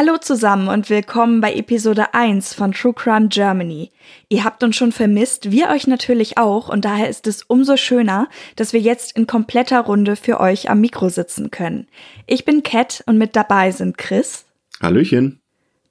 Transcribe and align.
Hallo 0.00 0.16
zusammen 0.16 0.68
und 0.68 0.90
willkommen 0.90 1.40
bei 1.40 1.52
Episode 1.54 2.14
1 2.14 2.54
von 2.54 2.70
True 2.70 2.94
Crime 2.94 3.26
Germany. 3.26 3.90
Ihr 4.28 4.44
habt 4.44 4.62
uns 4.62 4.76
schon 4.76 4.92
vermisst, 4.92 5.50
wir 5.50 5.70
euch 5.70 5.88
natürlich 5.88 6.38
auch 6.38 6.68
und 6.68 6.84
daher 6.84 7.08
ist 7.08 7.26
es 7.26 7.42
umso 7.42 7.76
schöner, 7.76 8.28
dass 8.54 8.72
wir 8.72 8.78
jetzt 8.78 9.16
in 9.16 9.26
kompletter 9.26 9.80
Runde 9.80 10.14
für 10.14 10.38
euch 10.38 10.70
am 10.70 10.80
Mikro 10.80 11.08
sitzen 11.08 11.50
können. 11.50 11.88
Ich 12.28 12.44
bin 12.44 12.62
Kat 12.62 13.02
und 13.06 13.18
mit 13.18 13.34
dabei 13.34 13.72
sind 13.72 13.98
Chris. 13.98 14.44
Hallöchen. 14.80 15.40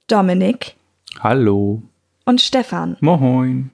Dominik. 0.07 0.77
Hallo. 1.19 1.81
Und 2.23 2.39
Stefan. 2.39 2.95
Moin. 3.01 3.71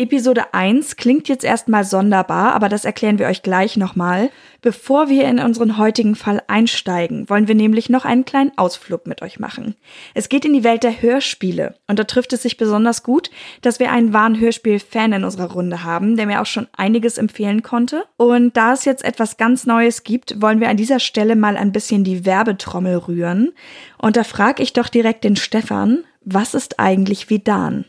Episode 0.00 0.54
1 0.54 0.96
klingt 0.96 1.28
jetzt 1.28 1.44
erstmal 1.44 1.84
sonderbar, 1.84 2.54
aber 2.54 2.70
das 2.70 2.86
erklären 2.86 3.18
wir 3.18 3.26
euch 3.26 3.42
gleich 3.42 3.76
nochmal. 3.76 4.30
Bevor 4.62 5.10
wir 5.10 5.28
in 5.28 5.38
unseren 5.38 5.76
heutigen 5.76 6.14
Fall 6.14 6.42
einsteigen, 6.46 7.28
wollen 7.28 7.48
wir 7.48 7.54
nämlich 7.54 7.90
noch 7.90 8.06
einen 8.06 8.24
kleinen 8.24 8.56
Ausflug 8.56 9.06
mit 9.06 9.20
euch 9.20 9.38
machen. 9.38 9.74
Es 10.14 10.30
geht 10.30 10.46
in 10.46 10.54
die 10.54 10.64
Welt 10.64 10.84
der 10.84 11.02
Hörspiele 11.02 11.74
und 11.86 11.98
da 11.98 12.04
trifft 12.04 12.32
es 12.32 12.40
sich 12.40 12.56
besonders 12.56 13.02
gut, 13.02 13.30
dass 13.60 13.78
wir 13.78 13.92
einen 13.92 14.14
wahren 14.14 14.40
Hörspiel-Fan 14.40 15.12
in 15.12 15.24
unserer 15.24 15.52
Runde 15.52 15.84
haben, 15.84 16.16
der 16.16 16.24
mir 16.24 16.40
auch 16.40 16.46
schon 16.46 16.68
einiges 16.74 17.18
empfehlen 17.18 17.62
konnte. 17.62 18.04
Und 18.16 18.56
da 18.56 18.72
es 18.72 18.86
jetzt 18.86 19.04
etwas 19.04 19.36
ganz 19.36 19.66
Neues 19.66 20.02
gibt, 20.02 20.40
wollen 20.40 20.60
wir 20.60 20.70
an 20.70 20.78
dieser 20.78 21.00
Stelle 21.00 21.36
mal 21.36 21.58
ein 21.58 21.72
bisschen 21.72 22.04
die 22.04 22.24
Werbetrommel 22.24 22.96
rühren. 22.96 23.52
Und 23.98 24.16
da 24.16 24.24
frage 24.24 24.62
ich 24.62 24.72
doch 24.72 24.88
direkt 24.88 25.24
den 25.24 25.36
Stefan, 25.36 26.04
was 26.24 26.54
ist 26.54 26.80
eigentlich 26.80 27.28
Vidan? 27.28 27.84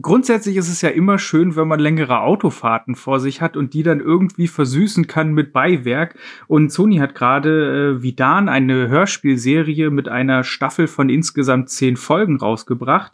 Grundsätzlich 0.00 0.56
ist 0.56 0.68
es 0.68 0.82
ja 0.82 0.88
immer 0.88 1.18
schön, 1.18 1.56
wenn 1.56 1.68
man 1.68 1.80
längere 1.80 2.20
Autofahrten 2.20 2.94
vor 2.94 3.20
sich 3.20 3.40
hat 3.40 3.56
und 3.56 3.74
die 3.74 3.82
dann 3.82 4.00
irgendwie 4.00 4.48
versüßen 4.48 5.06
kann 5.06 5.32
mit 5.32 5.52
Beiwerk. 5.52 6.16
Und 6.46 6.72
Sony 6.72 6.96
hat 6.96 7.14
gerade 7.14 7.96
äh, 7.98 8.02
Vidan 8.02 8.48
eine 8.48 8.88
Hörspielserie 8.88 9.90
mit 9.90 10.08
einer 10.08 10.44
Staffel 10.44 10.86
von 10.86 11.08
insgesamt 11.08 11.70
zehn 11.70 11.96
Folgen 11.96 12.36
rausgebracht. 12.36 13.12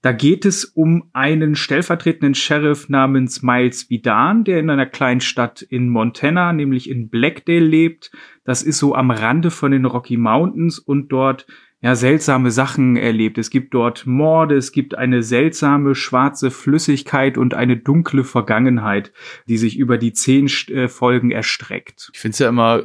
Da 0.00 0.12
geht 0.12 0.44
es 0.44 0.64
um 0.64 1.10
einen 1.12 1.56
stellvertretenden 1.56 2.34
Sheriff 2.34 2.88
namens 2.88 3.42
Miles 3.42 3.90
Vidan, 3.90 4.44
der 4.44 4.60
in 4.60 4.70
einer 4.70 4.86
kleinen 4.86 5.20
Stadt 5.20 5.62
in 5.62 5.88
Montana, 5.88 6.52
nämlich 6.52 6.88
in 6.88 7.08
Blackdale 7.08 7.58
lebt. 7.58 8.12
Das 8.44 8.62
ist 8.62 8.78
so 8.78 8.94
am 8.94 9.10
Rande 9.10 9.50
von 9.50 9.72
den 9.72 9.86
Rocky 9.86 10.16
Mountains 10.16 10.78
und 10.78 11.08
dort 11.08 11.46
ja, 11.80 11.94
seltsame 11.94 12.50
Sachen 12.50 12.96
erlebt. 12.96 13.38
Es 13.38 13.50
gibt 13.50 13.72
dort 13.72 14.06
Morde, 14.06 14.56
es 14.56 14.72
gibt 14.72 14.96
eine 14.96 15.22
seltsame 15.22 15.94
schwarze 15.94 16.50
Flüssigkeit 16.50 17.38
und 17.38 17.54
eine 17.54 17.76
dunkle 17.76 18.24
Vergangenheit, 18.24 19.12
die 19.48 19.58
sich 19.58 19.78
über 19.78 19.96
die 19.96 20.12
zehn 20.12 20.50
äh, 20.68 20.88
Folgen 20.88 21.30
erstreckt. 21.30 22.10
Ich 22.12 22.18
finde 22.18 22.32
es 22.32 22.38
ja 22.40 22.48
immer 22.48 22.82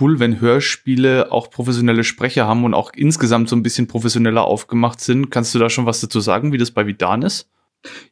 cool, 0.00 0.20
wenn 0.20 0.40
Hörspiele 0.40 1.32
auch 1.32 1.50
professionelle 1.50 2.04
Sprecher 2.04 2.46
haben 2.46 2.64
und 2.64 2.74
auch 2.74 2.92
insgesamt 2.94 3.48
so 3.48 3.56
ein 3.56 3.62
bisschen 3.62 3.88
professioneller 3.88 4.44
aufgemacht 4.44 5.00
sind. 5.00 5.30
Kannst 5.30 5.54
du 5.54 5.58
da 5.58 5.68
schon 5.68 5.86
was 5.86 6.00
dazu 6.00 6.20
sagen, 6.20 6.52
wie 6.52 6.58
das 6.58 6.70
bei 6.70 6.86
Vidan 6.86 7.22
ist? 7.22 7.50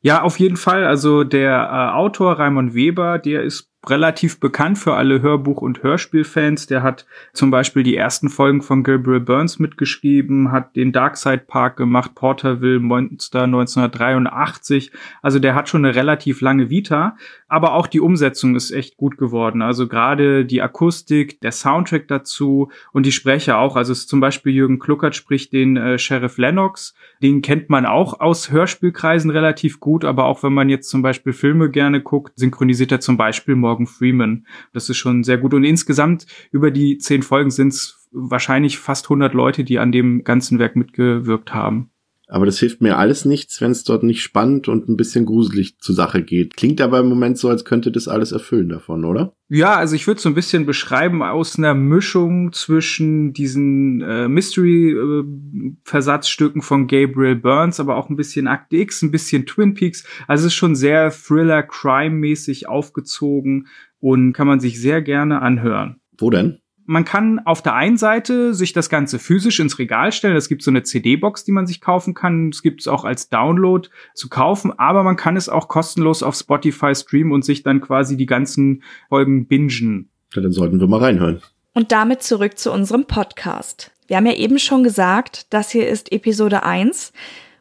Ja, 0.00 0.22
auf 0.22 0.38
jeden 0.38 0.56
Fall. 0.56 0.84
Also 0.84 1.25
der 1.25 1.53
äh, 1.53 1.97
Autor 1.97 2.38
Raimon 2.38 2.75
Weber, 2.75 3.19
der 3.19 3.42
ist 3.42 3.70
relativ 3.90 4.40
bekannt 4.40 4.78
für 4.78 4.94
alle 4.94 5.22
Hörbuch- 5.22 5.60
und 5.60 5.82
Hörspielfans. 5.82 6.66
Der 6.66 6.82
hat 6.82 7.06
zum 7.32 7.50
Beispiel 7.50 7.82
die 7.82 7.96
ersten 7.96 8.28
Folgen 8.28 8.62
von 8.62 8.82
Gabriel 8.82 9.20
Burns 9.20 9.58
mitgeschrieben, 9.58 10.52
hat 10.52 10.76
den 10.76 10.92
Darkside 10.92 11.44
Park 11.46 11.76
gemacht, 11.76 12.14
Porterville 12.14 12.80
Monster 12.80 13.44
1983. 13.44 14.92
Also 15.22 15.38
der 15.38 15.54
hat 15.54 15.68
schon 15.68 15.84
eine 15.84 15.94
relativ 15.94 16.40
lange 16.40 16.70
Vita, 16.70 17.16
aber 17.48 17.74
auch 17.74 17.86
die 17.86 18.00
Umsetzung 18.00 18.56
ist 18.56 18.70
echt 18.70 18.96
gut 18.96 19.16
geworden. 19.16 19.62
Also 19.62 19.86
gerade 19.86 20.44
die 20.44 20.62
Akustik, 20.62 21.40
der 21.40 21.52
Soundtrack 21.52 22.08
dazu 22.08 22.70
und 22.92 23.06
die 23.06 23.12
Sprecher 23.12 23.58
auch. 23.58 23.76
Also 23.76 23.94
zum 23.94 24.20
Beispiel 24.20 24.52
Jürgen 24.52 24.78
Kluckert 24.78 25.14
spricht 25.14 25.52
den 25.52 25.76
äh, 25.76 25.98
Sheriff 25.98 26.38
Lennox. 26.38 26.94
Den 27.22 27.42
kennt 27.42 27.70
man 27.70 27.86
auch 27.86 28.20
aus 28.20 28.50
Hörspielkreisen 28.50 29.30
relativ 29.30 29.80
gut, 29.80 30.04
aber 30.04 30.24
auch 30.24 30.42
wenn 30.42 30.52
man 30.52 30.68
jetzt 30.68 30.90
zum 30.90 31.02
Beispiel 31.02 31.32
Filme 31.32 31.70
gerne 31.70 32.00
guckt, 32.00 32.32
synchronisiert 32.36 32.92
er 32.92 33.00
zum 33.00 33.16
Beispiel 33.16 33.54
Morgan 33.54 33.73
Morgan 33.74 33.86
Freeman. 33.86 34.46
Das 34.72 34.88
ist 34.88 34.98
schon 34.98 35.24
sehr 35.24 35.38
gut. 35.38 35.52
Und 35.52 35.64
insgesamt 35.64 36.26
über 36.52 36.70
die 36.70 36.98
zehn 36.98 37.22
Folgen 37.22 37.50
sind 37.50 37.68
es 37.68 38.08
wahrscheinlich 38.12 38.78
fast 38.78 39.06
100 39.06 39.34
Leute, 39.34 39.64
die 39.64 39.80
an 39.80 39.90
dem 39.90 40.22
ganzen 40.22 40.60
Werk 40.60 40.76
mitgewirkt 40.76 41.52
haben. 41.52 41.90
Aber 42.34 42.46
das 42.46 42.58
hilft 42.58 42.80
mir 42.80 42.98
alles 42.98 43.24
nichts, 43.24 43.60
wenn 43.60 43.70
es 43.70 43.84
dort 43.84 44.02
nicht 44.02 44.20
spannend 44.20 44.66
und 44.66 44.88
ein 44.88 44.96
bisschen 44.96 45.24
gruselig 45.24 45.78
zur 45.78 45.94
Sache 45.94 46.24
geht. 46.24 46.56
Klingt 46.56 46.80
aber 46.80 46.98
im 46.98 47.08
Moment 47.08 47.38
so, 47.38 47.48
als 47.48 47.64
könnte 47.64 47.92
das 47.92 48.08
alles 48.08 48.32
erfüllen 48.32 48.70
davon, 48.70 49.04
oder? 49.04 49.36
Ja, 49.48 49.76
also 49.76 49.94
ich 49.94 50.08
würde 50.08 50.20
so 50.20 50.30
ein 50.30 50.34
bisschen 50.34 50.66
beschreiben 50.66 51.22
aus 51.22 51.56
einer 51.56 51.74
Mischung 51.74 52.52
zwischen 52.52 53.34
diesen 53.34 54.00
äh, 54.00 54.26
Mystery-Versatzstücken 54.26 56.60
äh, 56.60 56.64
von 56.64 56.88
Gabriel 56.88 57.36
Burns, 57.36 57.78
aber 57.78 57.94
auch 57.94 58.10
ein 58.10 58.16
bisschen 58.16 58.48
Act 58.48 58.72
X, 58.72 59.02
ein 59.02 59.12
bisschen 59.12 59.46
Twin 59.46 59.74
Peaks. 59.74 60.02
Also 60.26 60.46
es 60.46 60.54
ist 60.54 60.56
schon 60.56 60.74
sehr 60.74 61.12
Thriller-Crime-mäßig 61.12 62.68
aufgezogen 62.68 63.68
und 64.00 64.32
kann 64.32 64.48
man 64.48 64.58
sich 64.58 64.80
sehr 64.80 65.02
gerne 65.02 65.40
anhören. 65.40 66.00
Wo 66.18 66.30
denn? 66.30 66.58
Man 66.86 67.04
kann 67.04 67.40
auf 67.40 67.62
der 67.62 67.74
einen 67.74 67.96
Seite 67.96 68.54
sich 68.54 68.72
das 68.72 68.88
Ganze 68.88 69.18
physisch 69.18 69.60
ins 69.60 69.78
Regal 69.78 70.12
stellen. 70.12 70.36
Es 70.36 70.48
gibt 70.48 70.62
so 70.62 70.70
eine 70.70 70.82
CD-Box, 70.82 71.44
die 71.44 71.52
man 71.52 71.66
sich 71.66 71.80
kaufen 71.80 72.14
kann. 72.14 72.50
Es 72.50 72.62
gibt 72.62 72.80
es 72.80 72.88
auch 72.88 73.04
als 73.04 73.28
Download 73.28 73.88
zu 74.14 74.28
kaufen, 74.28 74.72
aber 74.78 75.02
man 75.02 75.16
kann 75.16 75.36
es 75.36 75.48
auch 75.48 75.68
kostenlos 75.68 76.22
auf 76.22 76.34
Spotify 76.34 76.94
streamen 76.94 77.32
und 77.32 77.44
sich 77.44 77.62
dann 77.62 77.80
quasi 77.80 78.16
die 78.16 78.26
ganzen 78.26 78.82
Folgen 79.08 79.46
bingen. 79.46 80.10
Ja, 80.34 80.42
dann 80.42 80.52
sollten 80.52 80.80
wir 80.80 80.86
mal 80.86 81.00
reinhören. 81.00 81.42
Und 81.72 81.92
damit 81.92 82.22
zurück 82.22 82.58
zu 82.58 82.72
unserem 82.72 83.06
Podcast. 83.06 83.90
Wir 84.06 84.16
haben 84.16 84.26
ja 84.26 84.34
eben 84.34 84.58
schon 84.58 84.84
gesagt, 84.84 85.52
das 85.52 85.70
hier 85.70 85.88
ist 85.88 86.12
Episode 86.12 86.62
1. 86.62 87.12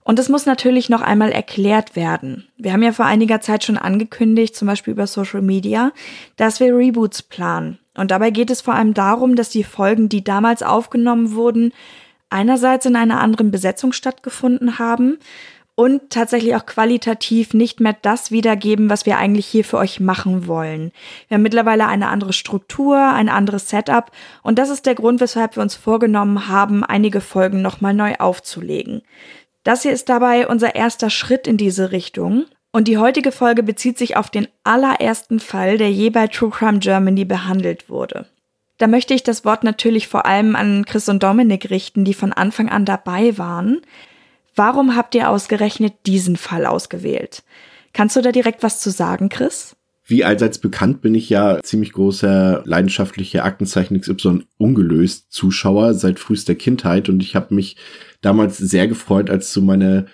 Und 0.03 0.19
es 0.19 0.29
muss 0.29 0.45
natürlich 0.45 0.89
noch 0.89 1.01
einmal 1.01 1.31
erklärt 1.31 1.95
werden. 1.95 2.47
Wir 2.57 2.73
haben 2.73 2.83
ja 2.83 2.91
vor 2.91 3.05
einiger 3.05 3.41
Zeit 3.41 3.63
schon 3.63 3.77
angekündigt, 3.77 4.55
zum 4.55 4.67
Beispiel 4.67 4.93
über 4.93 5.07
Social 5.07 5.41
Media, 5.41 5.91
dass 6.35 6.59
wir 6.59 6.75
Reboots 6.75 7.23
planen. 7.23 7.79
Und 7.95 8.11
dabei 8.11 8.31
geht 8.31 8.49
es 8.49 8.61
vor 8.61 8.73
allem 8.73 8.93
darum, 8.93 9.35
dass 9.35 9.49
die 9.49 9.63
Folgen, 9.63 10.09
die 10.09 10.23
damals 10.23 10.63
aufgenommen 10.63 11.33
wurden, 11.33 11.71
einerseits 12.29 12.85
in 12.85 12.95
einer 12.95 13.21
anderen 13.21 13.51
Besetzung 13.51 13.93
stattgefunden 13.93 14.79
haben 14.79 15.19
und 15.75 16.09
tatsächlich 16.09 16.55
auch 16.55 16.65
qualitativ 16.65 17.53
nicht 17.53 17.79
mehr 17.79 17.95
das 17.99 18.31
wiedergeben, 18.31 18.89
was 18.89 19.05
wir 19.05 19.17
eigentlich 19.17 19.47
hier 19.47 19.63
für 19.63 19.77
euch 19.77 19.99
machen 19.99 20.47
wollen. 20.47 20.91
Wir 21.27 21.35
haben 21.35 21.41
mittlerweile 21.43 21.87
eine 21.87 22.09
andere 22.09 22.33
Struktur, 22.33 22.97
ein 22.97 23.29
anderes 23.29 23.69
Setup 23.69 24.11
und 24.43 24.59
das 24.59 24.69
ist 24.69 24.85
der 24.85 24.95
Grund, 24.95 25.19
weshalb 25.19 25.55
wir 25.55 25.63
uns 25.63 25.75
vorgenommen 25.75 26.47
haben, 26.47 26.83
einige 26.83 27.21
Folgen 27.21 27.61
nochmal 27.61 27.93
neu 27.93 28.15
aufzulegen. 28.15 29.01
Das 29.63 29.83
hier 29.83 29.93
ist 29.93 30.09
dabei 30.09 30.47
unser 30.47 30.75
erster 30.75 31.09
Schritt 31.09 31.47
in 31.47 31.57
diese 31.57 31.91
Richtung 31.91 32.45
und 32.71 32.87
die 32.87 32.97
heutige 32.97 33.31
Folge 33.31 33.63
bezieht 33.63 33.97
sich 33.97 34.17
auf 34.17 34.29
den 34.29 34.47
allerersten 34.63 35.39
Fall, 35.39 35.77
der 35.77 35.91
je 35.91 36.09
bei 36.09 36.27
True 36.27 36.49
Crime 36.49 36.79
Germany 36.79 37.23
behandelt 37.23 37.89
wurde. 37.89 38.25
Da 38.77 38.87
möchte 38.87 39.13
ich 39.13 39.23
das 39.23 39.45
Wort 39.45 39.63
natürlich 39.63 40.07
vor 40.07 40.25
allem 40.25 40.55
an 40.55 40.83
Chris 40.85 41.07
und 41.07 41.23
Dominik 41.23 41.69
richten, 41.69 42.03
die 42.03 42.13
von 42.13 42.33
Anfang 42.33 42.69
an 42.69 42.83
dabei 42.83 43.37
waren. 43.37 43.81
Warum 44.55 44.95
habt 44.95 45.15
ihr 45.15 45.29
ausgerechnet 45.29 45.93
diesen 46.05 46.35
Fall 46.35 46.65
ausgewählt? 46.65 47.43
Kannst 47.93 48.15
du 48.15 48.21
da 48.21 48.31
direkt 48.31 48.63
was 48.63 48.79
zu 48.79 48.89
sagen, 48.89 49.29
Chris? 49.29 49.75
Wie 50.13 50.23
allseits 50.23 50.59
bekannt 50.59 51.01
bin 51.01 51.15
ich 51.15 51.27
ja 51.31 51.59
ziemlich 51.63 51.91
großer 51.91 52.61
leidenschaftlicher 52.67 53.43
Aktenzeichen 53.43 53.99
XY 53.99 54.43
ungelöst 54.59 55.31
Zuschauer 55.31 55.95
seit 55.95 56.19
frühester 56.19 56.53
Kindheit 56.53 57.09
und 57.09 57.23
ich 57.23 57.35
habe 57.35 57.55
mich 57.55 57.77
damals 58.21 58.59
sehr 58.59 58.87
gefreut, 58.87 59.31
als 59.31 59.51
so 59.51 59.63
meine 59.63 60.05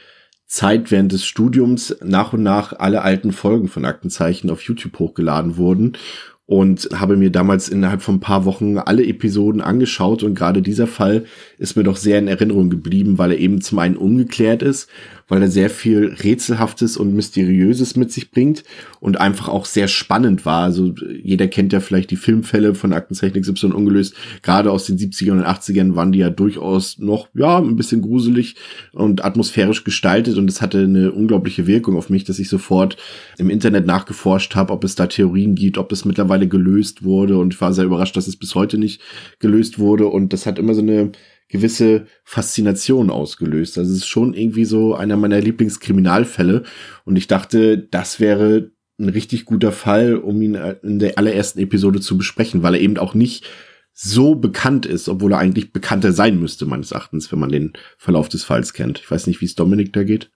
Zeit 0.45 0.89
während 0.89 1.11
des 1.11 1.25
Studiums 1.25 1.97
nach 2.01 2.31
und 2.31 2.43
nach 2.43 2.71
alle 2.79 3.01
alten 3.01 3.33
Folgen 3.33 3.67
von 3.67 3.83
Aktenzeichen 3.83 4.49
auf 4.49 4.61
YouTube 4.61 4.97
hochgeladen 4.99 5.57
wurden 5.57 5.97
und 6.45 6.89
habe 6.95 7.17
mir 7.17 7.29
damals 7.29 7.67
innerhalb 7.67 8.01
von 8.01 8.15
ein 8.15 8.21
paar 8.21 8.45
Wochen 8.45 8.77
alle 8.77 9.05
Episoden 9.05 9.59
angeschaut 9.59 10.23
und 10.23 10.33
gerade 10.33 10.61
dieser 10.61 10.87
Fall 10.87 11.25
ist 11.57 11.75
mir 11.75 11.83
doch 11.83 11.97
sehr 11.97 12.19
in 12.19 12.29
Erinnerung 12.29 12.69
geblieben, 12.69 13.17
weil 13.17 13.33
er 13.33 13.37
eben 13.37 13.59
zum 13.59 13.79
einen 13.79 13.97
ungeklärt 13.97 14.63
ist, 14.63 14.89
weil 15.29 15.41
er 15.41 15.49
sehr 15.49 15.69
viel 15.69 16.15
Rätselhaftes 16.21 16.97
und 16.97 17.13
Mysteriöses 17.13 17.95
mit 17.95 18.11
sich 18.11 18.31
bringt 18.31 18.63
und 18.99 19.21
einfach 19.21 19.47
auch 19.47 19.65
sehr 19.65 19.87
spannend 19.87 20.45
war. 20.45 20.63
Also 20.63 20.93
jeder 21.23 21.47
kennt 21.47 21.71
ja 21.71 21.79
vielleicht 21.79 22.11
die 22.11 22.17
Filmfälle 22.17 22.75
von 22.75 22.91
Aktenzeichen 22.91 23.41
XY 23.41 23.67
ungelöst. 23.67 24.15
Gerade 24.41 24.71
aus 24.71 24.85
den 24.85 24.97
70ern 24.97 25.33
und 25.33 25.45
80ern 25.45 25.95
waren 25.95 26.11
die 26.11 26.19
ja 26.19 26.29
durchaus 26.29 26.97
noch, 26.97 27.29
ja, 27.33 27.59
ein 27.59 27.75
bisschen 27.75 28.01
gruselig 28.01 28.55
und 28.91 29.23
atmosphärisch 29.23 29.83
gestaltet 29.83 30.37
und 30.37 30.49
es 30.49 30.61
hatte 30.61 30.79
eine 30.79 31.11
unglaubliche 31.11 31.67
Wirkung 31.67 31.95
auf 31.95 32.09
mich, 32.09 32.23
dass 32.23 32.39
ich 32.39 32.49
sofort 32.49 32.97
im 33.37 33.49
Internet 33.49 33.85
nachgeforscht 33.85 34.55
habe, 34.55 34.73
ob 34.73 34.83
es 34.83 34.95
da 34.95 35.07
Theorien 35.07 35.55
gibt, 35.55 35.77
ob 35.77 35.91
es 35.91 36.05
mittlerweile 36.05 36.47
gelöst 36.47 37.03
wurde 37.03 37.37
und 37.37 37.53
ich 37.53 37.61
war 37.61 37.73
sehr 37.73 37.85
überrascht, 37.85 38.17
dass 38.17 38.27
es 38.27 38.35
bis 38.35 38.55
heute 38.55 38.77
nicht 38.77 39.01
gelöst 39.39 39.77
wurde 39.77 40.07
und 40.07 40.33
das 40.33 40.45
hat 40.45 40.57
immer 40.57 40.73
so 40.73 40.81
eine 40.81 41.11
gewisse 41.49 42.05
Faszination 42.23 43.09
ausgelöst. 43.09 43.77
Also 43.77 43.91
es 43.91 43.97
ist 43.97 44.07
schon 44.07 44.33
irgendwie 44.33 44.65
so 44.65 44.95
einer 44.95 45.17
meiner 45.17 45.41
Lieblingskriminalfälle 45.41 46.63
und 47.05 47.15
ich 47.15 47.27
dachte, 47.27 47.77
das 47.77 48.19
wäre 48.19 48.71
ein 48.99 49.09
richtig 49.09 49.45
guter 49.45 49.71
Fall, 49.71 50.15
um 50.15 50.41
ihn 50.41 50.55
in 50.83 50.99
der 50.99 51.17
allerersten 51.17 51.59
Episode 51.59 51.99
zu 52.01 52.17
besprechen, 52.17 52.63
weil 52.63 52.75
er 52.75 52.81
eben 52.81 52.97
auch 52.97 53.13
nicht 53.13 53.45
so 53.93 54.35
bekannt 54.35 54.85
ist, 54.85 55.09
obwohl 55.09 55.33
er 55.33 55.39
eigentlich 55.39 55.73
bekannter 55.73 56.13
sein 56.13 56.39
müsste, 56.39 56.65
meines 56.65 56.91
Erachtens, 56.91 57.31
wenn 57.31 57.39
man 57.39 57.51
den 57.51 57.73
Verlauf 57.97 58.29
des 58.29 58.43
Falls 58.43 58.73
kennt. 58.73 58.99
Ich 58.99 59.09
weiß 59.09 59.27
nicht, 59.27 59.41
wie 59.41 59.45
es 59.45 59.55
Dominik 59.55 59.91
da 59.91 60.03
geht. 60.03 60.31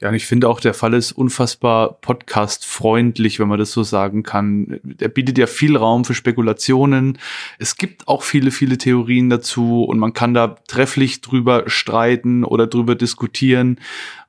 Ja, 0.00 0.08
und 0.08 0.16
ich 0.16 0.26
finde 0.26 0.48
auch, 0.48 0.58
der 0.58 0.74
Fall 0.74 0.92
ist 0.92 1.12
unfassbar 1.12 2.00
podcast-freundlich, 2.00 3.38
wenn 3.38 3.46
man 3.46 3.60
das 3.60 3.70
so 3.70 3.84
sagen 3.84 4.24
kann. 4.24 4.80
Er 4.98 5.08
bietet 5.08 5.38
ja 5.38 5.46
viel 5.46 5.76
Raum 5.76 6.04
für 6.04 6.14
Spekulationen. 6.14 7.18
Es 7.60 7.76
gibt 7.76 8.08
auch 8.08 8.22
viele, 8.24 8.50
viele 8.50 8.76
Theorien 8.76 9.30
dazu 9.30 9.84
und 9.84 10.00
man 10.00 10.12
kann 10.12 10.34
da 10.34 10.56
trefflich 10.66 11.20
drüber 11.20 11.64
streiten 11.68 12.42
oder 12.42 12.66
drüber 12.66 12.96
diskutieren 12.96 13.78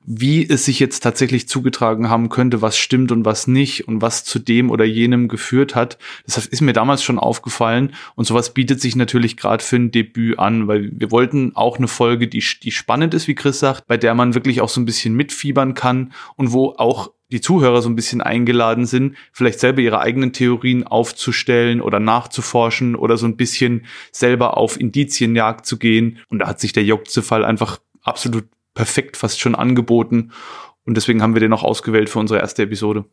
wie 0.06 0.48
es 0.48 0.64
sich 0.64 0.78
jetzt 0.78 1.00
tatsächlich 1.00 1.48
zugetragen 1.48 2.08
haben 2.08 2.28
könnte, 2.28 2.62
was 2.62 2.78
stimmt 2.78 3.10
und 3.10 3.24
was 3.24 3.48
nicht 3.48 3.88
und 3.88 4.00
was 4.00 4.24
zu 4.24 4.38
dem 4.38 4.70
oder 4.70 4.84
jenem 4.84 5.26
geführt 5.26 5.74
hat. 5.74 5.98
Das 6.24 6.46
ist 6.46 6.60
mir 6.60 6.72
damals 6.72 7.02
schon 7.02 7.18
aufgefallen 7.18 7.92
und 8.14 8.24
sowas 8.24 8.54
bietet 8.54 8.80
sich 8.80 8.94
natürlich 8.94 9.36
gerade 9.36 9.64
für 9.64 9.76
ein 9.76 9.90
Debüt 9.90 10.38
an, 10.38 10.68
weil 10.68 10.92
wir 10.92 11.10
wollten 11.10 11.56
auch 11.56 11.78
eine 11.78 11.88
Folge, 11.88 12.28
die, 12.28 12.42
die 12.62 12.70
spannend 12.70 13.14
ist, 13.14 13.26
wie 13.26 13.34
Chris 13.34 13.58
sagt, 13.58 13.86
bei 13.88 13.96
der 13.96 14.14
man 14.14 14.34
wirklich 14.34 14.60
auch 14.60 14.68
so 14.68 14.80
ein 14.80 14.86
bisschen 14.86 15.14
mitfiebern 15.14 15.74
kann 15.74 16.12
und 16.36 16.52
wo 16.52 16.74
auch 16.78 17.10
die 17.32 17.40
Zuhörer 17.40 17.82
so 17.82 17.88
ein 17.88 17.96
bisschen 17.96 18.20
eingeladen 18.20 18.86
sind, 18.86 19.16
vielleicht 19.32 19.58
selber 19.58 19.80
ihre 19.80 19.98
eigenen 19.98 20.32
Theorien 20.32 20.86
aufzustellen 20.86 21.80
oder 21.80 21.98
nachzuforschen 21.98 22.94
oder 22.94 23.16
so 23.16 23.26
ein 23.26 23.36
bisschen 23.36 23.84
selber 24.12 24.56
auf 24.56 24.80
Indizienjagd 24.80 25.66
zu 25.66 25.76
gehen. 25.76 26.18
Und 26.28 26.38
da 26.38 26.46
hat 26.46 26.60
sich 26.60 26.72
der 26.72 26.84
Jokze-Fall 26.84 27.44
einfach 27.44 27.80
absolut 28.02 28.44
perfekt 28.76 29.16
fast 29.16 29.40
schon 29.40 29.56
angeboten. 29.56 30.30
Und 30.84 30.96
deswegen 30.96 31.20
haben 31.20 31.34
wir 31.34 31.40
den 31.40 31.52
auch 31.52 31.64
ausgewählt 31.64 32.08
für 32.08 32.20
unsere 32.20 32.38
erste 32.38 32.62
Episode. 32.62 33.04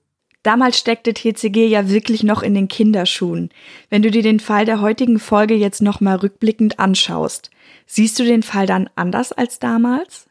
Damals 0.43 0.77
steckte 0.77 1.13
TCG 1.13 1.67
ja 1.67 1.89
wirklich 1.89 2.21
noch 2.21 2.43
in 2.43 2.53
den 2.53 2.67
Kinderschuhen. 2.67 3.49
Wenn 3.89 4.03
du 4.03 4.11
dir 4.11 4.21
den 4.21 4.41
Fall 4.41 4.65
der 4.65 4.81
heutigen 4.81 5.17
Folge 5.17 5.55
jetzt 5.55 5.81
nochmal 5.81 6.17
rückblickend 6.17 6.79
anschaust, 6.79 7.49
siehst 7.87 8.19
du 8.19 8.25
den 8.25 8.43
Fall 8.43 8.67
dann 8.67 8.89
anders 8.95 9.31
als 9.31 9.57
damals? 9.57 10.27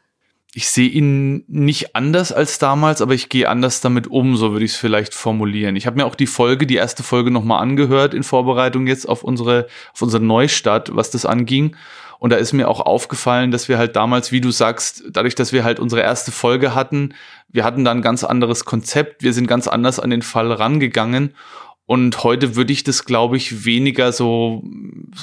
Ich 0.54 0.68
sehe 0.68 0.88
ihn 0.88 1.44
nicht 1.48 1.96
anders 1.96 2.30
als 2.30 2.58
damals, 2.58 3.00
aber 3.00 3.14
ich 3.14 3.30
gehe 3.30 3.48
anders 3.48 3.80
damit 3.80 4.06
um, 4.06 4.36
so 4.36 4.52
würde 4.52 4.66
ich 4.66 4.72
es 4.72 4.76
vielleicht 4.76 5.14
formulieren. 5.14 5.76
Ich 5.76 5.86
habe 5.86 5.96
mir 5.96 6.04
auch 6.04 6.14
die 6.14 6.26
Folge, 6.26 6.66
die 6.66 6.74
erste 6.74 7.02
Folge 7.02 7.30
nochmal 7.30 7.62
angehört 7.62 8.12
in 8.12 8.22
Vorbereitung 8.22 8.86
jetzt 8.86 9.08
auf 9.08 9.24
unsere, 9.24 9.66
auf 9.94 10.02
unsere 10.02 10.22
Neustart, 10.22 10.94
was 10.94 11.10
das 11.10 11.24
anging. 11.24 11.74
Und 12.22 12.30
da 12.30 12.36
ist 12.36 12.52
mir 12.52 12.68
auch 12.68 12.78
aufgefallen, 12.78 13.50
dass 13.50 13.68
wir 13.68 13.78
halt 13.78 13.96
damals, 13.96 14.30
wie 14.30 14.40
du 14.40 14.52
sagst, 14.52 15.02
dadurch, 15.10 15.34
dass 15.34 15.52
wir 15.52 15.64
halt 15.64 15.80
unsere 15.80 16.02
erste 16.02 16.30
Folge 16.30 16.72
hatten, 16.72 17.14
wir 17.48 17.64
hatten 17.64 17.84
da 17.84 17.90
ein 17.90 18.00
ganz 18.00 18.22
anderes 18.22 18.64
Konzept, 18.64 19.24
wir 19.24 19.32
sind 19.32 19.48
ganz 19.48 19.66
anders 19.66 19.98
an 19.98 20.10
den 20.10 20.22
Fall 20.22 20.52
rangegangen. 20.52 21.34
Und 21.84 22.22
heute 22.22 22.54
würde 22.54 22.72
ich 22.72 22.84
das, 22.84 23.06
glaube 23.06 23.36
ich, 23.36 23.64
weniger 23.64 24.12
so, 24.12 24.62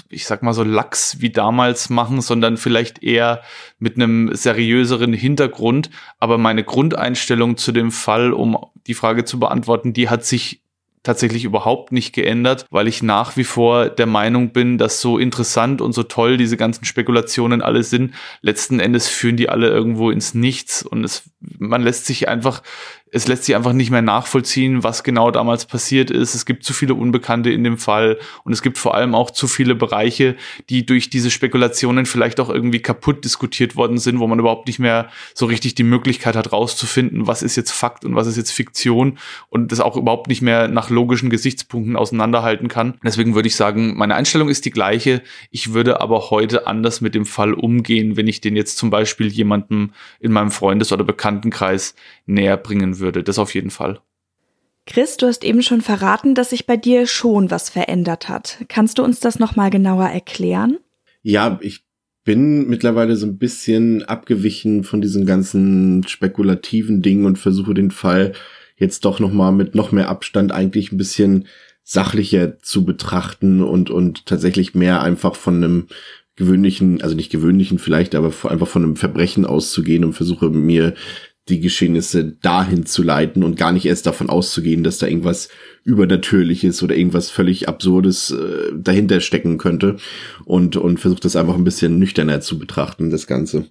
ich 0.09 0.25
sag 0.25 0.43
mal 0.43 0.51
so 0.51 0.65
lax 0.65 1.21
wie 1.21 1.29
damals 1.29 1.89
machen, 1.89 2.19
sondern 2.19 2.57
vielleicht 2.57 3.01
eher 3.01 3.43
mit 3.77 3.95
einem 3.95 4.35
seriöseren 4.35 5.13
Hintergrund. 5.13 5.89
Aber 6.19 6.37
meine 6.37 6.65
Grundeinstellung 6.65 7.55
zu 7.55 7.71
dem 7.71 7.93
Fall, 7.93 8.33
um 8.33 8.57
die 8.87 8.93
Frage 8.93 9.23
zu 9.23 9.39
beantworten, 9.39 9.93
die 9.93 10.09
hat 10.09 10.25
sich 10.25 10.63
tatsächlich 11.03 11.45
überhaupt 11.45 11.91
nicht 11.91 12.13
geändert, 12.13 12.65
weil 12.69 12.87
ich 12.87 13.01
nach 13.01 13.37
wie 13.37 13.43
vor 13.43 13.89
der 13.89 14.05
Meinung 14.05 14.51
bin, 14.51 14.77
dass 14.77 15.01
so 15.01 15.17
interessant 15.17 15.81
und 15.81 15.93
so 15.93 16.03
toll 16.03 16.37
diese 16.37 16.57
ganzen 16.57 16.85
Spekulationen 16.85 17.61
alle 17.61 17.83
sind, 17.83 18.13
letzten 18.41 18.79
Endes 18.79 19.07
führen 19.07 19.37
die 19.37 19.49
alle 19.49 19.69
irgendwo 19.69 20.11
ins 20.11 20.33
Nichts 20.33 20.83
und 20.83 21.03
es, 21.03 21.29
man 21.39 21.81
lässt 21.81 22.05
sich 22.05 22.27
einfach 22.27 22.61
es 23.11 23.27
lässt 23.27 23.45
sich 23.45 23.56
einfach 23.56 23.73
nicht 23.73 23.89
mehr 23.89 24.01
nachvollziehen, 24.01 24.83
was 24.83 25.03
genau 25.03 25.31
damals 25.31 25.65
passiert 25.65 26.11
ist. 26.11 26.35
Es 26.35 26.45
gibt 26.45 26.63
zu 26.63 26.73
viele 26.73 26.94
Unbekannte 26.94 27.50
in 27.50 27.63
dem 27.63 27.77
Fall 27.77 28.19
und 28.44 28.53
es 28.53 28.61
gibt 28.61 28.77
vor 28.77 28.95
allem 28.95 29.15
auch 29.15 29.31
zu 29.31 29.47
viele 29.47 29.75
Bereiche, 29.75 30.35
die 30.69 30.85
durch 30.85 31.09
diese 31.09 31.31
Spekulationen 31.31 32.06
vielleicht 32.06 32.39
auch 32.39 32.50
irgendwie 32.50 32.81
kaputt 32.81 33.25
diskutiert 33.25 33.75
worden 33.75 33.97
sind, 33.97 34.19
wo 34.19 34.27
man 34.27 34.39
überhaupt 34.39 34.67
nicht 34.67 34.79
mehr 34.79 35.09
so 35.33 35.45
richtig 35.47 35.75
die 35.75 35.83
Möglichkeit 35.83 36.35
hat, 36.35 36.51
rauszufinden, 36.51 37.27
was 37.27 37.41
ist 37.41 37.56
jetzt 37.56 37.71
Fakt 37.71 38.06
und 38.06 38.15
was 38.15 38.27
ist 38.27 38.38
jetzt 38.38 38.51
Fiktion 38.51 39.17
und 39.50 39.71
das 39.71 39.79
auch 39.79 39.97
überhaupt 39.97 40.27
nicht 40.27 40.41
mehr 40.41 40.67
nach 40.67 40.89
logischen 40.89 41.29
Gesichtspunkten 41.29 41.95
auseinanderhalten 41.95 42.67
kann. 42.67 43.00
Deswegen 43.03 43.33
würde 43.33 43.47
ich 43.47 43.56
sagen, 43.56 43.97
meine 43.97 44.15
Einstellung 44.15 44.50
ist 44.50 44.65
die 44.65 44.71
gleiche. 44.71 45.23
Ich 45.50 45.73
würde 45.73 46.00
aber 46.01 46.29
heute 46.29 46.67
anders 46.67 47.01
mit 47.01 47.15
dem 47.15 47.25
Fall 47.25 47.53
umgehen, 47.53 48.17
wenn 48.17 48.27
ich 48.27 48.41
den 48.41 48.56
jetzt 48.56 48.77
zum 48.77 48.89
Beispiel 48.89 49.27
jemandem 49.27 49.91
in 50.19 50.31
meinem 50.31 50.51
Freundes- 50.51 50.91
oder 50.91 51.03
Bekanntenkreis 51.03 51.95
näher 52.29 52.57
bringen 52.57 52.99
würde. 52.99 53.23
Das 53.23 53.39
auf 53.39 53.53
jeden 53.53 53.71
Fall. 53.71 53.99
Chris, 54.85 55.17
du 55.17 55.27
hast 55.27 55.43
eben 55.43 55.61
schon 55.61 55.81
verraten, 55.81 56.33
dass 56.33 56.49
sich 56.49 56.65
bei 56.65 56.77
dir 56.77 57.05
schon 57.05 57.51
was 57.51 57.69
verändert 57.69 58.27
hat. 58.27 58.57
Kannst 58.69 58.97
du 58.97 59.03
uns 59.03 59.19
das 59.19 59.37
nochmal 59.37 59.69
genauer 59.69 60.07
erklären? 60.07 60.77
Ja, 61.21 61.59
ich 61.61 61.83
bin 62.23 62.67
mittlerweile 62.67 63.15
so 63.15 63.25
ein 63.25 63.37
bisschen 63.37 64.03
abgewichen 64.03 64.83
von 64.83 65.01
diesen 65.01 65.25
ganzen 65.25 66.07
spekulativen 66.07 67.01
Dingen 67.01 67.25
und 67.25 67.37
versuche 67.37 67.73
den 67.73 67.91
Fall 67.91 68.33
jetzt 68.77 69.05
doch 69.05 69.19
nochmal 69.19 69.51
mit 69.51 69.75
noch 69.75 69.91
mehr 69.91 70.09
Abstand 70.09 70.51
eigentlich 70.51 70.91
ein 70.91 70.97
bisschen 70.97 71.47
sachlicher 71.83 72.59
zu 72.59 72.85
betrachten 72.85 73.61
und, 73.61 73.89
und 73.89 74.25
tatsächlich 74.25 74.75
mehr 74.75 75.01
einfach 75.01 75.35
von 75.35 75.55
einem 75.55 75.87
gewöhnlichen, 76.35 77.01
also 77.01 77.15
nicht 77.15 77.31
gewöhnlichen 77.31 77.79
vielleicht, 77.79 78.15
aber 78.15 78.31
einfach 78.49 78.67
von 78.67 78.83
einem 78.83 78.95
Verbrechen 78.95 79.45
auszugehen 79.45 80.05
und 80.05 80.13
versuche 80.13 80.49
mir 80.49 80.93
die 81.49 81.59
Geschehnisse 81.59 82.37
dahin 82.41 82.85
zu 82.85 83.03
leiten 83.03 83.43
und 83.43 83.57
gar 83.57 83.71
nicht 83.71 83.85
erst 83.85 84.05
davon 84.05 84.29
auszugehen, 84.29 84.83
dass 84.83 84.97
da 84.99 85.07
irgendwas 85.07 85.49
Übernatürliches 85.83 86.83
oder 86.83 86.95
irgendwas 86.95 87.29
völlig 87.29 87.67
Absurdes 87.67 88.31
äh, 88.31 88.71
dahinter 88.75 89.21
stecken 89.21 89.57
könnte 89.57 89.97
und, 90.45 90.77
und 90.77 90.99
versucht 90.99 91.25
das 91.25 91.35
einfach 91.35 91.55
ein 91.55 91.63
bisschen 91.63 91.99
nüchterner 91.99 92.41
zu 92.41 92.59
betrachten, 92.59 93.09
das 93.09 93.27
Ganze. 93.27 93.65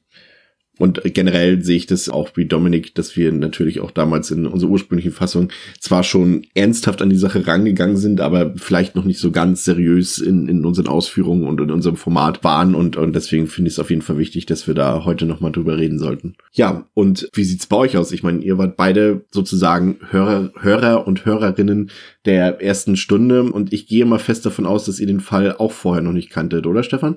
Und 0.78 1.02
generell 1.04 1.62
sehe 1.62 1.76
ich 1.76 1.86
das 1.86 2.08
auch 2.08 2.30
wie 2.34 2.46
Dominik, 2.46 2.94
dass 2.94 3.16
wir 3.16 3.32
natürlich 3.32 3.80
auch 3.80 3.90
damals 3.90 4.30
in 4.30 4.46
unserer 4.46 4.70
ursprünglichen 4.70 5.12
Fassung 5.12 5.48
zwar 5.80 6.04
schon 6.04 6.46
ernsthaft 6.54 7.02
an 7.02 7.10
die 7.10 7.16
Sache 7.16 7.46
rangegangen 7.46 7.96
sind, 7.96 8.20
aber 8.20 8.54
vielleicht 8.56 8.94
noch 8.94 9.04
nicht 9.04 9.18
so 9.18 9.30
ganz 9.30 9.64
seriös 9.64 10.18
in, 10.18 10.48
in 10.48 10.64
unseren 10.64 10.86
Ausführungen 10.86 11.44
und 11.44 11.60
in 11.60 11.70
unserem 11.70 11.96
Format 11.96 12.44
waren. 12.44 12.74
Und, 12.74 12.96
und 12.96 13.14
deswegen 13.14 13.48
finde 13.48 13.68
ich 13.68 13.74
es 13.74 13.80
auf 13.80 13.90
jeden 13.90 14.02
Fall 14.02 14.18
wichtig, 14.18 14.46
dass 14.46 14.66
wir 14.66 14.74
da 14.74 15.04
heute 15.04 15.26
nochmal 15.26 15.52
drüber 15.52 15.76
reden 15.76 15.98
sollten. 15.98 16.34
Ja, 16.52 16.86
und 16.94 17.28
wie 17.34 17.44
sieht's 17.44 17.66
bei 17.66 17.76
euch 17.76 17.96
aus? 17.96 18.12
Ich 18.12 18.22
meine, 18.22 18.40
ihr 18.42 18.58
wart 18.58 18.76
beide 18.76 19.24
sozusagen 19.30 19.98
Hörer, 20.10 20.52
Hörer 20.60 21.06
und 21.06 21.24
Hörerinnen 21.24 21.90
der 22.24 22.62
ersten 22.62 22.96
Stunde 22.96 23.42
und 23.42 23.72
ich 23.72 23.86
gehe 23.86 24.04
mal 24.04 24.18
fest 24.18 24.46
davon 24.46 24.66
aus, 24.66 24.84
dass 24.84 25.00
ihr 25.00 25.06
den 25.06 25.20
Fall 25.20 25.56
auch 25.56 25.72
vorher 25.72 26.02
noch 26.02 26.12
nicht 26.12 26.30
kanntet, 26.30 26.66
oder 26.66 26.82
Stefan? 26.82 27.16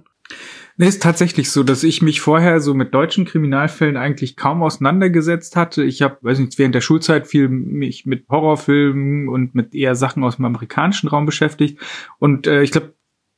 Nee, 0.77 0.87
ist 0.87 1.03
tatsächlich 1.03 1.51
so, 1.51 1.63
dass 1.63 1.83
ich 1.83 2.01
mich 2.01 2.21
vorher 2.21 2.59
so 2.59 2.73
mit 2.73 2.93
deutschen 2.93 3.25
Kriminalfällen 3.25 3.97
eigentlich 3.97 4.35
kaum 4.35 4.63
auseinandergesetzt 4.63 5.55
hatte. 5.55 5.83
Ich 5.83 6.01
habe, 6.01 6.17
weiß 6.21 6.39
nicht, 6.39 6.57
während 6.57 6.75
der 6.75 6.81
Schulzeit 6.81 7.27
viel 7.27 7.49
mich 7.49 8.05
mit 8.05 8.27
Horrorfilmen 8.29 9.27
und 9.27 9.53
mit 9.53 9.75
eher 9.75 9.95
Sachen 9.95 10.23
aus 10.23 10.37
dem 10.37 10.45
amerikanischen 10.45 11.09
Raum 11.09 11.25
beschäftigt. 11.25 11.79
Und 12.19 12.47
äh, 12.47 12.63
ich 12.63 12.71
glaube, 12.71 12.93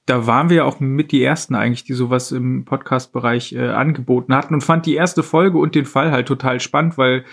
da 0.05 0.27
waren 0.27 0.49
wir 0.49 0.65
auch 0.65 0.79
mit 0.79 1.11
die 1.11 1.23
ersten 1.23 1.55
eigentlich, 1.55 1.85
die 1.85 1.93
sowas 1.93 2.31
im 2.31 2.65
Podcast-Bereich 2.65 3.53
äh, 3.53 3.69
angeboten 3.69 4.35
hatten 4.35 4.53
und 4.53 4.61
fand 4.61 4.85
die 4.85 4.95
erste 4.95 5.23
Folge 5.23 5.57
und 5.57 5.75
den 5.75 5.85
Fall 5.85 6.11
halt 6.11 6.27
total 6.27 6.59
spannend, 6.59 6.97
weil 6.97 7.23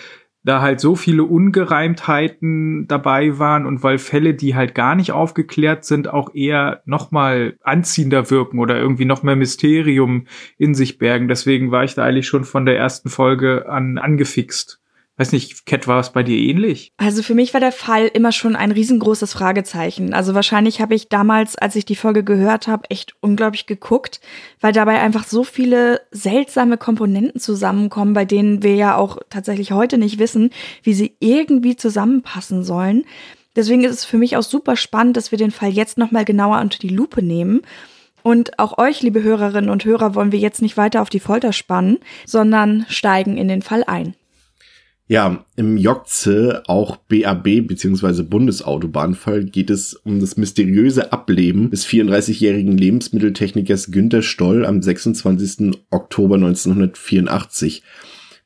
da 0.43 0.63
halt 0.63 0.81
so 0.81 0.97
viele 0.97 1.25
Ungereimtheiten 1.25 2.87
dabei 2.89 3.39
waren 3.39 3.67
und 3.67 3.83
weil 3.83 3.99
Fälle, 3.99 4.35
die 4.35 4.55
halt 4.55 4.75
gar 4.75 4.95
nicht 4.95 5.13
aufgeklärt 5.13 5.85
sind, 5.85 6.09
auch 6.09 6.35
eher 6.35 6.83
noch 6.87 7.11
mal 7.11 7.57
anziehender 7.63 8.31
wirken 8.31 8.59
oder 8.59 8.79
irgendwie 8.79 9.05
noch 9.05 9.23
mehr 9.23 9.37
Mysterium 9.37 10.27
in 10.57 10.75
sich 10.75 10.99
bergen. 10.99 11.29
Deswegen 11.29 11.71
war 11.71 11.85
ich 11.85 11.95
da 11.95 12.05
eigentlich 12.05 12.27
schon 12.27 12.45
von 12.45 12.65
der 12.65 12.79
ersten 12.79 13.11
Folge 13.11 13.69
an 13.69 13.99
angefixt. 13.99 14.81
Weiß 15.21 15.33
nicht, 15.33 15.67
Cat, 15.67 15.87
war 15.87 16.01
es 16.01 16.15
bei 16.15 16.23
dir 16.23 16.39
ähnlich? 16.39 16.95
Also 16.97 17.23
für 17.23 17.35
mich 17.35 17.53
war 17.53 17.61
der 17.61 17.73
Fall 17.73 18.07
immer 18.07 18.33
schon 18.33 18.57
ein 18.57 18.73
riesengroßes 18.73 19.35
Fragezeichen. 19.35 20.15
Also 20.15 20.35
wahrscheinlich 20.35 20.81
habe 20.81 20.95
ich 20.95 21.11
damals, 21.11 21.57
als 21.57 21.77
ich 21.77 21.85
die 21.85 21.95
Folge 21.95 22.25
gehört 22.25 22.69
habe, 22.69 22.89
echt 22.89 23.13
unglaublich 23.21 23.67
geguckt, 23.67 24.23
weil 24.63 24.73
dabei 24.73 24.99
einfach 24.99 25.25
so 25.27 25.45
viele 25.45 26.01
seltsame 26.11 26.79
Komponenten 26.79 27.39
zusammenkommen, 27.39 28.15
bei 28.15 28.25
denen 28.25 28.63
wir 28.63 28.77
ja 28.77 28.97
auch 28.97 29.19
tatsächlich 29.29 29.73
heute 29.73 29.99
nicht 29.99 30.19
wissen, 30.19 30.53
wie 30.83 30.95
sie 30.95 31.15
irgendwie 31.21 31.77
zusammenpassen 31.77 32.65
sollen. 32.65 33.05
Deswegen 33.55 33.85
ist 33.85 33.97
es 33.97 34.05
für 34.07 34.17
mich 34.17 34.39
auch 34.39 34.43
super 34.43 34.75
spannend, 34.75 35.19
dass 35.19 35.33
wir 35.33 35.39
den 35.39 35.51
Fall 35.51 35.69
jetzt 35.69 35.99
nochmal 35.99 36.25
genauer 36.25 36.63
unter 36.63 36.79
die 36.79 36.89
Lupe 36.89 37.23
nehmen. 37.23 37.61
Und 38.23 38.59
auch 38.59 38.79
euch, 38.79 39.03
liebe 39.03 39.23
Hörerinnen 39.23 39.69
und 39.69 39.85
Hörer, 39.85 40.15
wollen 40.15 40.33
wir 40.33 40.39
jetzt 40.39 40.63
nicht 40.63 40.79
weiter 40.79 41.03
auf 41.03 41.11
die 41.11 41.21
Folter 41.21 41.53
spannen, 41.53 41.99
sondern 42.25 42.87
steigen 42.89 43.37
in 43.37 43.49
den 43.49 43.61
Fall 43.61 43.85
ein. 43.87 44.15
Ja, 45.11 45.45
im 45.57 45.77
Jokze, 45.77 46.63
auch 46.69 46.95
BAB 46.95 47.67
bzw. 47.67 48.23
Bundesautobahnfall, 48.23 49.45
geht 49.45 49.69
es 49.69 49.95
um 49.95 50.21
das 50.21 50.37
mysteriöse 50.37 51.13
Ableben 51.13 51.69
des 51.69 51.85
34-jährigen 51.85 52.79
Lebensmitteltechnikers 52.79 53.91
Günter 53.91 54.23
Stoll 54.23 54.65
am 54.65 54.81
26. 54.81 55.73
Oktober 55.91 56.37
1984. 56.37 57.83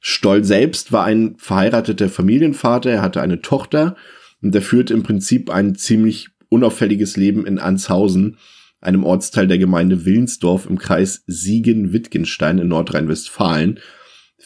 Stoll 0.01 0.43
selbst 0.43 0.91
war 0.91 1.05
ein 1.05 1.35
verheirateter 1.37 2.09
Familienvater, 2.09 2.93
er 2.93 3.03
hatte 3.03 3.21
eine 3.21 3.43
Tochter 3.43 3.95
und 4.41 4.55
er 4.55 4.63
führte 4.63 4.95
im 4.95 5.03
Prinzip 5.03 5.51
ein 5.51 5.75
ziemlich 5.75 6.29
unauffälliges 6.49 7.19
Leben 7.19 7.47
in 7.47 7.59
Anshausen, 7.59 8.39
einem 8.81 9.05
Ortsteil 9.05 9.49
der 9.49 9.59
Gemeinde 9.59 10.07
Willensdorf 10.07 10.65
im 10.65 10.79
Kreis 10.79 11.25
Siegen-Wittgenstein 11.27 12.57
in 12.57 12.69
Nordrhein-Westfalen 12.69 13.81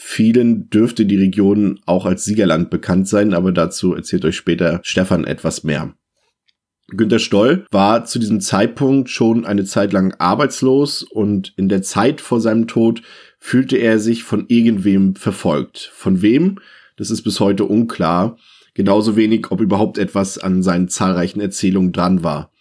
Vielen 0.00 0.71
dürfte 0.71 1.07
die 1.07 1.17
Region 1.17 1.81
auch 1.85 2.07
als 2.07 2.25
Siegerland 2.25 2.71
bekannt 2.71 3.09
sein, 3.09 3.35
aber 3.35 3.50
dazu 3.50 3.95
erzählt 3.95 4.25
euch 4.25 4.37
später 4.37 4.78
Stefan 4.85 5.25
etwas 5.25 5.64
mehr. 5.64 5.93
Günter 6.87 7.19
Stoll 7.19 7.67
war 7.73 8.05
zu 8.05 8.21
diesem 8.21 8.40
Zeitpunkt 8.40 9.11
schon 9.11 9.45
eine 9.45 9.64
Zeit 9.64 9.93
lang 9.93 10.14
arbeitslos 10.21 11.02
und 11.02 11.52
in 11.57 11.69
der 11.69 11.83
Zeit 11.83 12.21
vor 12.21 12.40
seinem 12.40 12.69
Tod 12.69 13.02
fühlte 13.40 13.76
er 13.76 13.99
sich 13.99 14.23
von 14.23 14.45
irgendwem 14.47 15.17
verfolgt. 15.17 15.90
Von 15.93 16.23
wem? 16.23 16.61
Das 16.97 17.11
ist 17.11 17.23
bis 17.23 17.40
heute 17.40 17.64
unklar. 17.64 18.38
Genauso 18.75 19.17
wenig, 19.17 19.50
ob 19.50 19.61
überhaupt 19.61 19.99
etwas 19.99 20.38
an 20.38 20.62
seinen 20.62 20.88
zahlreichen 20.88 21.40
Erzählungen 21.40 21.93
dran 21.93 22.23
war. 22.23 22.52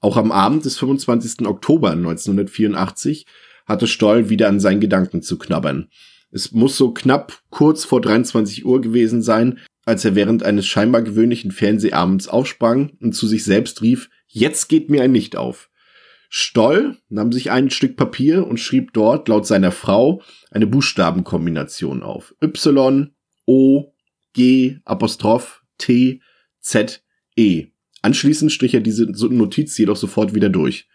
Auch 0.00 0.16
am 0.16 0.32
Abend 0.32 0.64
des 0.64 0.78
25. 0.78 1.46
Oktober 1.46 1.90
1984 1.90 3.26
hatte 3.66 3.86
Stoll 3.86 4.30
wieder 4.30 4.48
an 4.48 4.58
seinen 4.58 4.80
Gedanken 4.80 5.20
zu 5.20 5.36
knabbern. 5.36 5.88
Es 6.30 6.52
muss 6.52 6.76
so 6.76 6.92
knapp 6.92 7.42
kurz 7.50 7.84
vor 7.84 8.00
23 8.00 8.64
Uhr 8.64 8.80
gewesen 8.80 9.22
sein, 9.22 9.58
als 9.84 10.04
er 10.04 10.14
während 10.14 10.42
eines 10.42 10.66
scheinbar 10.66 11.02
gewöhnlichen 11.02 11.50
Fernsehabends 11.50 12.28
aufsprang 12.28 12.92
und 13.00 13.14
zu 13.14 13.26
sich 13.26 13.44
selbst 13.44 13.80
rief, 13.80 14.10
jetzt 14.26 14.68
geht 14.68 14.90
mir 14.90 15.02
ein 15.02 15.14
Licht 15.14 15.36
auf. 15.36 15.70
Stoll 16.28 16.98
nahm 17.08 17.32
sich 17.32 17.50
ein 17.50 17.70
Stück 17.70 17.96
Papier 17.96 18.46
und 18.46 18.60
schrieb 18.60 18.92
dort 18.92 19.28
laut 19.28 19.46
seiner 19.46 19.72
Frau 19.72 20.22
eine 20.50 20.66
Buchstabenkombination 20.66 22.02
auf. 22.02 22.34
Y, 22.42 23.14
O, 23.46 23.94
G, 24.34 24.76
Apostroph, 24.84 25.62
T, 25.78 26.20
Z, 26.60 27.02
E. 27.34 27.68
Anschließend 28.02 28.52
strich 28.52 28.74
er 28.74 28.80
diese 28.80 29.06
Notiz 29.06 29.76
jedoch 29.78 29.96
sofort 29.96 30.34
wieder 30.34 30.50
durch. 30.50 30.86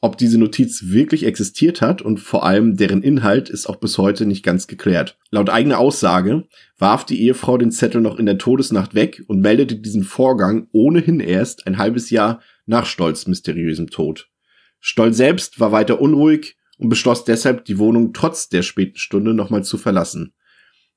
Ob 0.00 0.16
diese 0.16 0.38
Notiz 0.38 0.84
wirklich 0.86 1.26
existiert 1.26 1.80
hat 1.80 2.02
und 2.02 2.20
vor 2.20 2.46
allem 2.46 2.76
deren 2.76 3.02
Inhalt 3.02 3.50
ist 3.50 3.66
auch 3.66 3.76
bis 3.76 3.98
heute 3.98 4.26
nicht 4.26 4.44
ganz 4.44 4.68
geklärt. 4.68 5.18
Laut 5.30 5.50
eigener 5.50 5.78
Aussage 5.78 6.46
warf 6.78 7.04
die 7.04 7.20
Ehefrau 7.22 7.58
den 7.58 7.72
Zettel 7.72 8.00
noch 8.00 8.16
in 8.16 8.26
der 8.26 8.38
Todesnacht 8.38 8.94
weg 8.94 9.24
und 9.26 9.40
meldete 9.40 9.76
diesen 9.76 10.04
Vorgang 10.04 10.68
ohnehin 10.70 11.18
erst 11.18 11.66
ein 11.66 11.78
halbes 11.78 12.10
Jahr 12.10 12.40
nach 12.64 12.86
Stolz 12.86 13.26
mysteriösem 13.26 13.90
Tod. 13.90 14.30
Stoll 14.78 15.12
selbst 15.12 15.58
war 15.58 15.72
weiter 15.72 16.00
unruhig 16.00 16.56
und 16.78 16.90
beschloss 16.90 17.24
deshalb, 17.24 17.64
die 17.64 17.78
Wohnung 17.78 18.12
trotz 18.12 18.48
der 18.48 18.62
späten 18.62 18.98
Stunde 18.98 19.34
nochmal 19.34 19.64
zu 19.64 19.78
verlassen. 19.78 20.32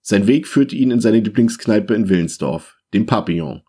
Sein 0.01 0.27
Weg 0.27 0.47
führte 0.47 0.75
ihn 0.75 0.91
in 0.91 0.99
seine 0.99 1.21
Lieblingskneipe 1.21 1.95
in 1.95 2.07
Willensdorf, 2.07 2.75
dem 2.93 3.07
Papillon. 3.07 3.63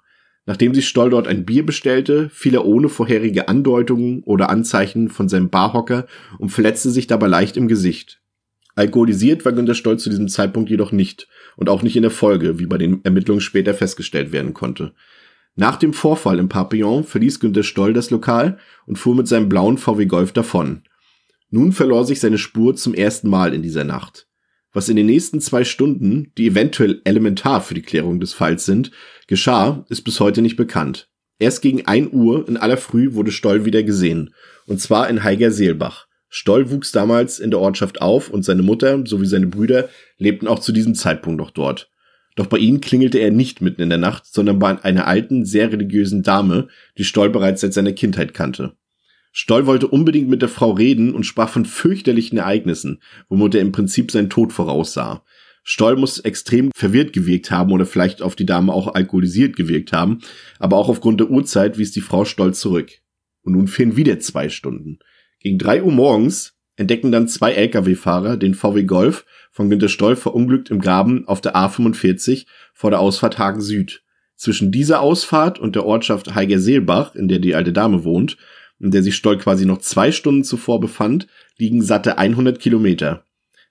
Nachdem 0.45 0.75
sich 0.75 0.89
Stoll 0.89 1.11
dort 1.11 1.29
ein 1.29 1.45
Bier 1.45 1.65
bestellte, 1.65 2.29
fiel 2.31 2.55
er 2.55 2.65
ohne 2.65 2.89
vorherige 2.89 3.49
Andeutungen 3.49 4.23
oder 4.25 4.51
Anzeichen 4.51 5.09
von 5.09 5.29
seinem 5.29 5.51
Barhocker 5.51 6.07
und 6.39 6.51
verletzte 6.51 6.91
sich 6.91 7.07
dabei 7.07 7.29
leicht 7.29 7.57
im 7.57 7.69
Gesicht. 7.69 8.21
Alkoholisiert 8.75 9.45
war 9.45 9.53
Günter 9.53 9.75
Stoll 9.75 9.99
zu 9.99 10.09
diesem 10.09 10.29
Zeitpunkt 10.29 10.71
jedoch 10.71 10.93
nicht 10.93 11.29
und 11.57 11.69
auch 11.69 11.83
nicht 11.83 11.97
in 11.97 12.03
der 12.03 12.11
Folge, 12.11 12.59
wie 12.59 12.67
bei 12.67 12.79
den 12.79 13.05
Ermittlungen 13.05 13.41
später 13.41 13.75
festgestellt 13.75 14.33
werden 14.33 14.55
konnte. 14.55 14.95
Nach 15.55 15.77
dem 15.77 15.93
Vorfall 15.93 16.39
im 16.39 16.49
Papillon 16.49 17.05
verließ 17.05 17.39
Günter 17.39 17.63
Stoll 17.63 17.93
das 17.93 18.11
Lokal 18.11 18.59
und 18.87 18.97
fuhr 18.97 19.15
mit 19.15 19.29
seinem 19.29 19.49
blauen 19.49 19.77
VW 19.77 20.07
Golf 20.07 20.33
davon. 20.33 20.83
Nun 21.51 21.73
verlor 21.73 22.07
sich 22.07 22.19
seine 22.19 22.39
Spur 22.39 22.75
zum 22.75 22.95
ersten 22.95 23.29
Mal 23.29 23.53
in 23.53 23.63
dieser 23.63 23.85
Nacht. 23.85 24.27
Was 24.73 24.89
in 24.89 24.97
den 24.97 25.07
nächsten 25.07 25.41
zwei 25.41 25.65
Stunden, 25.65 26.33
die 26.39 26.47
eventuell 26.47 27.03
elementar 27.05 27.61
für 27.61 27.75
die 27.75 27.83
Klärung 27.83 28.21
des 28.21 28.33
Falls 28.33 28.65
sind, 28.65 28.91
geschah, 29.27 29.85
ist 29.91 30.03
bis 30.03 30.19
heute 30.19 30.41
nicht 30.41 30.57
bekannt. 30.57 31.11
Erst 31.39 31.61
gegen 31.61 31.87
ein 31.87 32.13
Uhr 32.13 32.49
in 32.49 32.57
aller 32.57 32.77
Früh 32.77 33.13
wurde 33.15 33.33
Stoll 33.33 33.65
wieder 33.65 33.83
gesehen. 33.83 34.35
Und 34.67 34.81
zwar 34.81 35.11
in 35.11 35.25
Heiger-Seelbach. 35.25 36.07
Stoll 36.29 36.71
wuchs 36.71 36.93
damals 36.93 37.39
in 37.39 37.51
der 37.51 37.61
Ortschaft 37.61 38.01
auf 38.01 38.31
und 38.31 38.45
seine 38.45 38.63
Mutter 38.63 39.05
sowie 39.07 39.27
seine 39.27 39.49
Brüder 39.49 39.91
lebten 40.17 40.47
auch 40.47 40.61
zu 40.61 40.73
diesem 40.73 40.95
Zeitpunkt 40.95 41.39
noch 41.39 41.51
dort. 41.51 41.91
Doch 42.37 42.47
bei 42.47 42.57
ihnen 42.57 42.81
klingelte 42.81 43.19
er 43.19 43.31
nicht 43.31 43.61
mitten 43.61 43.83
in 43.83 43.91
der 43.91 43.99
Nacht, 43.99 44.25
sondern 44.27 44.59
bei 44.59 44.83
einer 44.83 45.07
alten, 45.07 45.45
sehr 45.45 45.71
religiösen 45.71 46.23
Dame, 46.23 46.69
die 46.97 47.05
Stoll 47.05 47.29
bereits 47.29 47.61
seit 47.61 47.75
seiner 47.75 47.93
Kindheit 47.93 48.33
kannte. 48.33 48.73
Stoll 49.33 49.67
wollte 49.67 49.89
unbedingt 49.89 50.29
mit 50.29 50.43
der 50.43 50.51
Frau 50.51 50.73
reden 50.73 51.15
und 51.15 51.25
sprach 51.25 51.49
von 51.49 51.65
fürchterlichen 51.65 52.39
Ereignissen, 52.39 53.01
womit 53.29 53.55
er 53.55 53.63
im 53.63 53.73
Prinzip 53.73 54.11
seinen 54.11 54.31
Tod 54.31 54.53
voraussah. 54.53 55.25
Stoll 55.65 55.97
muss 55.97 56.19
extrem 56.19 56.71
verwirrt 56.75 57.13
gewirkt 57.13 57.51
haben 57.51 57.73
oder 57.73 57.87
vielleicht 57.87 58.21
auf 58.21 58.37
die 58.37 58.47
Dame 58.47 58.73
auch 58.73 58.95
alkoholisiert 58.95 59.57
gewirkt 59.57 59.93
haben, 59.93 60.19
aber 60.59 60.77
auch 60.77 60.89
aufgrund 60.89 61.21
der 61.21 61.31
Uhrzeit 61.31 61.79
wies 61.79 61.93
die 61.93 62.01
Frau 62.01 62.25
Stoll 62.25 62.53
zurück. 62.53 62.91
Und 63.43 63.55
nun 63.55 63.69
fehlen 63.69 63.97
wieder 63.97 64.19
zwei 64.19 64.49
Stunden. 64.49 64.99
Gegen 65.41 65.59
drei 65.59 65.83
Uhr 65.83 65.93
morgens 65.93 66.59
entdecken 66.77 67.11
dann 67.13 67.29
zwei 67.29 67.53
Lkw-Fahrer 67.53 68.37
den 68.37 68.55
VW 68.55 68.85
Golf 68.85 69.25
von 69.51 69.71
Günter 69.71 69.89
Stoll 69.89 70.17
verunglückt 70.17 70.71
im 70.71 70.81
Graben 70.81 71.27
auf 71.27 71.41
der 71.41 71.55
A45 71.55 72.47
vor 72.75 72.91
der 72.91 73.01
Ausfahrt 73.01 73.39
Hagen 73.39 73.61
Süd. 73.61 74.03
Zwischen 74.37 74.73
dieser 74.73 75.01
Ausfahrt 75.01 75.59
und 75.59 75.77
der 75.77 75.87
Ortschaft 75.87 76.35
Heiger-Seelbach, 76.35 77.15
in 77.15 77.29
der 77.29 77.39
die 77.39 77.55
alte 77.55 77.73
Dame 77.73 78.03
wohnt, 78.03 78.37
in 78.83 78.91
der 78.91 79.03
sich 79.03 79.15
Stoll 79.15 79.39
quasi 79.39 79.65
noch 79.65 79.79
zwei 79.79 80.13
Stunden 80.13 80.45
zuvor 80.45 80.81
befand, 80.81 81.29
liegen 81.57 81.83
satte 81.83 82.19
100 82.19 82.59
Kilometer. 82.59 83.25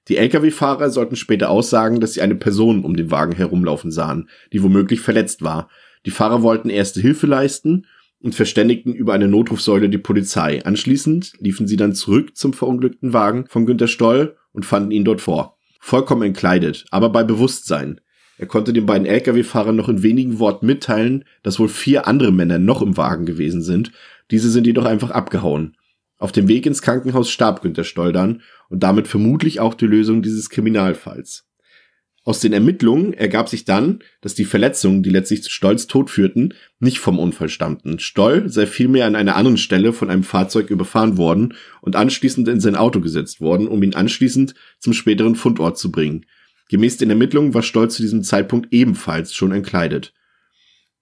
Die 0.08 0.18
Lkw-Fahrer 0.18 0.90
sollten 0.90 1.16
später 1.16 1.50
aussagen, 1.50 2.00
dass 2.00 2.14
sie 2.14 2.22
eine 2.22 2.36
Person 2.36 2.84
um 2.84 2.96
den 2.96 3.12
Wagen 3.12 3.36
herumlaufen 3.36 3.92
sahen, 3.92 4.30
die 4.52 4.64
womöglich 4.64 5.02
verletzt 5.02 5.44
war. 5.44 5.70
Die 6.06 6.12
Fahrer 6.12 6.42
wollten 6.42 6.70
erste 6.70 7.02
Hilfe 7.02 7.28
leisten 7.28 7.86
und 8.20 8.34
verständigten 8.34 8.94
über 8.94 9.14
eine 9.14 9.28
Notrufsäule 9.28 9.90
die 9.90 9.98
Polizei. 9.98 10.64
Anschließend 10.64 11.34
liefen 11.40 11.68
sie 11.68 11.78
dann 11.78 11.94
zurück 11.94 12.36
zum 12.36 12.54
verunglückten 12.54 13.14
Wagen 13.14 13.46
von 13.48 13.66
Günter 13.66 13.88
Stoll 13.88 14.38
und 14.54 14.66
fanden 14.66 14.92
ihn 14.92 15.06
dort 15.06 15.22
vor. 15.22 15.58
Vollkommen 15.80 16.24
entkleidet, 16.24 16.86
aber 16.90 17.10
bei 17.10 17.24
Bewusstsein. 17.24 18.00
Er 18.38 18.48
konnte 18.48 18.74
den 18.74 18.88
beiden 18.88 19.06
Lkw-Fahrern 19.06 19.76
noch 19.76 19.90
in 19.90 20.02
wenigen 20.02 20.40
Worten 20.40 20.66
mitteilen, 20.66 21.26
dass 21.44 21.60
wohl 21.60 21.70
vier 21.70 22.08
andere 22.08 22.32
Männer 22.32 22.58
noch 22.58 22.82
im 22.82 22.98
Wagen 22.98 23.26
gewesen 23.26 23.62
sind 23.62 23.92
diese 24.32 24.50
sind 24.50 24.66
jedoch 24.66 24.86
einfach 24.86 25.12
abgehauen. 25.12 25.76
Auf 26.18 26.32
dem 26.32 26.48
Weg 26.48 26.66
ins 26.66 26.82
Krankenhaus 26.82 27.30
starb 27.30 27.62
Günter 27.62 27.84
Stoldern 27.84 28.42
und 28.70 28.84
damit 28.84 29.08
vermutlich 29.08 29.60
auch 29.60 29.74
die 29.74 29.88
Lösung 29.88 30.22
dieses 30.22 30.50
Kriminalfalls. 30.50 31.48
Aus 32.24 32.40
den 32.40 32.54
Ermittlungen 32.54 33.14
ergab 33.14 33.50
sich 33.50 33.66
dann, 33.66 34.00
dass 34.22 34.36
die 34.36 34.46
Verletzungen, 34.46 35.02
die 35.02 35.10
letztlich 35.10 35.42
zu 35.42 35.50
Stolls 35.50 35.88
Tod 35.88 36.12
führten, 36.12 36.54
nicht 36.80 37.00
vom 37.00 37.18
Unfall 37.18 37.50
stammten. 37.50 37.98
Stoll 37.98 38.48
sei 38.48 38.68
vielmehr 38.68 39.08
an 39.08 39.16
einer 39.16 39.36
anderen 39.36 39.58
Stelle 39.58 39.92
von 39.92 40.12
einem 40.12 40.22
Fahrzeug 40.22 40.70
überfahren 40.70 41.18
worden 41.18 41.56
und 41.82 41.96
anschließend 41.96 42.48
in 42.48 42.60
sein 42.60 42.76
Auto 42.76 43.02
gesetzt 43.02 43.42
worden, 43.42 43.68
um 43.68 43.82
ihn 43.82 43.96
anschließend 43.96 44.54
zum 44.78 44.94
späteren 44.94 45.36
Fundort 45.36 45.80
zu 45.80 45.92
bringen. 45.92 46.28
Gemäß 46.70 46.98
den 46.98 47.10
Ermittlungen 47.10 47.56
war 47.56 47.64
Stoll 47.64 47.90
zu 47.90 48.04
diesem 48.04 48.22
Zeitpunkt 48.22 48.72
ebenfalls 48.72 49.34
schon 49.34 49.52
entkleidet. 49.52 50.14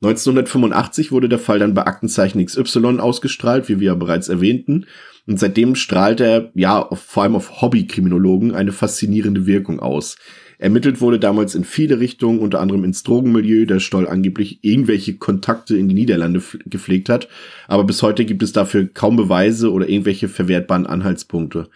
1985 0.01 1.11
wurde 1.11 1.27
der 1.27 1.39
Fall 1.39 1.59
dann 1.59 1.73
bei 1.73 1.85
Aktenzeichen 1.85 2.43
XY 2.45 2.99
ausgestrahlt, 2.99 3.67
wie 3.67 3.81
wir 3.81 3.87
ja 3.87 3.95
bereits 3.95 4.29
erwähnten. 4.29 4.85
Und 5.27 5.39
seitdem 5.39 5.75
strahlt 5.75 6.21
er, 6.21 6.51
ja, 6.55 6.81
auf, 6.81 7.01
vor 7.01 7.23
allem 7.23 7.35
auf 7.35 7.61
Hobbykriminologen 7.61 8.55
eine 8.55 8.71
faszinierende 8.71 9.45
Wirkung 9.45 9.79
aus. 9.79 10.15
Ermittelt 10.57 11.01
wurde 11.01 11.19
damals 11.19 11.53
in 11.53 11.63
viele 11.63 11.99
Richtungen, 11.99 12.39
unter 12.39 12.59
anderem 12.59 12.83
ins 12.83 13.03
Drogenmilieu, 13.03 13.65
der 13.65 13.79
Stoll 13.79 14.07
angeblich 14.07 14.59
irgendwelche 14.61 15.15
Kontakte 15.15 15.77
in 15.77 15.87
die 15.87 15.95
Niederlande 15.95 16.41
gepflegt 16.65 17.09
hat. 17.09 17.27
Aber 17.67 17.83
bis 17.83 18.01
heute 18.01 18.25
gibt 18.25 18.43
es 18.43 18.53
dafür 18.53 18.87
kaum 18.87 19.15
Beweise 19.17 19.71
oder 19.71 19.87
irgendwelche 19.87 20.29
verwertbaren 20.29 20.85
Anhaltspunkte. 20.85 21.69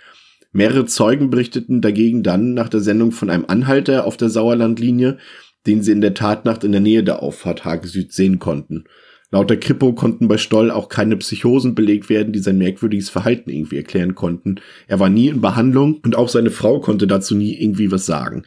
Mehrere 0.51 0.85
Zeugen 0.85 1.29
berichteten 1.29 1.81
dagegen 1.81 2.23
dann 2.23 2.53
nach 2.53 2.69
der 2.69 2.79
Sendung 2.79 3.11
von 3.11 3.29
einem 3.29 3.45
Anhalter 3.47 4.05
auf 4.05 4.17
der 4.17 4.29
Sauerlandlinie, 4.29 5.17
den 5.65 5.81
sie 5.81 5.91
in 5.91 6.01
der 6.01 6.13
Tatnacht 6.13 6.63
in 6.63 6.71
der 6.71 6.81
Nähe 6.81 7.03
der 7.03 7.21
Auffahrt 7.21 7.65
Hage 7.65 7.87
Süd 7.87 8.11
sehen 8.11 8.39
konnten. 8.39 8.85
Laut 9.31 9.49
der 9.49 9.59
Kripo 9.59 9.93
konnten 9.93 10.27
bei 10.27 10.37
Stoll 10.37 10.69
auch 10.69 10.89
keine 10.89 11.17
Psychosen 11.17 11.73
belegt 11.73 12.07
werden, 12.07 12.33
die 12.33 12.39
sein 12.39 12.59
merkwürdiges 12.59 13.09
Verhalten 13.09 13.49
irgendwie 13.49 13.77
erklären 13.77 14.13
konnten. 14.13 14.57
Er 14.87 14.99
war 14.99 15.09
nie 15.09 15.27
in 15.27 15.41
Behandlung 15.41 15.99
und 16.03 16.15
auch 16.15 16.29
seine 16.29 16.51
Frau 16.51 16.79
konnte 16.79 17.07
dazu 17.07 17.33
nie 17.33 17.59
irgendwie 17.59 17.91
was 17.91 18.05
sagen. 18.05 18.43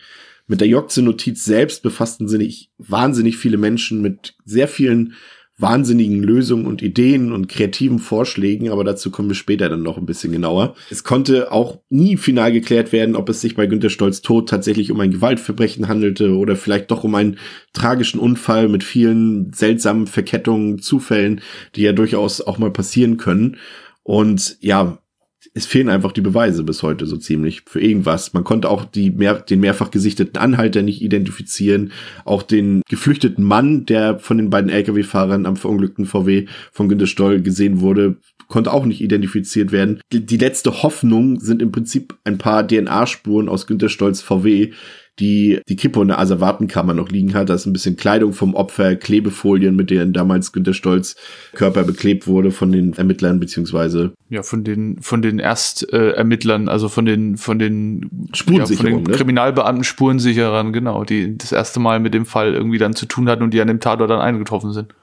Mit 0.47 0.61
der 0.61 0.69
Jokze-Notiz 0.69 1.45
selbst 1.45 1.83
befassten 1.83 2.29
sich 2.29 2.71
wahnsinnig 2.79 3.37
viele 3.37 3.57
Menschen 3.57 4.01
mit 4.01 4.37
sehr 4.45 4.69
vielen 4.69 5.15
wahnsinnigen 5.59 6.23
Lösungen 6.23 6.67
und 6.67 6.83
Ideen 6.83 7.33
und 7.33 7.49
kreativen 7.49 7.99
Vorschlägen, 7.99 8.71
aber 8.71 8.85
dazu 8.85 9.11
kommen 9.11 9.29
wir 9.29 9.35
später 9.35 9.69
dann 9.71 9.83
noch 9.83 9.97
ein 9.97 10.05
bisschen 10.05 10.33
genauer. 10.33 10.75
Es 10.91 11.03
konnte 11.03 11.51
auch 11.51 11.81
nie 11.89 12.19
final 12.19 12.53
geklärt 12.53 12.93
werden, 12.93 13.17
ob 13.17 13.29
es 13.31 13.41
sich 13.41 13.57
bei 13.57 13.67
Günter 13.67 13.89
Stolz 13.89 14.21
Tod 14.21 14.49
tatsächlich 14.49 14.93
um 14.93 15.01
ein 15.01 15.11
Gewaltverbrechen 15.11 15.89
handelte 15.89 16.37
oder 16.37 16.57
vielleicht 16.57 16.91
doch 16.91 17.05
um 17.05 17.15
einen 17.15 17.39
tragischen 17.73 18.21
Unfall 18.21 18.69
mit 18.69 18.85
vielen 18.85 19.53
seltsamen 19.55 20.07
Verkettungen, 20.07 20.79
Zufällen, 20.79 21.41
die 21.75 21.83
ja 21.83 21.93
durchaus 21.93 22.43
auch 22.43 22.59
mal 22.59 22.71
passieren 22.71 23.17
können. 23.17 23.57
Und 24.03 24.59
ja, 24.61 24.99
es 25.55 25.67
fehlen 25.67 25.89
einfach 25.89 26.13
die 26.13 26.21
Beweise 26.21 26.63
bis 26.63 26.83
heute 26.83 27.07
so 27.07 27.17
ziemlich 27.17 27.63
für 27.67 27.81
irgendwas. 27.81 28.33
Man 28.33 28.45
konnte 28.45 28.69
auch 28.69 28.85
die 28.85 29.11
mehr, 29.11 29.35
den 29.35 29.61
mehrfach 29.61 29.91
gesichteten 29.91 30.39
Anhalter 30.39 30.83
nicht 30.83 31.03
identifizieren, 31.03 31.93
auch 32.25 32.43
den 32.43 32.83
geflüchteten 32.89 33.45
Mann, 33.45 33.87
der 33.87 34.19
von 34.19 34.39
den 34.39 34.51
beiden 34.51 34.71
Lkw-Fahrern 34.71 35.47
am 35.47 35.57
verunglückten 35.57 36.07
VW 36.07 36.47
von 36.73 36.89
Günter 36.89 37.07
Stoll 37.07 37.43
gesehen 37.43 37.81
wurde, 37.81 38.17
konnte 38.49 38.73
auch 38.73 38.87
nicht 38.87 39.01
identifiziert 39.01 39.73
werden. 39.73 40.01
Die, 40.13 40.25
die 40.25 40.37
letzte 40.37 40.83
Hoffnung 40.83 41.41
sind 41.41 41.63
im 41.63 41.73
Prinzip 41.73 42.17
ein 42.25 42.39
paar 42.39 42.67
DNA-Spuren 42.67 43.49
aus 43.49 43.67
Günter 43.67 43.89
Stolls 43.89 44.23
VW, 44.23 44.73
die 45.19 45.61
die 45.69 45.77
Kripo 45.77 46.03
in 46.03 46.09
der 46.09 46.19
Asservatenkammer 46.19 46.95
noch 46.95 47.09
liegen 47.09 47.35
hat. 47.35 47.49
Da 47.49 47.55
ist 47.55 47.67
ein 47.67 47.73
bisschen 47.73 47.97
Kleidung 47.97 48.33
vom 48.33 48.55
Opfer, 48.55 48.97
Klebefolien, 48.97 49.75
mit 49.75 49.91
denen 49.91 50.13
damals 50.13 50.53
Günter 50.53 50.75
Stolz 50.75 51.17
Körper 51.55 51.85
beklebt 51.85 52.27
wurde 52.27 52.51
von 52.51 52.71
den 52.73 52.93
Ermittlern 52.93 53.41
beziehungsweise 53.41 54.13
ja 54.29 54.43
von 54.43 54.65
den 54.65 55.01
von 55.01 55.23
den 55.23 55.39
Erstermittlern, 55.39 56.69
äh, 56.69 56.71
also 56.71 56.89
von 56.89 57.07
den 57.07 57.37
von 57.37 57.59
den 57.59 58.29
Spurensicherern, 58.33 58.87
ja, 58.87 58.95
von 58.95 59.05
den 59.05 59.11
ne? 59.13 59.17
Kriminalbeamten 59.17 59.85
Spurensicherern, 59.85 60.73
genau, 60.73 61.05
die 61.05 61.37
das 61.37 61.53
erste 61.53 61.81
Mal 61.81 62.01
mit 62.01 62.15
dem 62.15 62.27
Fall 62.27 62.55
irgendwie 62.55 62.79
dann 62.79 62.95
zu 62.95 63.07
tun 63.07 63.29
hatten 63.29 63.43
und 63.43 63.55
die 63.55 63.61
an 63.61 63.69
dem 63.69 63.81
Tatort 63.81 64.11
dann 64.11 64.21
eingetroffen 64.21 64.73
sind. 64.73 64.95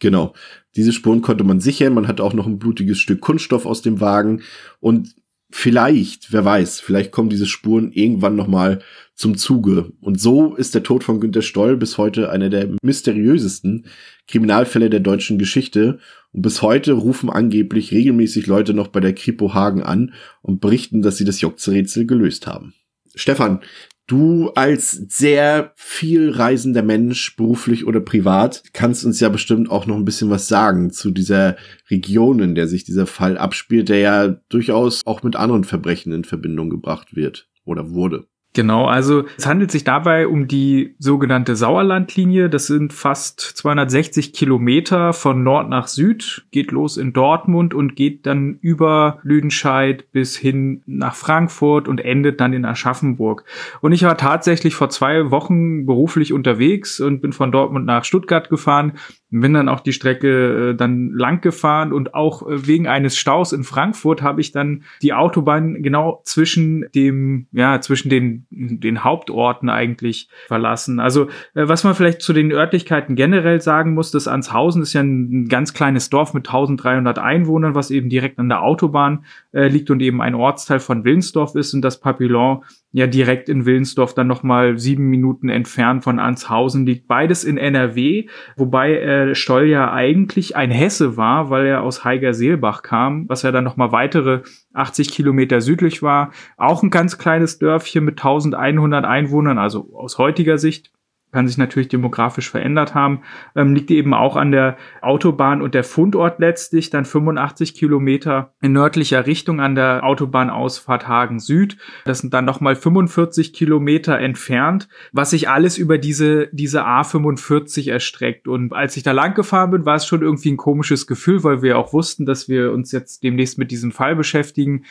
Genau. 0.00 0.34
Diese 0.76 0.92
Spuren 0.92 1.22
konnte 1.22 1.44
man 1.44 1.60
sichern. 1.60 1.94
Man 1.94 2.08
hatte 2.08 2.24
auch 2.24 2.34
noch 2.34 2.46
ein 2.46 2.58
blutiges 2.58 2.98
Stück 2.98 3.20
Kunststoff 3.20 3.64
aus 3.64 3.80
dem 3.80 4.00
Wagen 4.00 4.42
und 4.80 5.14
vielleicht, 5.50 6.32
wer 6.32 6.44
weiß, 6.44 6.80
vielleicht 6.80 7.12
kommen 7.12 7.28
diese 7.28 7.46
Spuren 7.46 7.92
irgendwann 7.92 8.34
noch 8.34 8.48
mal 8.48 8.82
zum 9.14 9.36
Zuge. 9.36 9.92
Und 10.00 10.20
so 10.20 10.54
ist 10.54 10.74
der 10.74 10.82
Tod 10.82 11.04
von 11.04 11.20
Günter 11.20 11.42
Stoll 11.42 11.76
bis 11.76 11.98
heute 11.98 12.30
einer 12.30 12.50
der 12.50 12.68
mysteriösesten 12.82 13.86
Kriminalfälle 14.28 14.90
der 14.90 15.00
deutschen 15.00 15.38
Geschichte. 15.38 15.98
Und 16.32 16.42
bis 16.42 16.62
heute 16.62 16.92
rufen 16.92 17.30
angeblich 17.30 17.92
regelmäßig 17.92 18.46
Leute 18.46 18.74
noch 18.74 18.88
bei 18.88 19.00
der 19.00 19.14
Kripo 19.14 19.54
Hagen 19.54 19.82
an 19.82 20.14
und 20.42 20.60
berichten, 20.60 21.02
dass 21.02 21.16
sie 21.16 21.24
das 21.24 21.40
Jokze-Rätsel 21.40 22.06
gelöst 22.06 22.46
haben. 22.46 22.74
Stefan, 23.14 23.60
du 24.08 24.50
als 24.50 24.90
sehr 24.90 25.72
viel 25.76 26.30
reisender 26.30 26.82
Mensch, 26.82 27.36
beruflich 27.36 27.86
oder 27.86 28.00
privat, 28.00 28.64
kannst 28.72 29.04
uns 29.04 29.20
ja 29.20 29.28
bestimmt 29.28 29.70
auch 29.70 29.86
noch 29.86 29.96
ein 29.96 30.04
bisschen 30.04 30.30
was 30.30 30.48
sagen 30.48 30.90
zu 30.90 31.12
dieser 31.12 31.56
Region, 31.88 32.40
in 32.40 32.56
der 32.56 32.66
sich 32.66 32.82
dieser 32.82 33.06
Fall 33.06 33.38
abspielt, 33.38 33.88
der 33.88 33.98
ja 33.98 34.28
durchaus 34.48 35.02
auch 35.06 35.22
mit 35.22 35.36
anderen 35.36 35.62
Verbrechen 35.62 36.12
in 36.12 36.24
Verbindung 36.24 36.68
gebracht 36.68 37.14
wird 37.14 37.48
oder 37.64 37.90
wurde. 37.90 38.26
Genau, 38.54 38.86
also 38.86 39.24
es 39.36 39.46
handelt 39.46 39.72
sich 39.72 39.82
dabei 39.82 40.28
um 40.28 40.46
die 40.46 40.94
sogenannte 41.00 41.56
Sauerlandlinie. 41.56 42.48
Das 42.48 42.68
sind 42.68 42.92
fast 42.92 43.40
260 43.40 44.32
Kilometer 44.32 45.12
von 45.12 45.42
Nord 45.42 45.68
nach 45.68 45.88
Süd, 45.88 46.46
geht 46.52 46.70
los 46.70 46.96
in 46.96 47.12
Dortmund 47.12 47.74
und 47.74 47.96
geht 47.96 48.26
dann 48.26 48.58
über 48.60 49.18
Lüdenscheid 49.24 50.10
bis 50.12 50.36
hin 50.36 50.82
nach 50.86 51.16
Frankfurt 51.16 51.88
und 51.88 52.00
endet 52.00 52.40
dann 52.40 52.52
in 52.52 52.64
Aschaffenburg. 52.64 53.44
Und 53.80 53.90
ich 53.90 54.04
war 54.04 54.16
tatsächlich 54.16 54.76
vor 54.76 54.88
zwei 54.88 55.32
Wochen 55.32 55.84
beruflich 55.84 56.32
unterwegs 56.32 57.00
und 57.00 57.22
bin 57.22 57.32
von 57.32 57.50
Dortmund 57.50 57.86
nach 57.86 58.04
Stuttgart 58.04 58.50
gefahren 58.50 58.92
bin 59.40 59.52
dann 59.54 59.68
auch 59.68 59.80
die 59.80 59.92
Strecke 59.92 60.70
äh, 60.70 60.74
dann 60.74 61.10
lang 61.10 61.40
gefahren 61.40 61.92
und 61.92 62.14
auch 62.14 62.48
äh, 62.48 62.66
wegen 62.66 62.86
eines 62.86 63.16
Staus 63.16 63.52
in 63.52 63.64
Frankfurt 63.64 64.22
habe 64.22 64.40
ich 64.40 64.52
dann 64.52 64.84
die 65.02 65.12
Autobahn 65.12 65.82
genau 65.82 66.20
zwischen 66.24 66.86
dem, 66.94 67.46
ja, 67.52 67.80
zwischen 67.80 68.10
den, 68.10 68.43
den 68.56 69.04
Hauptorten 69.04 69.68
eigentlich 69.68 70.28
verlassen. 70.46 71.00
Also, 71.00 71.24
äh, 71.54 71.68
was 71.68 71.84
man 71.84 71.94
vielleicht 71.94 72.22
zu 72.22 72.32
den 72.32 72.52
Örtlichkeiten 72.52 73.16
generell 73.16 73.60
sagen 73.60 73.94
muss, 73.94 74.10
das 74.10 74.28
Anshausen 74.28 74.82
ist 74.82 74.92
ja 74.92 75.02
ein 75.02 75.48
ganz 75.48 75.74
kleines 75.74 76.10
Dorf 76.10 76.34
mit 76.34 76.46
1300 76.46 77.18
Einwohnern, 77.18 77.74
was 77.74 77.90
eben 77.90 78.08
direkt 78.08 78.38
an 78.38 78.48
der 78.48 78.62
Autobahn 78.62 79.24
äh, 79.52 79.68
liegt 79.68 79.90
und 79.90 80.00
eben 80.00 80.20
ein 80.20 80.34
Ortsteil 80.34 80.80
von 80.80 81.04
Willensdorf 81.04 81.54
ist 81.54 81.74
und 81.74 81.82
das 81.82 82.00
Papillon 82.00 82.62
ja 82.94 83.08
direkt 83.08 83.48
in 83.48 83.66
Willensdorf 83.66 84.14
dann 84.14 84.28
nochmal 84.28 84.78
sieben 84.78 85.08
Minuten 85.10 85.48
entfernt 85.48 86.04
von 86.04 86.20
Anshausen 86.20 86.86
liegt. 86.86 87.08
Beides 87.08 87.42
in 87.42 87.58
NRW, 87.58 88.28
wobei 88.56 88.94
äh, 88.94 89.34
Stoll 89.34 89.64
ja 89.64 89.92
eigentlich 89.92 90.54
ein 90.54 90.70
Hesse 90.70 91.16
war, 91.16 91.50
weil 91.50 91.66
er 91.66 91.82
aus 91.82 92.04
Heiger-Seelbach 92.04 92.82
kam, 92.82 93.28
was 93.28 93.42
ja 93.42 93.50
dann 93.50 93.64
nochmal 93.64 93.90
weitere 93.90 94.42
80 94.74 95.10
Kilometer 95.10 95.60
südlich 95.60 96.04
war. 96.04 96.30
Auch 96.56 96.84
ein 96.84 96.90
ganz 96.90 97.18
kleines 97.18 97.58
Dörfchen 97.58 98.04
mit 98.04 98.20
1100 98.20 99.04
Einwohnern, 99.04 99.58
also 99.58 99.90
aus 99.94 100.18
heutiger 100.18 100.56
Sicht 100.56 100.93
kann 101.34 101.48
sich 101.48 101.58
natürlich 101.58 101.88
demografisch 101.88 102.48
verändert 102.48 102.94
haben, 102.94 103.22
ähm, 103.56 103.74
liegt 103.74 103.90
eben 103.90 104.14
auch 104.14 104.36
an 104.36 104.52
der 104.52 104.76
Autobahn 105.02 105.62
und 105.62 105.74
der 105.74 105.82
Fundort 105.82 106.38
letztlich 106.38 106.90
dann 106.90 107.04
85 107.04 107.74
Kilometer 107.74 108.54
in 108.62 108.72
nördlicher 108.72 109.26
Richtung 109.26 109.60
an 109.60 109.74
der 109.74 110.04
Autobahnausfahrt 110.04 111.08
Hagen 111.08 111.40
Süd. 111.40 111.76
Das 112.04 112.20
sind 112.20 112.32
dann 112.32 112.44
nochmal 112.44 112.76
45 112.76 113.52
Kilometer 113.52 114.16
entfernt, 114.16 114.88
was 115.12 115.30
sich 115.30 115.48
alles 115.48 115.76
über 115.76 115.98
diese, 115.98 116.48
diese 116.52 116.86
A45 116.86 117.90
erstreckt. 117.90 118.46
Und 118.46 118.72
als 118.72 118.96
ich 118.96 119.02
da 119.02 119.10
lang 119.10 119.34
gefahren 119.34 119.72
bin, 119.72 119.84
war 119.84 119.96
es 119.96 120.06
schon 120.06 120.22
irgendwie 120.22 120.52
ein 120.52 120.56
komisches 120.56 121.08
Gefühl, 121.08 121.42
weil 121.42 121.62
wir 121.62 121.78
auch 121.78 121.92
wussten, 121.92 122.26
dass 122.26 122.48
wir 122.48 122.70
uns 122.70 122.92
jetzt 122.92 123.24
demnächst 123.24 123.58
mit 123.58 123.72
diesem 123.72 123.90
Fall 123.90 124.14
beschäftigen. 124.14 124.84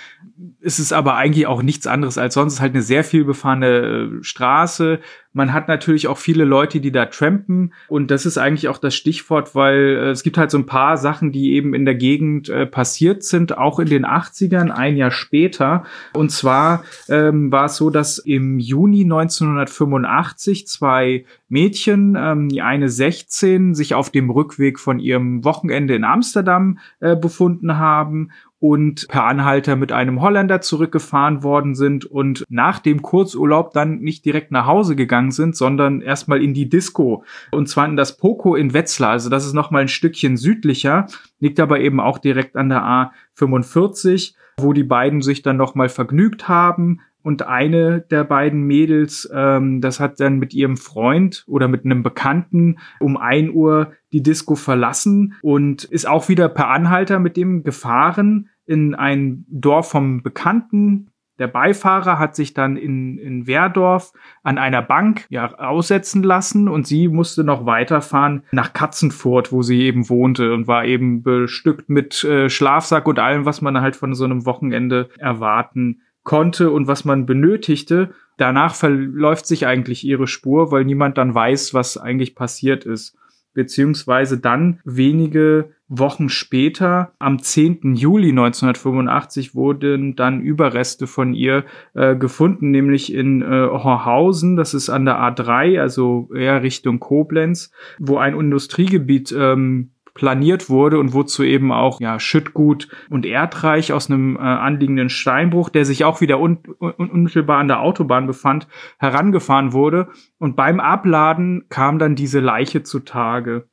Es 0.60 0.78
ist 0.78 0.92
aber 0.92 1.16
eigentlich 1.16 1.48
auch 1.48 1.64
nichts 1.64 1.88
anderes 1.88 2.18
als 2.18 2.34
sonst. 2.34 2.54
Es 2.54 2.58
ist 2.58 2.62
halt 2.62 2.74
eine 2.74 2.84
sehr 2.84 3.06
viel 3.06 3.24
befahrene 3.24 4.20
äh, 4.20 4.24
Straße 4.24 5.00
man 5.34 5.52
hat 5.52 5.67
natürlich 5.67 6.08
auch 6.08 6.17
viele 6.17 6.46
Leute, 6.46 6.80
die 6.80 6.91
da 6.91 7.08
trampen. 7.08 7.74
Und 7.88 8.12
das 8.12 8.26
ist 8.26 8.38
eigentlich 8.38 8.67
auch 8.67 8.78
das 8.78 8.96
Stichwort, 8.96 9.56
weil 9.56 9.78
äh, 9.78 10.10
es 10.12 10.24
gibt 10.24 10.38
halt 10.38 10.52
so 10.52 10.60
ein 10.60 10.67
paar 10.67 10.98
Sachen, 10.98 11.32
die 11.32 11.54
eben 11.54 11.74
in 11.74 11.86
der 11.86 11.96
Gegend 11.96 12.50
äh, 12.50 12.65
passiert 12.65 13.24
sind, 13.24 13.58
auch 13.58 13.80
in 13.80 13.88
den 13.88 14.06
80ern, 14.06 14.69
ein 14.69 14.96
Jahr 14.96 15.12
später. 15.12 15.84
Und 16.13 16.32
zwar 16.32 16.84
ähm, 17.10 17.52
war 17.52 17.65
es 17.65 17.78
so, 17.78 17.89
dass 17.89 18.19
im 18.19 18.60
Juni 18.60 19.02
1985 19.02 20.67
zwei 20.67 21.26
Mädchen, 21.50 22.15
ähm, 22.17 22.50
die 22.50 22.62
eine 22.62 22.89
16, 22.89 23.74
sich 23.74 23.96
auf 23.96 24.12
dem 24.12 24.30
Rückweg 24.30 24.80
von 24.80 25.00
ihrem 25.00 25.43
Wochenende 25.43 25.96
in 25.96 26.04
Amsterdam 26.04 26.78
äh, 27.00 27.15
befunden 27.15 27.78
haben 27.78 28.30
und 28.63 29.10
per 29.10 29.26
Anhalter 29.26 29.76
mit 29.76 29.91
einem 29.91 30.21
Holländer 30.21 30.62
zurückgefahren 30.62 31.43
worden 31.43 31.76
sind 31.76 32.06
und 32.06 32.45
nach 32.47 32.80
dem 32.80 33.02
Kurzurlaub 33.02 33.73
dann 33.73 33.99
nicht 33.99 34.23
direkt 34.23 34.52
nach 34.52 34.65
Hause 34.65 34.95
gegangen 34.95 35.32
sind, 35.32 35.58
sondern 35.58 35.99
erstmal 35.99 36.41
in 36.41 36.54
die 36.54 36.69
Disco. 36.69 37.26
Und 37.52 37.67
zwar 37.67 37.86
in 37.88 37.97
das 37.97 38.15
Poco 38.15 38.56
in 38.56 38.73
Wetzlar. 38.73 39.10
Also 39.10 39.30
das 39.30 39.45
ist 39.45 39.52
nochmal 39.52 39.82
ein 39.82 39.88
Stückchen 39.89 40.38
südlicher, 40.38 41.08
liegt 41.41 41.60
aber 41.60 41.82
eben 41.82 41.99
auch 41.99 42.19
direkt 42.19 42.56
an 42.56 42.69
der 42.69 43.12
A45, 43.38 44.34
wo 44.56 44.71
die 44.71 44.86
beiden 44.86 45.21
sich 45.21 45.41
dann 45.41 45.58
nochmal 45.58 45.89
vergnügt 45.89 46.47
haben, 46.47 47.02
und 47.23 47.47
eine 47.47 48.02
der 48.02 48.26
beiden 48.26 48.63
Mädels, 48.63 49.30
ähm, 49.34 49.80
das 49.80 49.99
hat 49.99 50.19
dann 50.19 50.39
mit 50.39 50.54
ihrem 50.54 50.76
Freund 50.76 51.45
oder 51.47 51.69
mit 51.69 51.86
einem 51.86 52.04
Bekannten 52.04 52.78
um 52.99 53.15
ein 53.17 53.49
Uhr 53.49 53.93
die 54.12 54.21
Disco 54.21 54.56
verlassen 54.56 55.36
und 55.41 55.86
ist 55.86 56.06
auch 56.06 56.28
wieder 56.28 56.49
per 56.49 56.69
Anhalter 56.69 57.19
mit 57.19 57.38
dem 57.38 57.63
gefahren 57.63 58.49
in 58.65 58.95
ein 58.95 59.45
Dorf 59.49 59.89
vom 59.89 60.23
Bekannten. 60.23 61.10
Der 61.39 61.47
Beifahrer 61.47 62.19
hat 62.19 62.36
sich 62.36 62.54
dann 62.54 62.78
in, 62.78 63.17
in 63.17 63.47
Wehrdorf 63.47 64.13
an 64.43 64.60
einer 64.60 64.84
Bank 64.84 65.26
ja, 65.30 65.52
aussetzen 65.56 66.21
lassen 66.21 66.67
und 66.67 66.86
sie 66.86 67.08
musste 67.08 67.43
noch 67.43 67.65
weiterfahren 67.65 68.43
nach 68.52 68.73
Katzenfurt, 68.73 69.52
wo 69.52 69.63
sie 69.63 69.82
eben 69.82 70.10
wohnte 70.10 70.54
und 70.54 70.67
war 70.67 70.86
eben 70.86 71.23
bestückt 71.23 71.89
mit 71.89 72.23
äh, 72.23 72.49
Schlafsack 72.49 73.08
und 73.08 73.17
allem, 73.17 73.45
was 73.45 73.62
man 73.62 73.82
halt 73.82 73.95
von 73.95 74.13
so 74.13 74.26
einem 74.26 74.45
Wochenende 74.45 75.10
erwarten 75.17 76.02
konnte 76.23 76.71
und 76.71 76.88
was 76.88 77.04
man 77.04 77.26
benötigte. 77.26 78.13
Danach 78.38 78.76
verläuft 78.76 79.45
sich 79.45 79.65
eigentlich 79.65 80.04
ihre 80.06 80.28
Spur, 80.28 80.71
weil 80.71 80.86
niemand 80.86 81.17
dann 81.17 81.34
weiß, 81.34 81.73
was 81.73 81.97
eigentlich 81.97 82.36
passiert 82.36 82.86
ist. 82.86 83.17
Beziehungsweise 83.54 84.39
dann 84.39 84.80
wenige 84.84 85.71
Wochen 86.00 86.30
später, 86.30 87.14
am 87.20 87.40
10. 87.40 87.96
Juli 87.96 88.30
1985, 88.30 89.56
wurden 89.56 90.16
dann 90.16 90.42
Überreste 90.42 91.08
von 91.08 91.34
ihr 91.34 91.66
äh, 91.94 92.16
gefunden, 92.16 92.72
nämlich 92.72 93.14
in 93.14 93.42
äh, 93.42 93.46
Horhausen, 93.46 94.56
das 94.56 94.74
ist 94.74 94.90
an 94.90 95.06
der 95.06 95.18
A3, 95.20 95.80
also 95.80 96.30
eher 96.36 96.64
Richtung 96.64 97.00
Koblenz, 97.00 97.72
wo 98.00 98.18
ein 98.18 98.38
Industriegebiet 98.40 99.32
ähm, 99.38 99.92
planiert 100.14 100.70
wurde 100.70 101.00
und 101.00 101.14
wozu 101.14 101.44
eben 101.44 101.72
auch 101.72 102.00
ja, 102.00 102.20
Schüttgut 102.20 102.88
und 103.10 103.26
Erdreich 103.26 103.94
aus 103.94 104.10
einem 104.10 104.36
äh, 104.36 104.40
anliegenden 104.40 105.10
Steinbruch, 105.10 105.70
der 105.70 105.86
sich 105.86 106.06
auch 106.06 106.22
wieder 106.22 106.40
un 106.40 106.60
un 106.80 107.10
unmittelbar 107.10 107.60
an 107.60 107.68
der 107.68 107.82
Autobahn 107.82 108.28
befand, 108.28 108.68
herangefahren 109.00 109.74
wurde. 109.74 110.10
Und 110.38 110.56
beim 110.56 110.80
Abladen 110.80 111.66
kam 111.70 111.98
dann 111.98 112.16
diese 112.16 112.40
Leiche 112.40 112.84
zutage. 112.84 113.68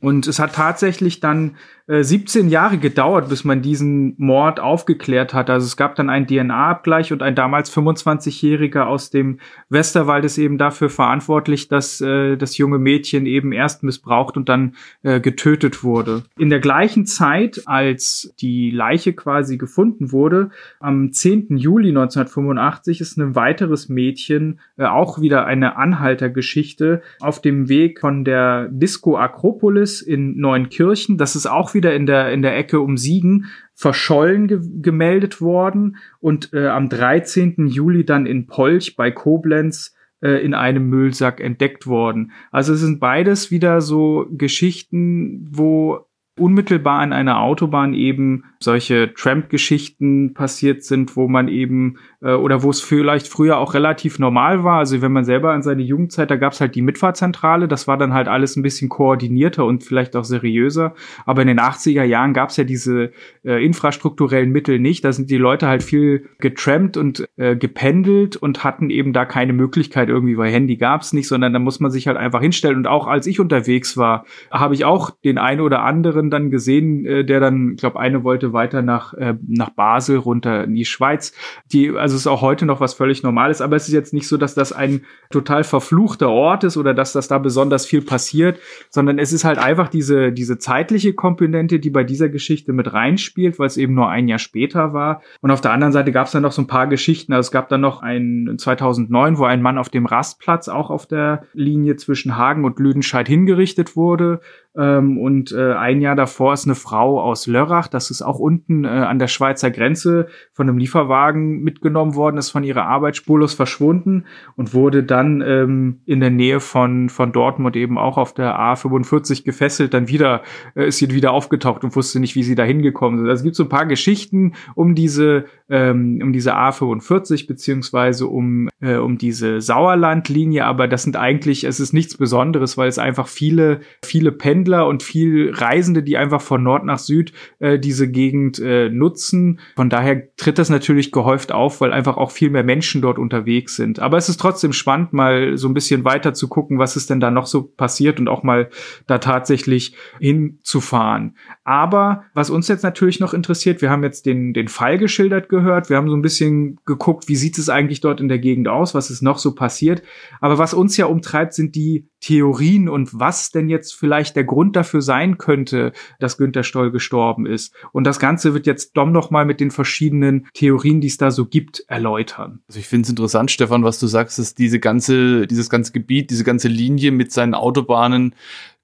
Und 0.00 0.26
es 0.26 0.38
hat 0.38 0.54
tatsächlich 0.54 1.20
dann 1.20 1.56
äh, 1.88 2.04
17 2.04 2.50
Jahre 2.50 2.76
gedauert, 2.76 3.30
bis 3.30 3.44
man 3.44 3.62
diesen 3.62 4.14
Mord 4.18 4.60
aufgeklärt 4.60 5.32
hat. 5.32 5.48
Also 5.48 5.66
es 5.66 5.76
gab 5.78 5.96
dann 5.96 6.10
einen 6.10 6.26
DNA-Abgleich 6.26 7.12
und 7.14 7.22
ein 7.22 7.34
damals 7.34 7.74
25-Jähriger 7.74 8.82
aus 8.82 9.08
dem 9.08 9.38
Westerwald 9.70 10.26
ist 10.26 10.36
eben 10.36 10.58
dafür 10.58 10.90
verantwortlich, 10.90 11.68
dass 11.68 12.02
äh, 12.02 12.36
das 12.36 12.58
junge 12.58 12.78
Mädchen 12.78 13.24
eben 13.24 13.52
erst 13.52 13.82
missbraucht 13.82 14.36
und 14.36 14.50
dann 14.50 14.74
äh, 15.02 15.18
getötet 15.18 15.82
wurde. 15.82 16.24
In 16.36 16.50
der 16.50 16.60
gleichen 16.60 17.06
Zeit, 17.06 17.62
als 17.64 18.34
die 18.38 18.70
Leiche 18.70 19.14
quasi 19.14 19.56
gefunden 19.56 20.12
wurde, 20.12 20.50
am 20.80 21.10
10. 21.10 21.56
Juli 21.56 21.88
1985 21.88 23.00
ist 23.00 23.16
ein 23.16 23.34
weiteres 23.34 23.88
Mädchen, 23.88 24.60
äh, 24.76 24.84
auch 24.84 25.22
wieder 25.22 25.46
eine 25.46 25.76
Anhaltergeschichte, 25.76 27.00
auf 27.20 27.40
dem 27.40 27.70
Weg 27.70 28.00
von 28.00 28.24
der 28.24 28.68
Disco 28.70 29.16
Akropolis 29.16 30.02
in 30.02 30.38
Neunkirchen. 30.38 31.16
Das 31.16 31.34
ist 31.34 31.46
auch 31.46 31.72
wieder 31.72 31.77
in 31.84 32.06
der, 32.06 32.32
in 32.32 32.42
der 32.42 32.56
Ecke 32.56 32.80
um 32.80 32.96
Siegen 32.96 33.46
verschollen 33.74 34.48
ge 34.48 34.60
gemeldet 34.82 35.40
worden 35.40 35.96
und 36.20 36.52
äh, 36.52 36.66
am 36.66 36.88
13. 36.88 37.68
Juli 37.68 38.04
dann 38.04 38.26
in 38.26 38.46
Polch 38.46 38.96
bei 38.96 39.10
Koblenz 39.10 39.94
äh, 40.20 40.44
in 40.44 40.54
einem 40.54 40.88
Müllsack 40.88 41.40
entdeckt 41.40 41.86
worden. 41.86 42.32
Also 42.50 42.72
es 42.72 42.80
sind 42.80 42.98
beides 42.98 43.50
wieder 43.50 43.80
so 43.80 44.26
Geschichten, 44.32 45.46
wo 45.50 46.06
unmittelbar 46.38 47.00
an 47.00 47.12
einer 47.12 47.40
Autobahn 47.40 47.94
eben 47.94 48.44
solche 48.60 49.12
Tramp-Geschichten 49.14 50.34
passiert 50.34 50.84
sind, 50.84 51.16
wo 51.16 51.28
man 51.28 51.48
eben 51.48 51.98
äh, 52.20 52.32
oder 52.32 52.62
wo 52.62 52.70
es 52.70 52.80
vielleicht 52.80 53.28
früher 53.28 53.58
auch 53.58 53.74
relativ 53.74 54.18
normal 54.18 54.64
war. 54.64 54.78
Also 54.78 55.00
wenn 55.02 55.12
man 55.12 55.24
selber 55.24 55.52
an 55.52 55.62
seine 55.62 55.82
Jugendzeit, 55.82 56.30
da 56.30 56.36
gab 56.36 56.52
es 56.52 56.60
halt 56.60 56.74
die 56.74 56.82
Mitfahrzentrale, 56.82 57.68
das 57.68 57.86
war 57.86 57.96
dann 57.96 58.12
halt 58.12 58.28
alles 58.28 58.56
ein 58.56 58.62
bisschen 58.62 58.88
koordinierter 58.88 59.64
und 59.64 59.84
vielleicht 59.84 60.16
auch 60.16 60.24
seriöser. 60.24 60.94
Aber 61.26 61.42
in 61.42 61.48
den 61.48 61.60
80er 61.60 62.04
Jahren 62.04 62.34
gab 62.34 62.50
es 62.50 62.56
ja 62.56 62.64
diese 62.64 63.12
äh, 63.44 63.64
infrastrukturellen 63.64 64.50
Mittel 64.50 64.78
nicht. 64.78 65.04
Da 65.04 65.12
sind 65.12 65.30
die 65.30 65.36
Leute 65.36 65.68
halt 65.68 65.82
viel 65.82 66.28
getrampt 66.38 66.96
und 66.96 67.28
äh, 67.36 67.56
gependelt 67.56 68.36
und 68.36 68.64
hatten 68.64 68.90
eben 68.90 69.12
da 69.12 69.24
keine 69.24 69.52
Möglichkeit 69.52 70.08
irgendwie, 70.08 70.36
weil 70.36 70.50
Handy 70.50 70.76
gab 70.76 71.02
es 71.02 71.12
nicht, 71.12 71.28
sondern 71.28 71.52
da 71.52 71.58
muss 71.58 71.80
man 71.80 71.90
sich 71.90 72.08
halt 72.08 72.16
einfach 72.16 72.40
hinstellen. 72.40 72.76
Und 72.76 72.86
auch 72.86 73.06
als 73.06 73.26
ich 73.26 73.40
unterwegs 73.40 73.96
war, 73.96 74.24
habe 74.50 74.74
ich 74.74 74.84
auch 74.84 75.10
den 75.24 75.38
einen 75.38 75.60
oder 75.60 75.82
anderen 75.82 76.30
dann 76.30 76.50
gesehen, 76.50 77.04
äh, 77.04 77.24
der 77.24 77.40
dann, 77.40 77.72
ich 77.72 77.80
glaube, 77.80 78.00
eine 78.00 78.24
wollte 78.24 78.52
weiter 78.52 78.82
nach, 78.82 79.14
äh, 79.14 79.34
nach 79.46 79.70
Basel 79.70 80.16
runter 80.16 80.64
in 80.64 80.74
die 80.74 80.84
Schweiz. 80.84 81.32
Die, 81.72 81.90
also 81.90 82.07
es 82.08 82.14
ist 82.14 82.26
auch 82.26 82.42
heute 82.42 82.66
noch 82.66 82.80
was 82.80 82.94
völlig 82.94 83.22
Normales, 83.22 83.60
aber 83.60 83.76
es 83.76 83.88
ist 83.88 83.94
jetzt 83.94 84.12
nicht 84.12 84.28
so, 84.28 84.36
dass 84.36 84.54
das 84.54 84.72
ein 84.72 85.02
total 85.30 85.64
verfluchter 85.64 86.28
Ort 86.28 86.64
ist 86.64 86.76
oder 86.76 86.94
dass 86.94 87.12
das 87.12 87.28
da 87.28 87.38
besonders 87.38 87.86
viel 87.86 88.02
passiert, 88.02 88.58
sondern 88.90 89.18
es 89.18 89.32
ist 89.32 89.44
halt 89.44 89.58
einfach 89.58 89.88
diese, 89.88 90.32
diese 90.32 90.58
zeitliche 90.58 91.12
Komponente, 91.12 91.78
die 91.80 91.90
bei 91.90 92.04
dieser 92.04 92.28
Geschichte 92.28 92.72
mit 92.72 92.92
reinspielt, 92.92 93.58
weil 93.58 93.66
es 93.66 93.76
eben 93.76 93.94
nur 93.94 94.08
ein 94.08 94.28
Jahr 94.28 94.38
später 94.38 94.92
war. 94.92 95.22
Und 95.40 95.50
auf 95.50 95.60
der 95.60 95.72
anderen 95.72 95.92
Seite 95.92 96.12
gab 96.12 96.26
es 96.26 96.32
dann 96.32 96.42
noch 96.42 96.52
so 96.52 96.62
ein 96.62 96.66
paar 96.66 96.86
Geschichten. 96.86 97.32
Also 97.32 97.48
es 97.48 97.52
gab 97.52 97.68
dann 97.68 97.80
noch 97.80 98.02
ein 98.02 98.56
2009, 98.58 99.38
wo 99.38 99.44
ein 99.44 99.62
Mann 99.62 99.78
auf 99.78 99.88
dem 99.88 100.06
Rastplatz 100.06 100.68
auch 100.68 100.90
auf 100.90 101.06
der 101.06 101.44
Linie 101.52 101.96
zwischen 101.96 102.36
Hagen 102.36 102.64
und 102.64 102.78
Lüdenscheid 102.78 103.28
hingerichtet 103.28 103.96
wurde. 103.96 104.40
Ähm, 104.76 105.18
und 105.18 105.50
äh, 105.52 105.72
ein 105.72 106.00
Jahr 106.00 106.14
davor 106.14 106.52
ist 106.52 106.66
eine 106.66 106.74
Frau 106.74 107.20
aus 107.20 107.46
Lörrach, 107.46 107.88
das 107.88 108.10
ist 108.10 108.22
auch 108.22 108.38
unten 108.38 108.84
äh, 108.84 108.88
an 108.88 109.18
der 109.18 109.26
Schweizer 109.26 109.70
Grenze, 109.70 110.28
von 110.52 110.68
einem 110.68 110.78
Lieferwagen 110.78 111.62
mitgenommen 111.62 112.14
worden, 112.14 112.36
ist 112.36 112.50
von 112.50 112.64
ihrer 112.64 112.84
Arbeit 112.86 113.16
spurlos 113.16 113.54
verschwunden 113.54 114.26
und 114.56 114.74
wurde 114.74 115.02
dann 115.02 115.40
ähm, 115.40 116.00
in 116.04 116.20
der 116.20 116.30
Nähe 116.30 116.60
von, 116.60 117.08
von 117.08 117.32
Dortmund 117.32 117.76
eben 117.76 117.96
auch 117.98 118.18
auf 118.18 118.34
der 118.34 118.58
A45 118.58 119.44
gefesselt, 119.44 119.94
dann 119.94 120.08
wieder 120.08 120.42
äh, 120.76 120.88
ist 120.88 120.98
sie 120.98 121.10
wieder 121.10 121.32
aufgetaucht 121.32 121.82
und 121.82 121.96
wusste 121.96 122.20
nicht, 122.20 122.34
wie 122.34 122.42
sie 122.42 122.54
da 122.54 122.64
hingekommen 122.64 123.18
sind. 123.18 123.28
Also 123.28 123.40
es 123.40 123.44
gibt 123.44 123.56
so 123.56 123.64
ein 123.64 123.68
paar 123.70 123.86
Geschichten 123.86 124.52
um 124.74 124.94
diese, 124.94 125.46
ähm, 125.70 126.20
um 126.22 126.32
diese 126.32 126.54
A45 126.54 127.48
beziehungsweise 127.48 128.26
um, 128.26 128.68
äh, 128.80 128.96
um 128.96 129.18
diese 129.18 129.60
Sauerlandlinie, 129.60 130.66
aber 130.66 130.88
das 130.88 131.04
sind 131.04 131.16
eigentlich, 131.16 131.64
es 131.64 131.80
ist 131.80 131.92
nichts 131.92 132.16
Besonderes, 132.16 132.76
weil 132.76 132.88
es 132.88 132.98
einfach 132.98 133.26
viele, 133.26 133.80
viele 134.04 134.30
Pendel 134.30 134.57
Pendler 134.58 134.88
und 134.88 135.04
viel 135.04 135.52
Reisende, 135.54 136.02
die 136.02 136.16
einfach 136.16 136.40
von 136.40 136.62
Nord 136.64 136.84
nach 136.84 136.98
Süd 136.98 137.32
äh, 137.60 137.78
diese 137.78 138.10
Gegend 138.10 138.58
äh, 138.58 138.88
nutzen. 138.88 139.60
Von 139.76 139.88
daher 139.88 140.34
tritt 140.36 140.58
das 140.58 140.68
natürlich 140.68 141.12
gehäuft 141.12 141.52
auf, 141.52 141.80
weil 141.80 141.92
einfach 141.92 142.16
auch 142.16 142.32
viel 142.32 142.50
mehr 142.50 142.64
Menschen 142.64 143.00
dort 143.00 143.18
unterwegs 143.18 143.76
sind. 143.76 144.00
Aber 144.00 144.16
es 144.16 144.28
ist 144.28 144.40
trotzdem 144.40 144.72
spannend, 144.72 145.12
mal 145.12 145.56
so 145.56 145.68
ein 145.68 145.74
bisschen 145.74 146.04
weiter 146.04 146.34
zu 146.34 146.48
gucken, 146.48 146.80
was 146.80 146.96
ist 146.96 147.08
denn 147.08 147.20
da 147.20 147.30
noch 147.30 147.46
so 147.46 147.62
passiert 147.62 148.18
und 148.18 148.26
auch 148.26 148.42
mal 148.42 148.68
da 149.06 149.18
tatsächlich 149.18 149.94
hinzufahren. 150.18 151.36
Aber 151.62 152.24
was 152.34 152.50
uns 152.50 152.66
jetzt 152.66 152.82
natürlich 152.82 153.20
noch 153.20 153.34
interessiert, 153.34 153.80
wir 153.80 153.90
haben 153.90 154.02
jetzt 154.02 154.26
den, 154.26 154.54
den 154.54 154.66
Fall 154.66 154.98
geschildert 154.98 155.48
gehört, 155.48 155.88
wir 155.88 155.96
haben 155.96 156.08
so 156.08 156.16
ein 156.16 156.22
bisschen 156.22 156.80
geguckt, 156.84 157.28
wie 157.28 157.36
sieht 157.36 157.58
es 157.58 157.68
eigentlich 157.68 158.00
dort 158.00 158.20
in 158.20 158.28
der 158.28 158.40
Gegend 158.40 158.66
aus, 158.66 158.94
was 158.94 159.10
ist 159.10 159.22
noch 159.22 159.38
so 159.38 159.54
passiert. 159.54 160.02
Aber 160.40 160.58
was 160.58 160.74
uns 160.74 160.96
ja 160.96 161.06
umtreibt, 161.06 161.54
sind 161.54 161.76
die 161.76 162.08
Theorien 162.28 162.90
und 162.90 163.18
was 163.18 163.52
denn 163.52 163.70
jetzt 163.70 163.94
vielleicht 163.94 164.36
der 164.36 164.44
Grund 164.44 164.76
dafür 164.76 165.00
sein 165.00 165.38
könnte, 165.38 165.92
dass 166.20 166.36
Günter 166.36 166.62
Stoll 166.62 166.90
gestorben 166.90 167.46
ist. 167.46 167.74
Und 167.92 168.04
das 168.04 168.18
Ganze 168.18 168.52
wird 168.52 168.66
jetzt 168.66 168.98
Dom 168.98 169.12
noch 169.12 169.30
mal 169.30 169.46
mit 169.46 169.60
den 169.60 169.70
verschiedenen 169.70 170.46
Theorien, 170.52 171.00
die 171.00 171.06
es 171.06 171.16
da 171.16 171.30
so 171.30 171.46
gibt, 171.46 171.84
erläutern. 171.88 172.60
Also 172.68 172.80
ich 172.80 172.86
finde 172.86 173.04
es 173.04 173.08
interessant, 173.08 173.50
Stefan, 173.50 173.82
was 173.82 173.98
du 173.98 174.06
sagst, 174.06 174.38
dass 174.38 174.54
diese 174.54 174.78
ganze, 174.78 175.46
dieses 175.46 175.70
ganze 175.70 175.92
Gebiet, 175.92 176.28
diese 176.28 176.44
ganze 176.44 176.68
Linie 176.68 177.12
mit 177.12 177.32
seinen 177.32 177.54
Autobahnen 177.54 178.34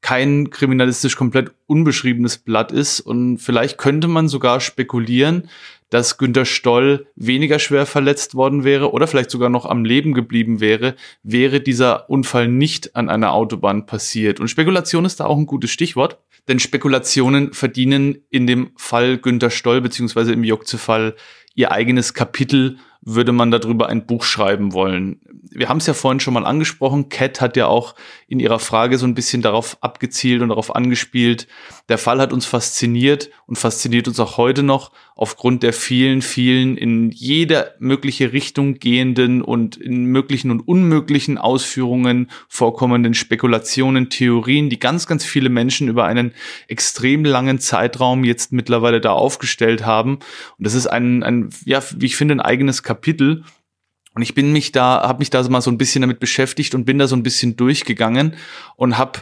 kein 0.01 0.49
kriminalistisch 0.49 1.17
komplett 1.17 1.53
unbeschriebenes 1.67 2.39
Blatt 2.39 2.73
ist. 2.73 3.01
Und 3.01 3.39
vielleicht 3.39 3.77
könnte 3.77 4.09
man 4.09 4.29
sogar 4.29 4.61
spekulieren, 4.61 5.49
dass 5.91 6.19
Günter 6.19 6.45
Stoll 6.45 7.07
weniger 7.15 7.59
schwer 7.59 7.87
verletzt 7.87 8.35
worden 8.35 8.65
wäre 8.65 8.93
oder 8.93 9.07
vielleicht 9.07 9.31
sogar 9.31 9.49
noch 9.49 9.67
am 9.67 9.85
Leben 9.85 10.13
geblieben 10.13 10.61
wäre, 10.61 10.97
wäre 11.23 11.61
dieser 11.61 12.11
Unfall 12.11 12.49
nicht 12.49 12.97
an 12.97 13.09
einer 13.09 13.33
Autobahn 13.33 13.87
passiert. 13.87 14.41
Und 14.41 14.49
Spekulation 14.49 15.05
ist 15.05 15.21
da 15.21 15.27
auch 15.27 15.37
ein 15.37 15.47
gutes 15.47 15.71
Stichwort, 15.71 16.19
denn 16.49 16.59
Spekulationen 16.59 17.53
verdienen 17.53 18.19
in 18.31 18.47
dem 18.47 18.73
Fall 18.77 19.19
Günter 19.19 19.51
Stoll 19.51 19.81
beziehungsweise 19.81 20.33
im 20.33 20.45
Jokze-Fall 20.45 21.15
ihr 21.55 21.73
eigenes 21.73 22.15
Kapitel 22.15 22.79
würde 23.07 23.33
man 23.33 23.51
darüber 23.51 23.89
ein 23.89 24.07
Buch 24.07 24.25
schreiben 24.25 24.73
wollen. 24.73 25.21
Wir 25.51 25.69
haben 25.69 25.77
es 25.77 25.87
ja 25.87 25.95
vorhin 25.95 26.21
schon 26.21 26.35
mal 26.35 26.47
angesprochen. 26.47 27.11
Cat 27.11 27.41
hat 27.41 27.57
ja 27.57 27.67
auch 27.67 27.95
in 28.27 28.41
ihrer 28.41 28.59
Frage 28.59 28.97
so 28.97 29.07
ein 29.07 29.15
bisschen 29.15 29.43
darauf 29.43 29.77
abgezielt 29.83 30.43
und 30.43 30.49
darauf 30.49 30.75
angespielt. 30.75 31.47
Der 31.89 31.99
Fall 31.99 32.21
hat 32.21 32.33
uns 32.33 32.47
fasziniert 32.47 33.31
und 33.47 33.57
fasziniert 33.57 34.09
uns 34.09 34.19
auch 34.21 34.39
heute 34.39 34.63
noch 34.63 34.91
aufgrund 35.17 35.63
der 35.63 35.73
vielen, 35.73 36.23
vielen 36.23 36.77
in 36.77 37.11
jeder 37.11 37.75
mögliche 37.79 38.33
Richtung 38.33 38.75
gehenden 38.81 39.43
und 39.43 39.77
in 39.77 40.07
möglichen 40.07 40.51
und 40.51 40.67
unmöglichen 40.67 41.39
Ausführungen 41.39 42.31
vorkommenden 42.49 43.15
Spekulationen, 43.15 44.11
Theorien, 44.11 44.71
die 44.71 44.81
ganz, 44.81 45.07
ganz 45.07 45.25
viele 45.25 45.51
Menschen 45.51 45.89
über 45.89 46.05
einen 46.05 46.33
extrem 46.67 47.25
langen 47.25 47.61
Zeitraum 47.61 48.25
jetzt 48.25 48.53
mittlerweile 48.53 49.01
da 49.01 49.13
aufgestellt 49.13 49.87
haben. 49.87 50.15
Und 50.15 50.67
das 50.67 50.75
ist 50.75 50.89
ein, 50.89 51.23
ein 51.23 51.51
ja, 51.65 51.83
wie 51.97 52.07
ich 52.07 52.17
finde, 52.17 52.35
ein 52.35 52.41
eigenes 52.41 52.83
Kapitel. 52.83 53.45
Und 54.15 54.23
ich 54.23 54.35
bin 54.35 54.53
mich 54.53 54.73
da, 54.73 55.03
habe 55.03 55.21
mich 55.21 55.31
da 55.31 55.49
mal 55.49 55.61
so 55.61 55.71
ein 55.71 55.79
bisschen 55.79 56.03
damit 56.03 56.19
beschäftigt 56.19 56.75
und 56.75 56.85
bin 56.85 56.99
da 56.99 57.07
so 57.07 57.15
ein 57.15 57.23
bisschen 57.23 57.57
durchgegangen 57.57 58.35
und 58.77 58.99
habe 58.99 59.21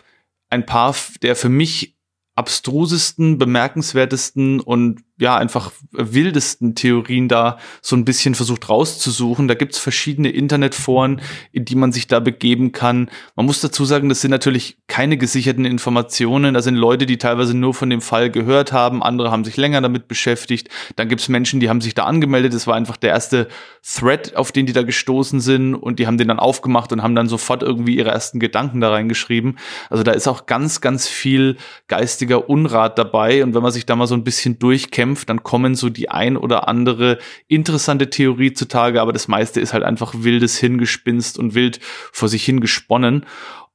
ein 0.49 0.65
paar 0.67 0.95
der 1.23 1.37
für 1.37 1.49
mich 1.49 1.97
abstrusesten, 2.35 3.39
bemerkenswertesten 3.39 4.61
und 4.61 5.03
ja, 5.19 5.37
einfach 5.37 5.71
wildesten 5.93 6.75
Theorien 6.75 7.29
da 7.29 7.59
so 7.83 7.95
ein 7.95 8.05
bisschen 8.05 8.35
versucht 8.35 8.69
rauszusuchen. 8.69 9.47
Da 9.47 9.55
gibt's 9.55 9.79
verschiedene 9.79 10.31
Internetforen, 10.31 11.21
in 11.53 11.65
die 11.65 11.77
man 11.77 11.93
sich 11.93 12.07
da 12.07 12.19
begeben 12.19 12.73
kann. 12.73 13.11
Man 13.37 13.47
muss 13.47 13.61
dazu 13.61 13.85
sagen, 13.85 14.09
das 14.09 14.23
sind 14.23 14.31
natürlich 14.31 14.79
keine 14.89 15.19
gesicherten 15.19 15.65
Informationen. 15.65 16.55
Da 16.55 16.63
sind 16.63 16.77
Leute, 16.77 17.07
die 17.07 17.19
teilweise 17.19 17.57
nur 17.57 17.75
von 17.75 17.91
dem 17.91 18.01
Fall 18.01 18.31
gehört 18.31 18.73
haben, 18.73 19.03
andere 19.03 19.31
haben 19.31 19.45
sich 19.45 19.57
länger 19.57 19.81
damit 19.81 20.09
beschäftigt. 20.09 20.69
Dann 20.97 21.09
gibt's 21.09 21.29
Menschen, 21.29 21.61
die 21.61 21.69
haben 21.69 21.83
sich 21.83 21.95
da 21.95 22.05
angemeldet. 22.05 22.55
Das 22.55 22.67
war 22.67 22.75
einfach 22.75 22.97
der 22.97 23.11
erste 23.11 23.49
Thread, 23.85 24.35
auf 24.37 24.51
den 24.51 24.67
die 24.67 24.73
da 24.73 24.83
gestoßen 24.83 25.41
sind 25.41 25.75
und 25.75 25.99
die 25.99 26.07
haben 26.07 26.19
den 26.19 26.29
dann 26.29 26.41
aufgemacht 26.41 26.93
und 26.93 27.03
haben 27.03 27.15
dann 27.15 27.29
sofort 27.29 27.63
irgendwie 27.63 27.97
ihre 27.97 28.11
ersten 28.11 28.41
Gedanken 28.41 28.81
da 28.81 28.91
reingeschrieben. 28.91 29.59
Also 29.91 30.03
da 30.03 30.13
ist 30.13 30.27
auch 30.27 30.47
ganz, 30.47 30.81
ganz 30.81 31.07
viel 31.07 31.59
geistiger 31.87 32.49
Unrat 32.49 32.99
dabei. 32.99 33.45
Und 33.45 33.55
wenn 33.55 33.63
man 33.63 33.73
sich 33.73 33.87
da 33.87 33.95
mal 33.95 34.07
so 34.07 34.15
ein 34.15 34.25
bisschen 34.25 34.59
durchkämpft, 34.59 35.02
kämpft, 35.03 35.29
dann 35.29 35.43
kommen 35.43 35.75
so 35.75 35.89
die 35.89 36.11
ein 36.11 36.37
oder 36.37 36.69
andere 36.69 37.19
interessante 37.49 38.09
Theorie 38.09 38.53
zutage, 38.53 39.01
aber 39.01 39.13
das 39.13 39.27
meiste 39.27 39.61
ist 39.61 39.73
halt 39.73 39.83
einfach 39.83 40.15
wildes 40.17 40.59
Hingespinst 40.59 41.41
und 41.41 41.57
wild 41.57 41.81
vor 41.83 42.29
sich 42.29 42.45
hingesponnen. 42.45 43.27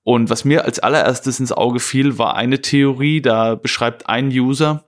Und 0.04 0.30
was 0.30 0.46
mir 0.46 0.64
als 0.64 0.80
allererstes 0.80 1.42
ins 1.42 1.52
Auge 1.52 1.82
fiel, 1.82 2.18
war 2.18 2.38
eine 2.38 2.62
Theorie, 2.62 3.22
da 3.22 3.56
beschreibt 3.56 4.08
ein 4.08 4.30
User, 4.30 4.86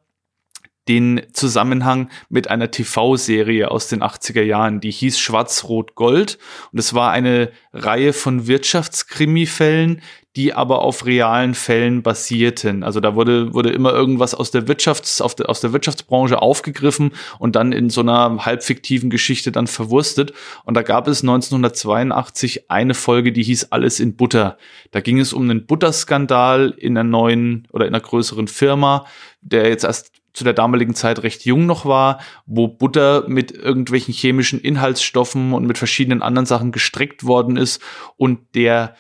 den 0.90 1.22
Zusammenhang 1.34 2.10
mit 2.30 2.50
einer 2.50 2.72
TV-Serie 2.72 3.70
aus 3.70 3.88
den 3.88 4.02
80er 4.02 4.42
Jahren, 4.42 4.82
die 4.82 4.92
hieß 4.92 5.20
Schwarz-Rot-Gold. 5.20 6.40
Und 6.74 6.80
es 6.80 6.96
war 6.96 7.12
eine 7.12 7.52
Reihe 7.72 8.12
von 8.12 8.48
Wirtschaftskrimi-Fällen, 8.48 10.02
die 10.36 10.54
aber 10.54 10.82
auf 10.82 11.06
realen 11.06 11.54
Fällen 11.54 12.02
basierten. 12.02 12.84
Also 12.84 13.00
da 13.00 13.16
wurde, 13.16 13.54
wurde 13.54 13.72
immer 13.72 13.92
irgendwas 13.94 14.34
aus 14.34 14.52
der 14.52 14.68
Wirtschafts-, 14.68 15.22
auf 15.22 15.36
der, 15.36 15.50
aus 15.50 15.60
der 15.62 15.74
Wirtschaftsbranche 15.74 16.42
aufgegriffen 16.42 17.12
und 17.40 17.56
dann 17.56 17.72
in 17.72 17.90
so 17.90 18.02
einer 18.02 18.46
halbfiktiven 18.46 19.10
Geschichte 19.10 19.52
dann 19.52 19.68
verwurstet. 19.68 20.34
Und 20.66 20.76
da 20.76 20.82
gab 20.82 21.08
es 21.08 21.22
1982 21.22 22.70
eine 22.70 22.94
Folge, 22.94 23.32
die 23.32 23.44
hieß 23.44 23.72
Alles 23.72 24.00
in 24.00 24.16
Butter. 24.16 24.58
Da 24.92 25.02
ging 25.02 25.20
es 25.20 25.34
um 25.34 25.44
einen 25.44 25.66
Butterskandal 25.66 26.74
in 26.78 26.98
einer 26.98 27.08
neuen 27.08 27.68
oder 27.72 27.86
in 27.86 27.94
einer 27.94 28.04
größeren 28.04 28.48
Firma, 28.48 29.06
der 29.42 29.68
jetzt 29.68 29.84
erst 29.84 30.19
zu 30.34 30.44
der 30.44 30.54
damaligen 30.54 30.96
Zeit 30.96 31.24
recht 31.24 31.46
jung 31.46 31.66
noch 31.66 31.86
war, 31.86 32.20
wo 32.46 32.68
Butter 32.68 33.26
mit 33.28 33.52
irgendwelchen 33.52 34.14
chemischen 34.14 34.60
Inhaltsstoffen 34.60 35.54
und 35.54 35.66
mit 35.66 35.78
verschiedenen 35.78 36.22
anderen 36.22 36.46
Sachen 36.46 36.72
gestrickt 36.72 37.26
worden 37.26 37.58
ist 37.58 37.82
und 38.18 38.40
der 38.56 38.96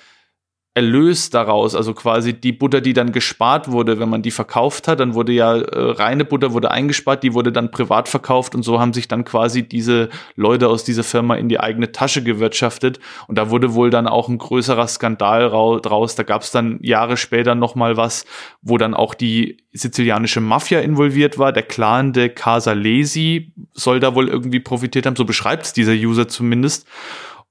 Erlös 0.75 1.31
daraus, 1.31 1.73
also 1.73 1.95
quasi 1.95 2.33
die 2.33 2.51
Butter, 2.51 2.79
die 2.79 2.93
dann 2.93 3.11
gespart 3.11 3.71
wurde, 3.71 3.99
wenn 3.99 4.07
man 4.07 4.21
die 4.21 4.29
verkauft 4.29 4.87
hat, 4.87 4.99
dann 4.99 5.15
wurde 5.15 5.31
ja 5.31 5.57
äh, 5.57 5.91
reine 5.91 6.25
Butter 6.25 6.53
wurde 6.53 6.69
eingespart, 6.69 7.23
die 7.23 7.33
wurde 7.33 7.51
dann 7.51 7.71
privat 7.71 8.07
verkauft 8.07 8.53
und 8.53 8.61
so 8.61 8.79
haben 8.79 8.93
sich 8.93 9.07
dann 9.07 9.25
quasi 9.25 9.67
diese 9.67 10.09
Leute 10.35 10.69
aus 10.69 10.83
dieser 10.83 11.03
Firma 11.03 11.35
in 11.35 11.49
die 11.49 11.59
eigene 11.59 11.91
Tasche 11.91 12.23
gewirtschaftet 12.23 12.99
und 13.27 13.37
da 13.39 13.49
wurde 13.49 13.73
wohl 13.73 13.89
dann 13.89 14.07
auch 14.07 14.29
ein 14.29 14.37
größerer 14.37 14.87
Skandal 14.87 15.49
draus. 15.81 16.15
Da 16.15 16.21
gab 16.21 16.43
es 16.43 16.51
dann 16.51 16.77
Jahre 16.81 17.17
später 17.17 17.55
noch 17.55 17.73
mal 17.73 17.97
was, 17.97 18.25
wo 18.61 18.77
dann 18.77 18.93
auch 18.93 19.15
die 19.15 19.57
sizilianische 19.73 20.39
Mafia 20.39 20.81
involviert 20.81 21.39
war. 21.39 21.51
Der 21.51 21.63
Clan 21.63 22.13
de 22.13 22.29
Casalesi 22.29 23.53
soll 23.73 23.99
da 23.99 24.13
wohl 24.13 24.27
irgendwie 24.27 24.59
profitiert 24.59 25.07
haben, 25.07 25.15
so 25.15 25.25
beschreibt 25.25 25.65
es 25.65 25.73
dieser 25.73 25.93
User 25.93 26.27
zumindest. 26.27 26.87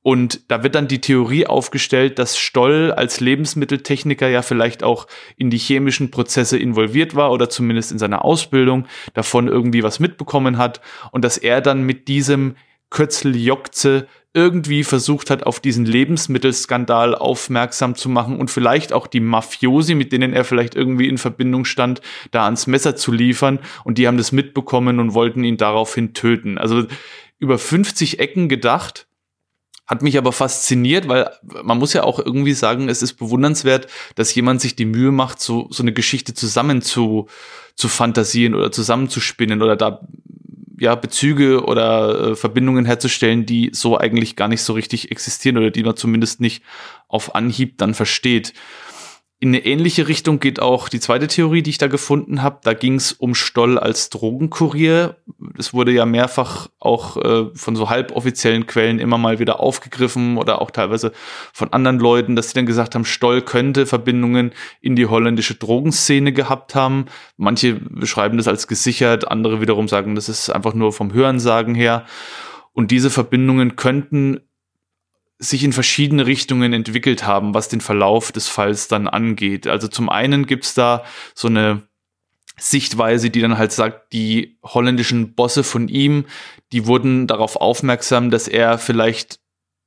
Und 0.03 0.51
da 0.51 0.63
wird 0.63 0.75
dann 0.75 0.89
die 0.89 1.01
Theorie 1.01 1.47
aufgestellt, 1.47 2.19
dass 2.19 2.39
Stoll 2.39 2.93
als 2.93 3.21
Lebensmitteltechniker 3.21 4.29
ja 4.29 4.43
vielleicht 4.43 4.83
auch 4.83 5.07
in 5.37 5.51
die 5.51 5.59
chemischen 5.59 6.11
Prozesse 6.11 6.57
involviert 6.57 7.15
war 7.15 7.33
oder 7.33 7.51
zumindest 7.51 7.93
in 7.93 7.99
seiner 7.99 8.25
Ausbildung 8.25 8.87
davon 9.15 9.49
irgendwie 9.49 9.83
was 9.83 9.99
mitbekommen 10.01 10.57
hat 10.57 10.81
und 11.11 11.25
dass 11.25 11.37
er 11.37 11.61
dann 11.61 11.83
mit 11.83 12.09
diesem 12.09 12.55
Kötzel-Jokze 12.91 14.07
irgendwie 14.35 14.85
versucht 14.85 15.31
hat, 15.31 15.43
auf 15.43 15.59
diesen 15.59 15.85
Lebensmittelskandal 15.85 17.15
aufmerksam 17.15 17.97
zu 17.97 18.09
machen 18.09 18.39
und 18.39 18.51
vielleicht 18.51 18.93
auch 18.93 19.07
die 19.09 19.21
Mafiosi, 19.21 19.95
mit 19.95 20.13
denen 20.13 20.33
er 20.33 20.45
vielleicht 20.45 20.75
irgendwie 20.75 21.09
in 21.09 21.19
Verbindung 21.19 21.65
stand, 21.65 22.03
da 22.31 22.45
ans 22.45 22.67
Messer 22.67 22.95
zu 22.95 23.11
liefern. 23.11 23.59
Und 23.85 23.99
die 23.99 24.07
haben 24.07 24.17
das 24.17 24.31
mitbekommen 24.31 25.01
und 25.01 25.15
wollten 25.15 25.45
ihn 25.45 25.57
daraufhin 25.57 26.15
töten. 26.15 26.57
Also 26.57 26.87
über 27.39 27.59
50 27.59 28.21
Ecken 28.21 28.49
gedacht 28.49 29.08
hat 29.89 30.03
mich 30.03 30.19
aber 30.19 30.33
fasziniert, 30.33 31.09
weil 31.09 31.31
man 31.63 31.79
muss 31.79 31.95
ja 31.95 32.05
auch 32.05 32.19
irgendwie 32.19 32.53
sagen, 32.53 32.91
es 32.91 33.03
ist 33.03 33.15
bewundernswert, 33.15 33.89
dass 34.15 34.35
jemand 34.35 34.61
sich 34.61 34.77
die 34.77 34.85
Mühe 34.85 35.11
macht, 35.11 35.41
so, 35.41 35.67
so 35.71 35.83
eine 35.83 35.95
Geschichte 35.95 36.35
zusammen 36.35 36.83
zu, 36.83 37.27
zu 37.75 37.89
fantasieren 37.89 38.55
oder 38.55 38.71
zusammenzuspinnen 38.71 39.63
oder 39.63 39.77
da 39.77 40.01
ja 40.79 40.95
Bezüge 40.95 41.65
oder 41.65 42.21
äh, 42.21 42.37
Verbindungen 42.37 42.85
herzustellen, 42.85 43.47
die 43.47 43.71
so 43.73 43.99
eigentlich 43.99 44.37
gar 44.37 44.49
nicht 44.49 44.63
so 44.63 44.75
richtig 44.75 45.11
existieren 45.11 45.57
oder 45.57 45.71
die 45.71 45.83
man 45.83 45.97
zumindest 45.97 46.41
nicht 46.41 46.63
auf 47.09 47.35
Anhieb 47.35 47.79
dann 47.79 47.95
versteht. 47.95 48.53
In 49.41 49.51
eine 49.51 49.65
ähnliche 49.65 50.09
Richtung 50.09 50.41
geht 50.41 50.61
auch 50.61 50.89
die 50.89 50.99
zweite 50.99 51.29
Theorie, 51.29 51.63
die 51.63 51.71
ich 51.71 51.79
da 51.79 51.87
gefunden 51.87 52.43
habe. 52.43 52.59
Da 52.65 52.75
ging 52.75 52.97
es 52.97 53.13
um 53.13 53.37
Stoll 53.37 53.79
als 53.79 54.11
Drogenkurier. 54.11 55.17
Es 55.59 55.75
wurde 55.75 55.93
ja 55.93 56.07
mehrfach 56.07 56.69
auch 56.79 57.17
äh, 57.17 57.47
von 57.55 57.77
so 57.77 57.91
halboffiziellen 57.91 58.67
Quellen 58.67 58.99
immer 58.99 59.19
mal 59.19 59.39
wieder 59.39 59.61
aufgegriffen 59.61 60.37
oder 60.37 60.63
auch 60.63 60.71
teilweise 60.71 61.13
von 61.53 61.73
anderen 61.73 61.99
Leuten, 61.99 62.37
dass 62.37 62.49
sie 62.49 62.55
dann 62.55 62.67
gesagt 62.67 62.95
haben, 62.95 63.05
Stoll 63.05 63.43
könnte 63.43 63.87
Verbindungen 63.87 64.53
in 64.81 64.97
die 64.97 65.07
holländische 65.07 65.57
Drogenszene 65.57 66.33
gehabt 66.33 66.75
haben. 66.75 67.07
Manche 67.37 67.75
beschreiben 67.75 68.37
das 68.37 68.49
als 68.49 68.69
gesichert, 68.69 69.31
andere 69.31 69.61
wiederum 69.61 69.89
sagen, 69.89 70.15
das 70.15 70.29
ist 70.29 70.51
einfach 70.51 70.75
nur 70.75 70.93
vom 70.93 71.13
Hörensagen 71.13 71.75
her. 71.75 72.07
Und 72.73 72.91
diese 72.91 73.11
Verbindungen 73.11 73.77
könnten 73.77 74.41
sich 75.39 75.63
in 75.63 75.73
verschiedene 75.73 76.27
Richtungen 76.27 76.73
entwickelt 76.73 77.27
haben, 77.27 77.55
was 77.55 77.69
den 77.69 77.81
Verlauf 77.81 78.33
des 78.33 78.49
Falls 78.49 78.89
dann 78.89 79.07
angeht. 79.07 79.67
Also 79.67 79.89
zum 79.89 80.09
einen 80.09 80.47
gibt's 80.47 80.75
da 80.75 81.05
so 81.35 81.49
eine 81.49 81.88
Sichtweise, 82.59 83.31
die 83.31 83.41
dann 83.41 83.59
halt 83.59 83.73
sagt, 83.73 84.13
die 84.13 84.59
holländischen 84.63 85.35
Bosse 85.35 85.65
von 85.65 85.89
ihm, 85.89 86.27
die 86.73 86.87
wurden 86.87 87.27
darauf 87.27 87.57
aufmerksam, 87.57 88.31
dass 88.31 88.49
er 88.49 88.79
vielleicht 88.79 89.41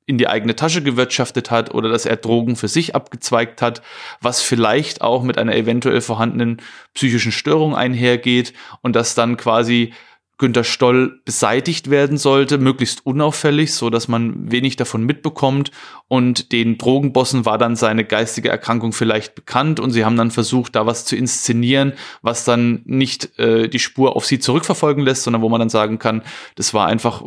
in 0.08 0.18
die 0.18 0.28
eigene 0.28 0.56
Tasche 0.56 0.82
gewirtschaftet 0.82 1.52
hat 1.52 1.74
oder 1.74 1.88
dass 1.90 2.06
er 2.06 2.18
Drogen 2.18 2.56
für 2.56 2.68
sich 2.68 2.96
abgezweigt 2.96 3.62
hat, 3.62 3.82
was 4.20 4.42
vielleicht 4.42 5.02
auch 5.02 5.24
mit 5.24 5.38
einer 5.38 5.56
eventuell 5.56 6.02
vorhandenen 6.02 6.62
psychischen 6.94 7.32
Störung 7.32 7.76
einhergeht 7.76 8.54
und 8.82 8.96
dass 8.96 9.16
dann 9.16 9.38
quasi 9.38 9.94
Günter 10.42 10.64
Stoll 10.64 11.22
beseitigt 11.24 11.92
werden 11.92 12.18
sollte, 12.18 12.58
möglichst 12.58 13.06
unauffällig, 13.06 13.76
so 13.76 13.92
dass 13.92 14.08
man 14.08 14.52
wenig 14.52 14.76
davon 14.76 15.06
mitbekommt. 15.06 15.70
Und 16.08 16.52
den 16.52 16.80
Drogenbossen 16.80 17.46
war 17.46 17.60
dann 17.60 17.76
seine 17.76 18.04
geistige 18.04 18.50
Erkrankung 18.50 18.92
vielleicht 18.92 19.36
bekannt 19.36 19.80
und 19.80 19.92
sie 19.92 20.04
haben 20.04 20.18
dann 20.18 20.32
versucht, 20.32 20.76
da 20.76 20.88
was 20.88 21.06
zu 21.06 21.16
inszenieren, 21.16 21.94
was 22.24 22.44
dann 22.44 22.82
nicht 22.86 23.38
äh, 23.38 23.70
die 23.70 23.78
Spur 23.78 24.16
auf 24.16 24.26
sie 24.26 24.40
zurückverfolgen 24.40 25.04
lässt, 25.06 25.24
sondern 25.24 25.44
wo 25.44 25.50
man 25.50 25.60
dann 25.60 25.70
sagen 25.70 26.00
kann, 26.00 26.24
das 26.56 26.74
war 26.74 26.88
einfach 26.88 27.24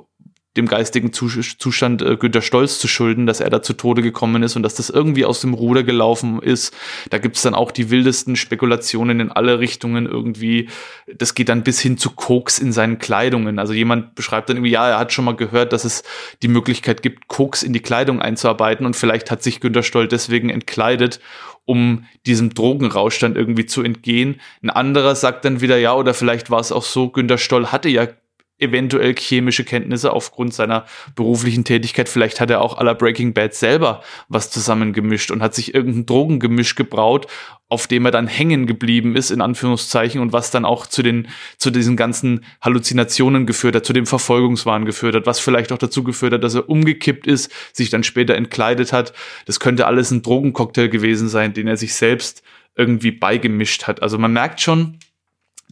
dem 0.56 0.66
geistigen 0.66 1.12
Zustand 1.12 2.02
äh, 2.02 2.16
Günter 2.16 2.42
Stolz 2.42 2.78
zu 2.78 2.86
schulden, 2.86 3.26
dass 3.26 3.40
er 3.40 3.50
da 3.50 3.62
zu 3.62 3.72
Tode 3.72 4.02
gekommen 4.02 4.42
ist 4.42 4.54
und 4.54 4.62
dass 4.62 4.74
das 4.74 4.88
irgendwie 4.88 5.24
aus 5.24 5.40
dem 5.40 5.52
Ruder 5.52 5.82
gelaufen 5.82 6.40
ist. 6.40 6.74
Da 7.10 7.18
gibt's 7.18 7.42
dann 7.42 7.54
auch 7.54 7.72
die 7.72 7.90
wildesten 7.90 8.36
Spekulationen 8.36 9.18
in 9.18 9.32
alle 9.32 9.58
Richtungen 9.58 10.06
irgendwie. 10.06 10.68
Das 11.12 11.34
geht 11.34 11.48
dann 11.48 11.64
bis 11.64 11.80
hin 11.80 11.98
zu 11.98 12.10
Koks 12.10 12.58
in 12.60 12.72
seinen 12.72 12.98
Kleidungen. 12.98 13.58
Also 13.58 13.72
jemand 13.72 14.14
beschreibt 14.14 14.48
dann 14.48 14.58
irgendwie, 14.58 14.72
ja, 14.72 14.88
er 14.88 14.98
hat 14.98 15.12
schon 15.12 15.24
mal 15.24 15.36
gehört, 15.36 15.72
dass 15.72 15.84
es 15.84 16.04
die 16.42 16.48
Möglichkeit 16.48 17.02
gibt, 17.02 17.26
Koks 17.26 17.62
in 17.62 17.72
die 17.72 17.80
Kleidung 17.80 18.22
einzuarbeiten 18.22 18.86
und 18.86 18.94
vielleicht 18.94 19.30
hat 19.30 19.42
sich 19.42 19.60
Günter 19.60 19.82
Stoll 19.82 20.06
deswegen 20.06 20.50
entkleidet, 20.50 21.20
um 21.64 22.04
diesem 22.26 22.54
Drogenrausch 22.54 23.18
dann 23.18 23.34
irgendwie 23.34 23.66
zu 23.66 23.82
entgehen. 23.82 24.40
Ein 24.62 24.70
anderer 24.70 25.16
sagt 25.16 25.44
dann 25.44 25.60
wieder, 25.60 25.78
ja, 25.78 25.94
oder 25.94 26.14
vielleicht 26.14 26.50
war 26.50 26.60
es 26.60 26.70
auch 26.70 26.84
so, 26.84 27.08
Günter 27.08 27.38
Stoll 27.38 27.68
hatte 27.68 27.88
ja 27.88 28.06
eventuell 28.64 29.14
chemische 29.14 29.64
Kenntnisse 29.64 30.12
aufgrund 30.12 30.55
seiner 30.55 30.87
beruflichen 31.14 31.64
Tätigkeit. 31.64 32.09
Vielleicht 32.09 32.40
hat 32.40 32.50
er 32.50 32.61
auch 32.61 32.79
aller 32.79 32.94
Breaking 32.94 33.35
Bad 33.35 33.55
selber 33.55 34.03
was 34.29 34.50
zusammengemischt 34.50 35.31
und 35.31 35.42
hat 35.42 35.55
sich 35.55 35.74
irgendein 35.74 36.07
Drogengemisch 36.07 36.74
gebraut, 36.74 37.27
auf 37.68 37.87
dem 37.87 38.05
er 38.05 38.11
dann 38.11 38.27
hängen 38.27 38.66
geblieben 38.66 39.16
ist, 39.16 39.31
in 39.31 39.40
Anführungszeichen, 39.40 40.20
und 40.20 40.33
was 40.33 40.50
dann 40.50 40.64
auch 40.64 40.87
zu 40.87 41.03
den, 41.03 41.29
zu 41.59 41.70
diesen 41.70 41.96
ganzen 41.96 42.44
Halluzinationen 42.61 43.46
geführt 43.46 43.74
hat, 43.74 43.87
zu 43.87 43.92
dem 43.92 44.07
Verfolgungswahn 44.07 44.85
geführt 44.85 45.14
hat, 45.14 45.27
was 45.27 45.40
vielleicht 45.40 45.72
auch 45.72 45.79
dazu 45.79 46.05
geführt 46.05 46.35
hat, 46.35 46.44
dass 46.44 46.55
er 46.55 46.68
umgekippt 46.68 47.27
ist, 47.27 47.50
sich 47.72 47.90
dann 47.90 48.05
später 48.05 48.35
entkleidet 48.35 48.92
hat. 48.92 49.12
Das 49.46 49.61
könnte 49.61 49.87
alles 49.87 50.11
ein 50.11 50.22
Drogencocktail 50.22 50.88
gewesen 50.88 51.29
sein, 51.29 51.53
den 51.53 51.66
er 51.66 51.77
sich 51.77 51.94
selbst 51.94 52.42
irgendwie 52.77 53.12
beigemischt 53.12 53.85
hat. 53.87 54.03
Also 54.03 54.18
man 54.18 54.33
merkt 54.33 54.61
schon, 54.61 54.98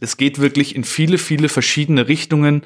es 0.03 0.17
geht 0.17 0.39
wirklich 0.39 0.75
in 0.75 0.83
viele, 0.83 1.17
viele 1.17 1.49
verschiedene 1.49 2.07
Richtungen. 2.07 2.63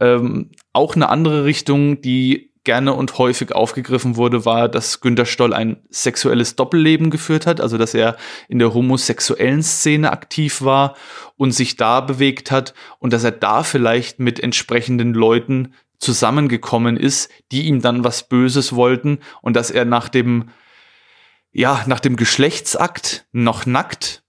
Ähm, 0.00 0.50
auch 0.72 0.94
eine 0.94 1.08
andere 1.08 1.44
Richtung, 1.44 2.00
die 2.02 2.50
gerne 2.64 2.94
und 2.94 3.18
häufig 3.18 3.52
aufgegriffen 3.52 4.16
wurde, 4.16 4.44
war, 4.44 4.68
dass 4.68 5.00
Günter 5.00 5.26
Stoll 5.26 5.52
ein 5.52 5.82
sexuelles 5.90 6.56
Doppelleben 6.56 7.10
geführt 7.10 7.46
hat, 7.46 7.60
also 7.60 7.76
dass 7.76 7.94
er 7.94 8.16
in 8.48 8.58
der 8.58 8.72
homosexuellen 8.72 9.62
Szene 9.62 10.10
aktiv 10.10 10.62
war 10.62 10.96
und 11.36 11.52
sich 11.52 11.76
da 11.76 12.00
bewegt 12.00 12.50
hat 12.50 12.74
und 12.98 13.12
dass 13.12 13.22
er 13.22 13.32
da 13.32 13.62
vielleicht 13.62 14.18
mit 14.18 14.40
entsprechenden 14.40 15.12
Leuten 15.12 15.74
zusammengekommen 15.98 16.96
ist, 16.96 17.30
die 17.52 17.62
ihm 17.66 17.82
dann 17.82 18.02
was 18.02 18.28
Böses 18.28 18.74
wollten 18.74 19.18
und 19.42 19.56
dass 19.56 19.70
er 19.70 19.84
nach 19.84 20.08
dem 20.08 20.48
ja, 21.56 21.84
nach 21.86 22.00
dem 22.00 22.16
Geschlechtsakt 22.16 23.26
noch 23.30 23.64
nackt 23.64 24.23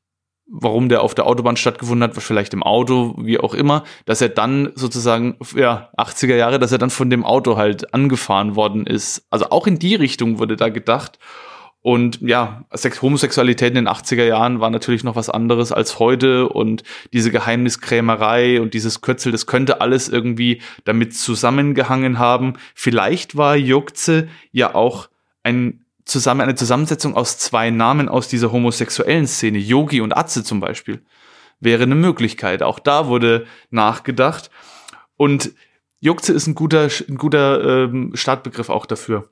warum 0.47 0.89
der 0.89 1.01
auf 1.01 1.15
der 1.15 1.25
Autobahn 1.25 1.57
stattgefunden 1.57 2.03
hat, 2.03 2.21
vielleicht 2.21 2.53
im 2.53 2.63
Auto, 2.63 3.15
wie 3.17 3.39
auch 3.39 3.53
immer, 3.53 3.83
dass 4.05 4.21
er 4.21 4.29
dann 4.29 4.71
sozusagen, 4.75 5.37
ja, 5.55 5.89
80er 5.97 6.35
Jahre, 6.35 6.59
dass 6.59 6.71
er 6.71 6.77
dann 6.77 6.89
von 6.89 7.09
dem 7.09 7.25
Auto 7.25 7.57
halt 7.57 7.93
angefahren 7.93 8.55
worden 8.55 8.85
ist. 8.85 9.25
Also 9.29 9.49
auch 9.49 9.67
in 9.67 9.79
die 9.79 9.95
Richtung 9.95 10.39
wurde 10.39 10.55
da 10.55 10.69
gedacht. 10.69 11.19
Und 11.81 12.19
ja, 12.21 12.65
Homosexualität 13.01 13.69
in 13.69 13.75
den 13.75 13.87
80er 13.87 14.23
Jahren 14.23 14.59
war 14.59 14.71
natürlich 14.71 15.03
noch 15.03 15.15
was 15.15 15.29
anderes 15.29 15.71
als 15.71 15.99
heute 15.99 16.49
und 16.49 16.81
diese 17.13 17.29
Geheimniskrämerei 17.29 18.59
und 18.59 18.73
dieses 18.73 19.01
Kürzel, 19.01 19.31
das 19.31 19.45
könnte 19.45 19.81
alles 19.81 20.09
irgendwie 20.09 20.63
damit 20.83 21.15
zusammengehangen 21.15 22.17
haben. 22.17 22.53
Vielleicht 22.73 23.37
war 23.37 23.55
Juckze 23.55 24.29
ja 24.51 24.73
auch 24.73 25.09
ein 25.43 25.84
zusammen 26.05 26.41
eine 26.41 26.55
Zusammensetzung 26.55 27.15
aus 27.15 27.37
zwei 27.37 27.71
Namen 27.71 28.09
aus 28.09 28.27
dieser 28.27 28.51
homosexuellen 28.51 29.27
Szene, 29.27 29.57
Yogi 29.57 30.01
und 30.01 30.15
Atze 30.15 30.43
zum 30.43 30.59
Beispiel, 30.59 31.03
wäre 31.59 31.83
eine 31.83 31.95
Möglichkeit. 31.95 32.63
Auch 32.63 32.79
da 32.79 33.07
wurde 33.07 33.45
nachgedacht. 33.71 34.49
Und 35.17 35.51
Juckze 35.99 36.33
ist 36.33 36.47
ein 36.47 36.55
guter, 36.55 36.89
ein 37.09 37.17
guter 37.17 37.85
ähm, 37.85 38.11
Startbegriff 38.13 38.69
auch 38.69 38.85
dafür. 38.85 39.29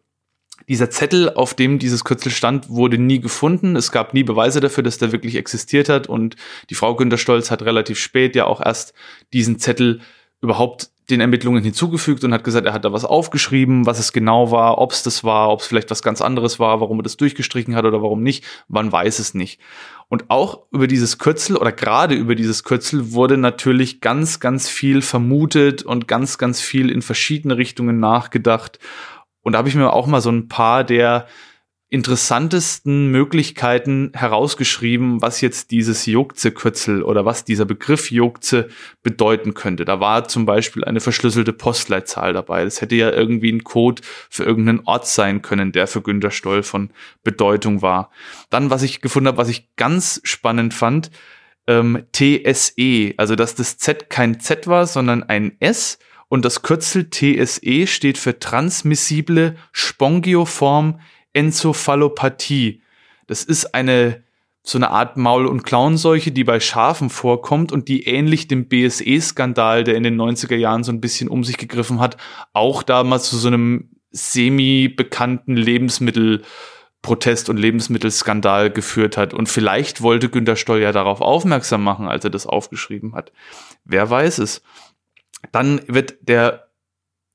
Dieser 0.67 0.89
Zettel, 0.89 1.29
auf 1.33 1.53
dem 1.53 1.77
dieses 1.77 2.03
Kürzel 2.03 2.31
stand, 2.31 2.69
wurde 2.69 2.97
nie 2.97 3.19
gefunden. 3.19 3.75
Es 3.75 3.91
gab 3.91 4.13
nie 4.13 4.23
Beweise 4.23 4.59
dafür, 4.59 4.83
dass 4.83 4.97
der 4.97 5.11
wirklich 5.11 5.35
existiert 5.35 5.89
hat. 5.89 6.07
Und 6.07 6.35
die 6.69 6.75
Frau 6.75 6.95
Günter 6.95 7.17
Stolz 7.17 7.51
hat 7.51 7.63
relativ 7.63 7.99
spät 7.99 8.35
ja 8.35 8.45
auch 8.45 8.61
erst 8.61 8.93
diesen 9.33 9.59
Zettel 9.59 10.01
überhaupt 10.41 10.89
den 11.09 11.19
Ermittlungen 11.19 11.63
hinzugefügt 11.63 12.23
und 12.23 12.33
hat 12.33 12.43
gesagt, 12.43 12.65
er 12.65 12.73
hat 12.73 12.85
da 12.85 12.93
was 12.93 13.03
aufgeschrieben, 13.03 13.85
was 13.85 13.99
es 13.99 14.13
genau 14.13 14.51
war, 14.51 14.77
ob 14.77 14.91
es 14.91 15.03
das 15.03 15.23
war, 15.23 15.49
ob 15.49 15.59
es 15.59 15.67
vielleicht 15.67 15.91
was 15.91 16.01
ganz 16.01 16.21
anderes 16.21 16.59
war, 16.59 16.79
warum 16.79 16.99
er 16.99 17.03
das 17.03 17.17
durchgestrichen 17.17 17.75
hat 17.75 17.85
oder 17.85 18.01
warum 18.01 18.23
nicht. 18.23 18.45
Man 18.67 18.91
weiß 18.91 19.19
es 19.19 19.33
nicht. 19.33 19.59
Und 20.07 20.29
auch 20.29 20.63
über 20.71 20.87
dieses 20.87 21.17
Kürzel 21.17 21.57
oder 21.57 21.71
gerade 21.71 22.15
über 22.15 22.35
dieses 22.35 22.63
Kürzel 22.63 23.13
wurde 23.13 23.37
natürlich 23.37 23.99
ganz, 23.99 24.39
ganz 24.39 24.69
viel 24.69 25.01
vermutet 25.01 25.83
und 25.83 26.07
ganz, 26.07 26.37
ganz 26.37 26.61
viel 26.61 26.89
in 26.89 27.01
verschiedene 27.01 27.57
Richtungen 27.57 27.99
nachgedacht. 27.99 28.79
Und 29.41 29.53
da 29.53 29.59
habe 29.59 29.69
ich 29.69 29.75
mir 29.75 29.91
auch 29.91 30.07
mal 30.07 30.21
so 30.21 30.29
ein 30.29 30.47
paar 30.47 30.83
der 30.83 31.27
interessantesten 31.93 33.11
Möglichkeiten 33.11 34.09
herausgeschrieben, 34.15 35.21
was 35.21 35.41
jetzt 35.41 35.69
dieses 35.69 36.07
Jogze-Kürzel 36.07 37.03
oder 37.03 37.23
was 37.23 37.45
dieser 37.45 37.65
Begriff 37.65 38.09
Jogze 38.09 38.69
bedeuten 39.03 39.53
könnte. 39.53 39.85
Da 39.85 39.99
war 39.99 40.27
zum 40.27 40.47
Beispiel 40.47 40.83
eine 40.83 41.01
verschlüsselte 41.01 41.53
Postleitzahl 41.53 42.33
dabei. 42.33 42.63
Das 42.63 42.81
hätte 42.81 42.95
ja 42.95 43.11
irgendwie 43.11 43.51
ein 43.51 43.63
Code 43.63 44.01
für 44.31 44.43
irgendeinen 44.43 44.81
Ort 44.85 45.05
sein 45.05 45.43
können, 45.43 45.71
der 45.71 45.85
für 45.85 46.01
Günter 46.01 46.31
Stoll 46.31 46.63
von 46.63 46.89
Bedeutung 47.23 47.83
war. 47.83 48.09
Dann, 48.49 48.71
was 48.71 48.81
ich 48.81 49.01
gefunden 49.01 49.27
habe, 49.27 49.37
was 49.37 49.49
ich 49.49 49.75
ganz 49.75 50.19
spannend 50.23 50.73
fand, 50.73 51.11
ähm, 51.67 52.05
TSE, 52.11 53.13
also 53.17 53.35
dass 53.35 53.53
das 53.53 53.77
Z 53.77 54.09
kein 54.09 54.39
Z 54.39 54.65
war, 54.65 54.87
sondern 54.87 55.21
ein 55.21 55.57
S 55.59 55.99
und 56.27 56.43
das 56.43 56.63
Kürzel 56.63 57.11
TSE 57.11 57.85
steht 57.85 58.17
für 58.17 58.39
transmissible 58.39 59.57
Spongioform 59.71 60.99
Enzephalopathie. 61.33 62.81
Das 63.27 63.43
ist 63.43 63.73
eine 63.75 64.23
so 64.65 64.77
eine 64.77 64.91
Art 64.91 65.17
Maul- 65.17 65.45
und 65.45 65.63
Klauenseuche, 65.63 66.31
die 66.31 66.45
bei 66.45 66.61
Schafen 66.61 67.09
vorkommt 67.09 67.73
und 67.73 67.89
die 67.89 68.05
ähnlich 68.07 68.47
dem 68.47 68.69
BSE-Skandal, 68.69 69.83
der 69.83 69.95
in 69.95 70.03
den 70.03 70.19
90er 70.19 70.55
Jahren 70.55 70.85
so 70.85 70.91
ein 70.93 71.01
bisschen 71.01 71.27
um 71.27 71.43
sich 71.43 71.57
gegriffen 71.57 71.99
hat, 71.99 72.15
auch 72.53 72.81
damals 72.81 73.29
zu 73.29 73.35
so 73.35 73.49
einem 73.49 73.89
semi-bekannten 74.11 75.57
Lebensmittelprotest 75.57 77.49
und 77.49 77.57
Lebensmittelskandal 77.57 78.71
geführt 78.71 79.17
hat. 79.17 79.33
Und 79.33 79.49
vielleicht 79.49 80.01
wollte 80.01 80.29
Günter 80.29 80.55
Stoll 80.55 80.79
ja 80.79 80.93
darauf 80.93 81.19
aufmerksam 81.19 81.83
machen, 81.83 82.07
als 82.07 82.23
er 82.23 82.29
das 82.29 82.47
aufgeschrieben 82.47 83.15
hat. 83.15 83.33
Wer 83.83 84.09
weiß 84.09 84.37
es. 84.37 84.61
Dann 85.51 85.81
wird 85.87 86.15
der 86.21 86.69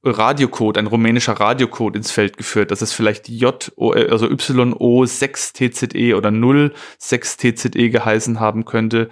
Radiocode, 0.05 0.79
ein 0.79 0.87
rumänischer 0.87 1.33
Radiocode 1.35 1.97
ins 1.97 2.11
Feld 2.11 2.37
geführt. 2.37 2.71
Das 2.71 2.83
ist 2.83 2.93
vielleicht 2.93 3.29
J, 3.29 3.73
äh, 3.79 4.09
also 4.09 4.27
YO6TZE 4.27 6.15
oder 6.17 6.31
06TZE 6.31 7.91
geheißen 7.91 8.39
haben 8.41 8.65
könnte. 8.65 9.09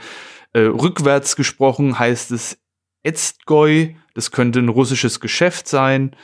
Äh, 0.53 0.61
rückwärts 0.61 1.37
gesprochen 1.37 1.99
heißt 1.99 2.31
es 2.31 2.59
Etzgoi, 3.03 3.97
das 4.15 4.31
könnte 4.31 4.61
ein 4.61 4.69
russisches 4.69 5.21
Geschäft 5.21 5.69
sein. 5.69 6.15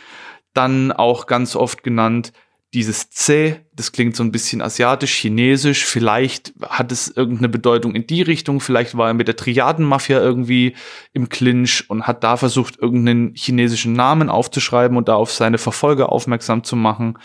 Dann 0.55 0.93
auch 0.93 1.27
ganz 1.27 1.57
oft 1.57 1.83
genannt 1.83 2.33
dieses 2.75 3.11
C, 3.11 3.61
das 3.75 3.93
klingt 3.93 4.17
so 4.17 4.25
ein 4.25 4.33
bisschen 4.33 4.63
asiatisch, 4.63 5.15
chinesisch, 5.15 5.85
vielleicht 5.85 6.55
hat 6.63 6.91
es 6.91 7.09
irgendeine 7.09 7.51
Bedeutung 7.51 7.95
in 7.95 8.07
die 8.07 8.23
Richtung, 8.23 8.61
vielleicht 8.61 8.97
war 8.97 9.09
er 9.09 9.15
mit 9.15 9.29
der 9.29 9.37
Triadenmafia 9.37 10.19
irgendwie 10.19 10.75
im 11.13 11.29
Clinch 11.29 11.85
und 11.89 12.07
hat 12.07 12.25
da 12.25 12.39
versucht, 12.39 12.79
irgendeinen 12.79 13.35
chinesischen 13.35 13.93
Namen 13.93 14.31
aufzuschreiben 14.31 14.97
und 14.97 15.09
da 15.09 15.15
auf 15.15 15.33
seine 15.33 15.59
Verfolger 15.59 16.11
aufmerksam 16.11 16.65
zu 16.65 16.75
machen. 16.77 17.19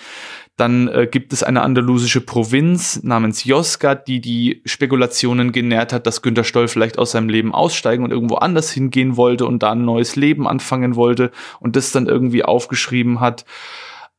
Dann 0.57 0.87
äh, 0.89 1.07
gibt 1.09 1.31
es 1.31 1.43
eine 1.43 1.61
andalusische 1.61 2.19
Provinz 2.19 3.01
namens 3.03 3.45
Yozgat, 3.45 4.07
die 4.07 4.19
die 4.19 4.63
Spekulationen 4.65 5.51
genährt 5.51 5.93
hat, 5.93 6.07
dass 6.07 6.23
Günter 6.23 6.43
Stoll 6.43 6.67
vielleicht 6.67 6.97
aus 6.97 7.11
seinem 7.11 7.29
Leben 7.29 7.53
aussteigen 7.53 8.03
und 8.03 8.11
irgendwo 8.11 8.35
anders 8.35 8.71
hingehen 8.71 9.15
wollte 9.15 9.45
und 9.45 9.63
da 9.63 9.71
ein 9.71 9.85
neues 9.85 10.15
Leben 10.15 10.47
anfangen 10.47 10.95
wollte 10.95 11.31
und 11.59 11.75
das 11.75 11.91
dann 11.91 12.07
irgendwie 12.07 12.43
aufgeschrieben 12.43 13.19
hat. 13.21 13.45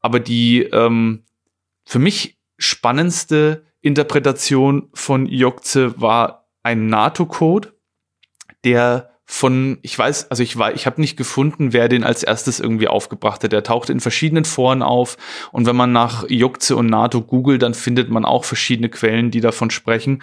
Aber 0.08 0.20
die 0.20 0.62
ähm, 0.62 1.24
für 1.84 1.98
mich 1.98 2.38
spannendste 2.56 3.66
Interpretation 3.82 4.88
von 4.94 5.26
Jokze 5.26 6.00
war 6.00 6.48
ein 6.62 6.86
NATO-Code, 6.86 7.74
der 8.64 9.10
von, 9.26 9.76
ich 9.82 9.98
weiß, 9.98 10.30
also 10.30 10.42
ich 10.42 10.56
war, 10.56 10.72
ich 10.72 10.86
habe 10.86 11.02
nicht 11.02 11.18
gefunden, 11.18 11.74
wer 11.74 11.90
den 11.90 12.04
als 12.04 12.22
erstes 12.22 12.58
irgendwie 12.58 12.88
aufgebracht 12.88 13.44
hat. 13.44 13.52
Der 13.52 13.62
tauchte 13.62 13.92
in 13.92 14.00
verschiedenen 14.00 14.46
Foren 14.46 14.82
auf 14.82 15.18
und 15.52 15.66
wenn 15.66 15.76
man 15.76 15.92
nach 15.92 16.24
Jokze 16.30 16.74
und 16.74 16.86
NATO 16.86 17.20
googelt, 17.20 17.60
dann 17.60 17.74
findet 17.74 18.08
man 18.08 18.24
auch 18.24 18.46
verschiedene 18.46 18.88
Quellen, 18.88 19.30
die 19.30 19.42
davon 19.42 19.70
sprechen. 19.70 20.22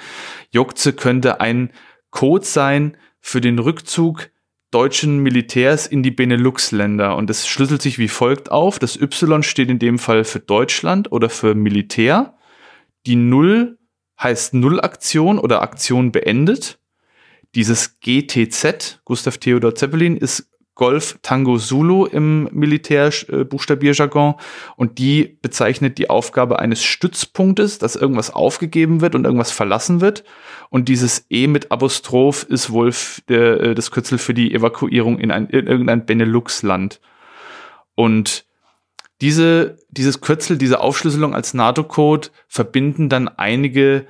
Jokze 0.49 0.93
könnte 0.93 1.41
ein 1.41 1.71
Code 2.09 2.43
sein 2.43 2.97
für 3.19 3.39
den 3.39 3.59
Rückzug 3.59 4.31
deutschen 4.71 5.19
Militärs 5.19 5.87
in 5.87 6.03
die 6.03 6.11
Benelux-Länder. 6.11 7.15
Und 7.15 7.29
das 7.29 7.47
schlüsselt 7.47 7.81
sich 7.81 7.97
wie 7.97 8.07
folgt 8.07 8.51
auf. 8.51 8.79
Das 8.79 8.95
Y 8.99 9.43
steht 9.43 9.69
in 9.69 9.79
dem 9.79 9.99
Fall 9.99 10.23
für 10.23 10.39
Deutschland 10.39 11.11
oder 11.11 11.29
für 11.29 11.55
Militär. 11.55 12.37
Die 13.05 13.15
Null 13.15 13.77
heißt 14.21 14.53
Nullaktion 14.53 15.39
oder 15.39 15.61
Aktion 15.61 16.11
beendet. 16.11 16.79
Dieses 17.53 17.99
GTZ, 17.99 19.01
Gustav 19.05 19.37
Theodor 19.37 19.75
Zeppelin, 19.75 20.17
ist 20.17 20.49
Golf 20.75 21.17
Tango 21.21 21.57
Zulu 21.57 22.05
im 22.05 22.49
Militärbuchstabierjargon 22.51 24.35
und 24.75 24.99
die 24.99 25.37
bezeichnet 25.41 25.97
die 25.97 26.09
Aufgabe 26.09 26.59
eines 26.59 26.83
Stützpunktes, 26.83 27.79
dass 27.79 27.95
irgendwas 27.95 28.29
aufgegeben 28.29 28.99
wird 28.99 29.15
und 29.15 29.23
irgendwas 29.23 29.51
verlassen 29.51 30.01
wird. 30.01 30.25
Und 30.69 30.89
dieses 30.89 31.25
E 31.29 31.47
mit 31.47 31.71
Apostroph 31.71 32.43
ist 32.43 32.71
wohl 32.71 32.93
der, 33.29 33.61
äh, 33.61 33.75
das 33.75 33.89
Kürzel 33.89 34.17
für 34.17 34.33
die 34.33 34.53
Evakuierung 34.53 35.17
in, 35.17 35.31
ein, 35.31 35.47
in 35.47 35.65
irgendein 35.67 36.05
Benelux-Land. 36.05 36.99
Und 37.95 38.45
diese, 39.21 39.77
dieses 39.89 40.19
Kürzel, 40.19 40.57
diese 40.57 40.81
Aufschlüsselung 40.81 41.33
als 41.33 41.53
NATO-Code 41.53 42.29
verbinden 42.49 43.07
dann 43.07 43.29
einige 43.29 44.05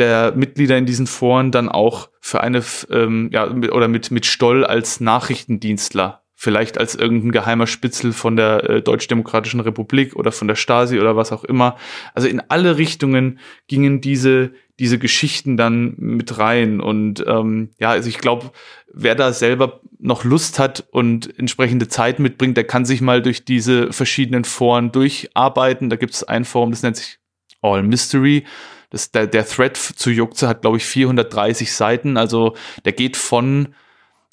der 0.00 0.32
Mitglieder 0.34 0.76
in 0.76 0.86
diesen 0.86 1.06
Foren 1.06 1.52
dann 1.52 1.68
auch 1.68 2.08
für 2.20 2.40
eine, 2.40 2.62
ähm, 2.90 3.30
ja, 3.32 3.48
oder 3.48 3.86
mit, 3.86 4.10
mit 4.10 4.26
Stoll 4.26 4.64
als 4.64 4.98
Nachrichtendienstler. 5.00 6.22
Vielleicht 6.34 6.78
als 6.78 6.94
irgendein 6.94 7.32
geheimer 7.32 7.66
Spitzel 7.66 8.14
von 8.14 8.34
der 8.34 8.68
äh, 8.68 8.82
Deutsch-Demokratischen 8.82 9.60
Republik 9.60 10.16
oder 10.16 10.32
von 10.32 10.48
der 10.48 10.54
Stasi 10.54 10.98
oder 10.98 11.14
was 11.14 11.32
auch 11.32 11.44
immer. 11.44 11.76
Also 12.14 12.28
in 12.28 12.40
alle 12.48 12.78
Richtungen 12.78 13.38
gingen 13.68 14.00
diese, 14.00 14.52
diese 14.78 14.98
Geschichten 14.98 15.58
dann 15.58 15.94
mit 15.98 16.38
rein. 16.38 16.80
Und 16.80 17.22
ähm, 17.26 17.70
ja, 17.78 17.90
also 17.90 18.08
ich 18.08 18.18
glaube, 18.18 18.52
wer 18.90 19.14
da 19.14 19.34
selber 19.34 19.82
noch 19.98 20.24
Lust 20.24 20.58
hat 20.58 20.86
und 20.90 21.38
entsprechende 21.38 21.88
Zeit 21.88 22.18
mitbringt, 22.18 22.56
der 22.56 22.64
kann 22.64 22.86
sich 22.86 23.02
mal 23.02 23.20
durch 23.20 23.44
diese 23.44 23.92
verschiedenen 23.92 24.44
Foren 24.44 24.92
durcharbeiten. 24.92 25.90
Da 25.90 25.96
gibt 25.96 26.14
es 26.14 26.24
ein 26.24 26.46
Forum, 26.46 26.70
das 26.70 26.82
nennt 26.82 26.96
sich 26.96 27.18
All 27.60 27.82
Mystery 27.82 28.44
das, 28.90 29.12
der, 29.12 29.26
der 29.26 29.46
Thread 29.46 29.76
zu 29.76 30.10
Juckze 30.10 30.48
hat, 30.48 30.62
glaube 30.62 30.76
ich, 30.76 30.84
430 30.84 31.72
Seiten. 31.72 32.16
Also 32.16 32.54
der 32.84 32.92
geht 32.92 33.16
von 33.16 33.74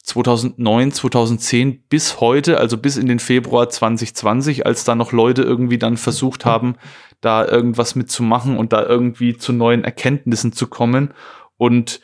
2009, 0.03 0.93
2010 0.93 1.83
bis 1.89 2.19
heute, 2.19 2.57
also 2.59 2.77
bis 2.77 2.97
in 2.97 3.07
den 3.07 3.19
Februar 3.19 3.69
2020, 3.69 4.65
als 4.65 4.83
da 4.83 4.95
noch 4.95 5.11
Leute 5.11 5.43
irgendwie 5.43 5.77
dann 5.77 5.97
versucht 5.97 6.45
haben, 6.45 6.75
da 7.21 7.45
irgendwas 7.45 7.95
mitzumachen 7.95 8.57
und 8.57 8.73
da 8.73 8.85
irgendwie 8.85 9.37
zu 9.37 9.53
neuen 9.53 9.83
Erkenntnissen 9.83 10.53
zu 10.53 10.67
kommen. 10.67 11.13
Und 11.57 12.01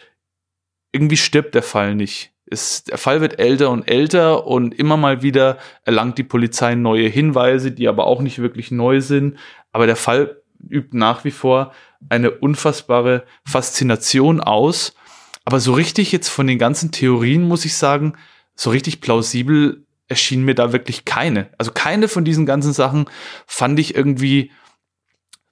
irgendwie 0.91 1.17
stirbt 1.17 1.55
der 1.55 1.63
Fall 1.63 1.95
nicht. 1.95 2.33
Es, 2.45 2.83
der 2.83 2.97
Fall 2.97 3.21
wird 3.21 3.39
älter 3.39 3.71
und 3.71 3.89
älter 3.89 4.45
und 4.45 4.77
immer 4.77 4.97
mal 4.97 5.23
wieder 5.23 5.57
erlangt 5.85 6.17
die 6.17 6.23
Polizei 6.23 6.75
neue 6.75 7.07
Hinweise, 7.07 7.71
die 7.71 7.87
aber 7.87 8.05
auch 8.05 8.21
nicht 8.21 8.39
wirklich 8.39 8.69
neu 8.69 9.01
sind. 9.01 9.37
Aber 9.71 9.87
der 9.87 9.95
Fall 9.95 10.41
übt 10.69 10.95
nach 10.95 11.23
wie 11.23 11.31
vor 11.31 11.71
eine 12.09 12.31
unfassbare 12.31 13.23
Faszination 13.45 14.41
aus. 14.41 14.93
Aber 15.45 15.59
so 15.59 15.73
richtig 15.73 16.11
jetzt 16.11 16.29
von 16.29 16.47
den 16.47 16.57
ganzen 16.57 16.91
Theorien 16.91 17.43
muss 17.43 17.65
ich 17.65 17.75
sagen, 17.75 18.13
so 18.55 18.69
richtig 18.69 19.01
plausibel 19.01 19.85
erschien 20.07 20.43
mir 20.43 20.55
da 20.55 20.73
wirklich 20.73 21.05
keine. 21.05 21.49
Also 21.57 21.71
keine 21.71 22.07
von 22.07 22.23
diesen 22.23 22.45
ganzen 22.45 22.73
Sachen 22.73 23.05
fand 23.47 23.79
ich 23.79 23.95
irgendwie 23.95 24.51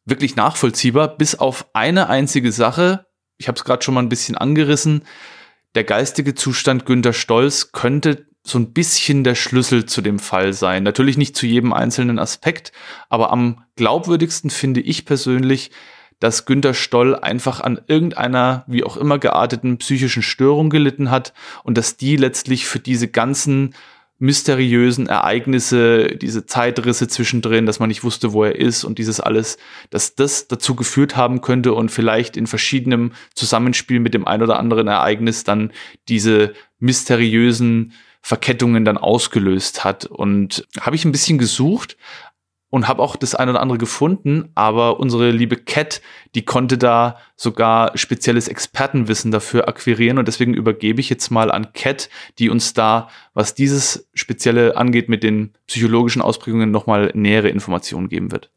wirklich 0.06 0.36
nachvollziehbar, 0.36 1.18
bis 1.18 1.36
auf 1.36 1.68
eine 1.74 2.10
einzige 2.10 2.52
Sache. 2.52 3.06
Ich 3.38 3.48
habe 3.48 3.58
es 3.58 3.64
gerade 3.64 3.84
schon 3.84 3.94
mal 3.94 4.02
ein 4.02 4.10
bisschen 4.10 4.38
angerissen. 4.38 5.04
Der 5.76 5.84
geistige 5.84 6.36
Zustand 6.36 6.86
Günter 6.86 7.14
Stolz 7.14 7.72
könnte 7.72 8.28
so 8.44 8.58
ein 8.58 8.74
bisschen 8.74 9.24
der 9.24 9.36
Schlüssel 9.36 9.86
zu 9.86 10.02
dem 10.02 10.20
Fall 10.20 10.54
sein. 10.54 10.84
Natürlich 10.84 11.18
nicht 11.18 11.36
zu 11.36 11.46
jedem 11.46 11.74
einzelnen 11.74 12.20
Aspekt, 12.20 12.72
aber 13.10 13.32
am 13.32 13.64
glaubwürdigsten 13.76 14.50
finde 14.50 14.82
ich 14.82 15.06
persönlich, 15.06 15.72
dass 16.22 16.46
Günter 16.46 16.74
Stoll 16.74 17.16
einfach 17.16 17.60
an 17.60 17.82
irgendeiner, 17.88 18.64
wie 18.68 18.86
auch 18.86 18.96
immer 18.96 19.20
gearteten 19.20 19.78
psychischen 19.80 20.22
Störung 20.22 20.70
gelitten 20.70 21.12
hat 21.12 21.34
und 21.64 21.78
dass 21.78 21.98
die 21.98 22.16
letztlich 22.16 22.66
für 22.68 22.80
diese 22.80 23.10
ganzen 23.10 23.74
mysteriösen 24.20 25.08
Ereignisse, 25.08 26.16
diese 26.16 26.46
Zeitrisse 26.46 27.08
zwischendrin, 27.08 27.66
dass 27.66 27.80
man 27.80 27.90
nicht 27.90 28.04
wusste, 28.04 28.34
wo 28.34 28.44
er 28.44 28.56
ist 28.56 28.84
und 28.84 29.00
dieses 29.00 29.20
alles, 29.20 29.58
dass 29.90 30.14
das 30.14 30.48
dazu 30.48 30.76
geführt 30.76 31.18
haben 31.18 31.42
könnte 31.42 31.74
und 31.74 31.90
vielleicht 31.90 32.38
in 32.38 32.46
verschiedenem 32.46 33.14
Zusammenspiel 33.34 34.00
mit 34.00 34.14
dem 34.14 34.28
ein 34.28 34.44
oder 34.44 34.60
anderen 34.60 34.88
Ereignis 34.88 35.44
dann 35.44 35.72
diese 36.08 36.54
mysteriösen 36.80 37.94
Verkettungen 38.22 38.86
dann 38.86 39.00
ausgelöst 39.00 39.84
hat. 39.84 40.06
Und 40.06 40.68
habe 40.80 40.96
ich 40.96 41.04
ein 41.04 41.12
bisschen 41.12 41.40
gesucht, 41.40 41.98
und 42.72 42.88
habe 42.88 43.04
auch 43.04 43.16
das 43.16 43.36
eine 43.36 43.52
oder 43.52 43.62
andere 43.62 43.78
gefunden, 43.78 44.50
aber 44.56 45.00
unsere 45.00 45.30
liebe 45.30 45.58
Cat, 45.58 46.02
die 46.34 46.44
konnte 46.44 46.80
da 46.80 47.18
sogar 47.36 47.96
spezielles 47.96 48.48
Expertenwissen 48.48 49.30
dafür 49.30 49.68
akquirieren 49.68 50.18
und 50.18 50.28
deswegen 50.28 50.56
übergebe 50.56 51.02
ich 51.02 51.10
jetzt 51.10 51.30
mal 51.30 51.52
an 51.52 51.74
Cat, 51.74 52.10
die 52.40 52.50
uns 52.50 52.74
da, 52.74 53.10
was 53.36 53.54
dieses 53.54 54.10
Spezielle 54.16 54.78
angeht, 54.78 55.10
mit 55.10 55.22
den 55.22 55.52
psychologischen 55.68 56.22
Ausprägungen 56.22 56.72
nochmal 56.72 57.12
nähere 57.14 57.50
Informationen 57.50 58.10
geben 58.10 58.32
wird. 58.32 58.50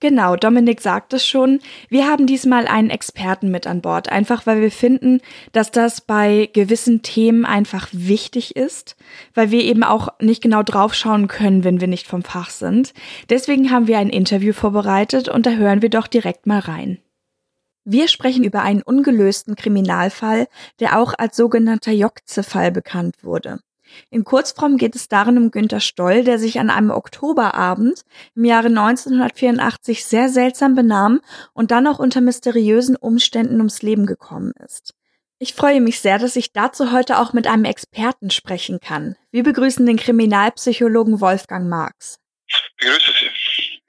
Genau, 0.00 0.36
Dominik 0.36 0.80
sagt 0.80 1.12
es 1.12 1.26
schon. 1.26 1.60
Wir 1.88 2.06
haben 2.06 2.26
diesmal 2.26 2.66
einen 2.66 2.90
Experten 2.90 3.50
mit 3.50 3.66
an 3.66 3.80
Bord, 3.80 4.10
einfach 4.10 4.46
weil 4.46 4.60
wir 4.60 4.70
finden, 4.70 5.20
dass 5.52 5.70
das 5.70 6.00
bei 6.00 6.50
gewissen 6.52 7.02
Themen 7.02 7.44
einfach 7.44 7.88
wichtig 7.92 8.56
ist, 8.56 8.96
weil 9.34 9.50
wir 9.50 9.62
eben 9.62 9.82
auch 9.82 10.08
nicht 10.20 10.42
genau 10.42 10.62
draufschauen 10.62 11.28
können, 11.28 11.64
wenn 11.64 11.80
wir 11.80 11.88
nicht 11.88 12.06
vom 12.06 12.22
Fach 12.22 12.50
sind. 12.50 12.92
Deswegen 13.30 13.70
haben 13.70 13.86
wir 13.86 13.98
ein 13.98 14.10
Interview 14.10 14.52
vorbereitet 14.52 15.28
und 15.28 15.46
da 15.46 15.52
hören 15.52 15.82
wir 15.82 15.90
doch 15.90 16.06
direkt 16.06 16.46
mal 16.46 16.60
rein. 16.60 16.98
Wir 17.86 18.08
sprechen 18.08 18.44
über 18.44 18.62
einen 18.62 18.82
ungelösten 18.82 19.56
Kriminalfall, 19.56 20.48
der 20.80 20.98
auch 20.98 21.12
als 21.16 21.36
sogenannter 21.36 21.92
Jokze-Fall 21.92 22.72
bekannt 22.72 23.22
wurde. 23.22 23.60
In 24.10 24.24
Kurzform 24.24 24.76
geht 24.76 24.96
es 24.96 25.08
darin 25.08 25.38
um 25.38 25.50
Günter 25.50 25.80
Stoll, 25.80 26.24
der 26.24 26.38
sich 26.38 26.58
an 26.58 26.70
einem 26.70 26.90
Oktoberabend 26.90 28.02
im 28.34 28.44
Jahre 28.44 28.68
1984 28.68 30.04
sehr 30.04 30.28
seltsam 30.28 30.74
benahm 30.74 31.20
und 31.52 31.70
dann 31.70 31.86
auch 31.86 31.98
unter 31.98 32.20
mysteriösen 32.20 32.96
Umständen 32.96 33.56
ums 33.56 33.82
Leben 33.82 34.06
gekommen 34.06 34.52
ist. 34.64 34.94
Ich 35.38 35.54
freue 35.54 35.80
mich 35.80 36.00
sehr, 36.00 36.18
dass 36.18 36.36
ich 36.36 36.52
dazu 36.52 36.92
heute 36.92 37.18
auch 37.18 37.32
mit 37.32 37.46
einem 37.46 37.64
Experten 37.64 38.30
sprechen 38.30 38.80
kann. 38.80 39.16
Wir 39.30 39.42
begrüßen 39.42 39.84
den 39.84 39.96
Kriminalpsychologen 39.96 41.20
Wolfgang 41.20 41.68
Marx. 41.68 42.18
Begrüße 42.78 43.12
Sie. 43.20 43.80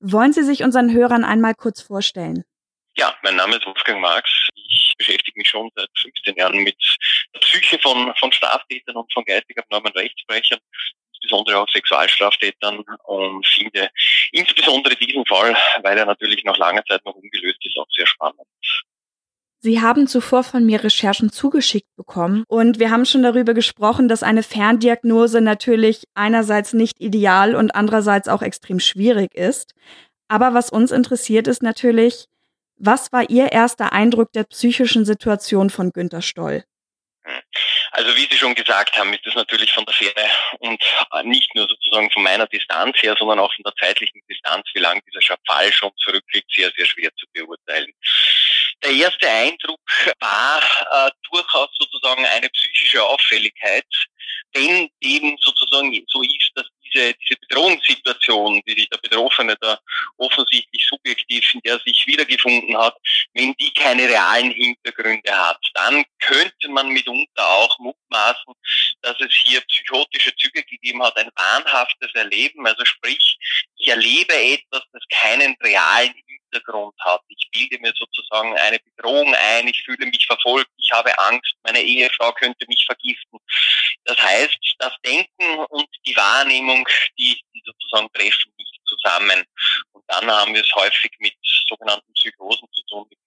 Wollen 0.00 0.32
Sie 0.32 0.44
sich 0.44 0.62
unseren 0.62 0.92
Hörern 0.92 1.24
einmal 1.24 1.54
kurz 1.54 1.80
vorstellen? 1.80 2.44
Ja, 2.98 3.14
mein 3.22 3.36
Name 3.36 3.54
ist 3.54 3.64
Wolfgang 3.64 4.00
Marx. 4.00 4.28
Ich 4.56 4.92
beschäftige 4.98 5.38
mich 5.38 5.48
schon 5.48 5.70
seit 5.76 5.88
15 6.02 6.34
Jahren 6.34 6.58
mit 6.64 6.76
der 7.32 7.38
Psyche 7.38 7.78
von, 7.78 8.12
von 8.18 8.32
Straftätern 8.32 8.96
und 8.96 9.12
von 9.12 9.24
geistig 9.24 9.56
abnormen 9.56 9.92
Rechtsbrechern, 9.92 10.58
insbesondere 11.12 11.60
auch 11.60 11.68
Sexualstraftätern 11.68 12.84
und 13.04 13.46
finde 13.46 13.88
insbesondere 14.32 14.96
diesen 14.96 15.24
Fall, 15.26 15.56
weil 15.82 15.96
er 15.96 16.06
natürlich 16.06 16.42
nach 16.42 16.56
langer 16.56 16.84
Zeit 16.86 17.04
noch 17.04 17.14
ungelöst 17.14 17.64
ist, 17.64 17.78
auch 17.78 17.86
sehr 17.96 18.08
spannend. 18.08 18.40
Sie 19.60 19.80
haben 19.80 20.08
zuvor 20.08 20.42
von 20.42 20.66
mir 20.66 20.82
Recherchen 20.82 21.30
zugeschickt 21.30 21.94
bekommen 21.96 22.42
und 22.48 22.80
wir 22.80 22.90
haben 22.90 23.04
schon 23.04 23.22
darüber 23.22 23.54
gesprochen, 23.54 24.08
dass 24.08 24.24
eine 24.24 24.42
Ferndiagnose 24.42 25.40
natürlich 25.40 26.02
einerseits 26.14 26.72
nicht 26.72 26.98
ideal 26.98 27.54
und 27.54 27.70
andererseits 27.76 28.26
auch 28.26 28.42
extrem 28.42 28.80
schwierig 28.80 29.34
ist. 29.34 29.74
Aber 30.26 30.52
was 30.52 30.70
uns 30.70 30.90
interessiert 30.90 31.46
ist 31.46 31.62
natürlich, 31.62 32.26
was 32.78 33.12
war 33.12 33.28
Ihr 33.28 33.52
erster 33.52 33.92
Eindruck 33.92 34.32
der 34.32 34.44
psychischen 34.44 35.04
Situation 35.04 35.70
von 35.70 35.90
Günter 35.90 36.22
Stoll? 36.22 36.64
Also 37.90 38.14
wie 38.16 38.26
Sie 38.30 38.38
schon 38.38 38.54
gesagt 38.54 38.96
haben, 38.98 39.12
ist 39.12 39.26
das 39.26 39.34
natürlich 39.34 39.72
von 39.72 39.84
der 39.84 39.94
Ferne 39.94 40.30
und 40.60 40.80
nicht 41.24 41.54
nur 41.54 41.66
sozusagen 41.66 42.10
von 42.10 42.22
meiner 42.22 42.46
Distanz 42.46 42.96
her, 43.02 43.14
sondern 43.18 43.40
auch 43.40 43.52
von 43.54 43.64
der 43.64 43.74
zeitlichen 43.74 44.20
Distanz, 44.30 44.66
wie 44.74 44.80
lange 44.80 45.00
dieser 45.06 45.36
Fall 45.46 45.72
schon 45.72 45.90
zurückliegt, 46.04 46.50
sehr, 46.54 46.70
sehr 46.76 46.86
schwer 46.86 47.10
zu 47.16 47.26
beurteilen. 47.32 47.92
Der 48.84 48.92
erste 48.92 49.28
Eindruck 49.28 49.80
war 50.20 50.62
äh, 50.62 51.10
durchaus 51.30 51.68
sozusagen 51.78 52.24
eine 52.24 52.48
psychische 52.48 53.02
Auffälligkeit, 53.02 53.86
wenn 54.52 54.88
eben 55.00 55.36
sozusagen 55.40 55.92
so 56.08 56.22
ist, 56.22 56.50
dass 56.54 56.66
diese, 56.84 57.14
diese 57.14 57.36
Bedrohungssituation, 57.48 58.62
die 58.66 58.74
sich 58.74 58.88
der 58.88 58.98
Betroffene 58.98 59.56
da 59.60 59.78
offensichtlich 60.18 60.86
subjektiv 60.86 61.54
in 61.54 61.60
der 61.60 61.78
sich 61.80 62.06
wiedergefunden 62.06 62.76
hat, 62.76 62.96
wenn 63.34 63.54
die 63.54 63.72
keine 63.72 64.08
realen 64.08 64.50
Hintergründe 64.50 65.36
hat, 65.36 65.58
dann 65.74 66.04
könnte 66.20 66.68
man 66.68 66.88
mitunter 66.88 67.46
auch 67.46 67.78
mutmaßen, 67.78 68.54
dass 69.02 69.18
es 69.20 69.34
hier 69.44 69.60
psychotische 69.62 70.34
Züge 70.36 70.62
gegeben 70.64 71.02
hat, 71.02 71.16
ein 71.16 71.30
wahnhaftes 71.34 72.12
Erleben, 72.14 72.66
also 72.66 72.84
sprich, 72.84 73.38
ich 73.76 73.88
erlebe 73.88 74.34
etwas, 74.34 74.82
das 74.92 75.02
keinen 75.10 75.56
realen 75.62 76.14
Hintergrund 76.50 76.94
hat. 77.00 77.22
Ich 77.28 77.48
bilde 77.52 77.78
mir 77.80 77.92
sozusagen 77.96 78.56
eine 78.56 78.78
Bedrohung 78.78 79.34
ein, 79.34 79.68
ich 79.68 79.82
fühle 79.84 80.06
mich 80.06 80.26
verfolgt, 80.26 80.70
ich 80.76 80.90
habe 80.92 81.16
Angst, 81.18 81.54
meine 81.62 81.80
Ehefrau 81.80 82.32
könnte 82.32 82.66
mich 82.68 82.84
vergiften. 82.86 83.38
Das 84.04 84.18
heißt, 84.18 84.58
das 84.78 84.94
Denken 85.04 85.58
und 85.70 85.88
die 86.06 86.16
Wahrnehmung, 86.16 86.86
die, 87.18 87.40
die 87.54 87.62
sozusagen 87.64 88.08
treffen 88.12 88.52
nicht 88.56 88.80
zusammen. 88.86 89.44
Dann 90.08 90.30
haben 90.30 90.54
wir 90.54 90.62
es 90.62 90.74
häufig 90.74 91.12
mit 91.20 91.34
sogenannten 91.68 92.12
Psychosen 92.14 92.68
zu 92.72 92.82
tun, 92.86 93.06
mit 93.08 93.18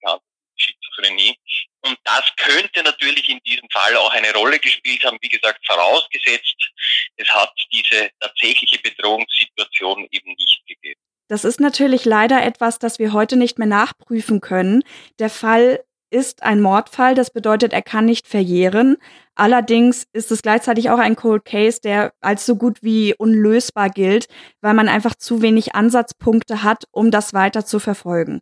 Schizophrenie. 0.56 1.36
Und 1.84 1.98
das 2.04 2.24
könnte 2.36 2.82
natürlich 2.82 3.28
in 3.28 3.40
diesem 3.40 3.68
Fall 3.70 3.96
auch 3.96 4.12
eine 4.12 4.32
Rolle 4.34 4.58
gespielt 4.58 5.04
haben, 5.04 5.18
wie 5.20 5.28
gesagt, 5.28 5.64
vorausgesetzt, 5.66 6.70
es 7.16 7.28
hat 7.28 7.52
diese 7.72 8.10
tatsächliche 8.20 8.78
Bedrohungssituation 8.78 10.06
eben 10.10 10.34
nicht 10.34 10.62
gegeben. 10.66 11.00
Das 11.28 11.44
ist 11.44 11.60
natürlich 11.60 12.04
leider 12.04 12.42
etwas, 12.44 12.78
das 12.78 12.98
wir 12.98 13.12
heute 13.12 13.36
nicht 13.36 13.58
mehr 13.58 13.66
nachprüfen 13.66 14.40
können. 14.40 14.84
Der 15.18 15.30
Fall 15.30 15.82
ist 16.10 16.42
ein 16.42 16.60
Mordfall, 16.60 17.14
das 17.14 17.32
bedeutet, 17.32 17.72
er 17.72 17.82
kann 17.82 18.04
nicht 18.04 18.28
verjähren. 18.28 18.98
Allerdings 19.34 20.04
ist 20.12 20.30
es 20.30 20.42
gleichzeitig 20.42 20.90
auch 20.90 20.98
ein 20.98 21.16
Cold 21.16 21.44
Case, 21.44 21.80
der 21.82 22.12
als 22.20 22.44
so 22.44 22.56
gut 22.56 22.82
wie 22.82 23.14
unlösbar 23.14 23.88
gilt, 23.88 24.28
weil 24.60 24.74
man 24.74 24.88
einfach 24.88 25.14
zu 25.14 25.40
wenig 25.40 25.74
Ansatzpunkte 25.74 26.62
hat, 26.62 26.84
um 26.90 27.10
das 27.10 27.32
weiter 27.32 27.64
zu 27.64 27.78
verfolgen. 27.78 28.40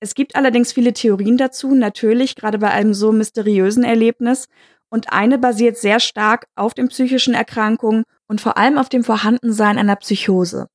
Es 0.00 0.14
gibt 0.14 0.34
allerdings 0.34 0.72
viele 0.72 0.92
Theorien 0.92 1.36
dazu, 1.36 1.74
natürlich, 1.74 2.34
gerade 2.34 2.58
bei 2.58 2.70
einem 2.70 2.94
so 2.94 3.12
mysteriösen 3.12 3.84
Erlebnis. 3.84 4.48
Und 4.90 5.12
eine 5.12 5.38
basiert 5.38 5.76
sehr 5.76 5.98
stark 5.98 6.46
auf 6.56 6.74
den 6.74 6.88
psychischen 6.88 7.34
Erkrankungen 7.34 8.04
und 8.28 8.40
vor 8.40 8.56
allem 8.58 8.76
auf 8.76 8.88
dem 8.88 9.02
Vorhandensein 9.02 9.78
einer 9.78 9.96
Psychose. 9.96 10.68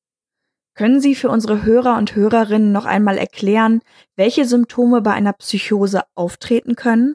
Können 0.74 1.00
Sie 1.00 1.14
für 1.14 1.30
unsere 1.30 1.62
Hörer 1.62 1.96
und 1.96 2.14
Hörerinnen 2.14 2.72
noch 2.72 2.86
einmal 2.86 3.18
erklären, 3.18 3.82
welche 4.16 4.46
Symptome 4.46 5.00
bei 5.00 5.12
einer 5.12 5.32
Psychose 5.34 6.02
auftreten 6.14 6.74
können? 6.74 7.14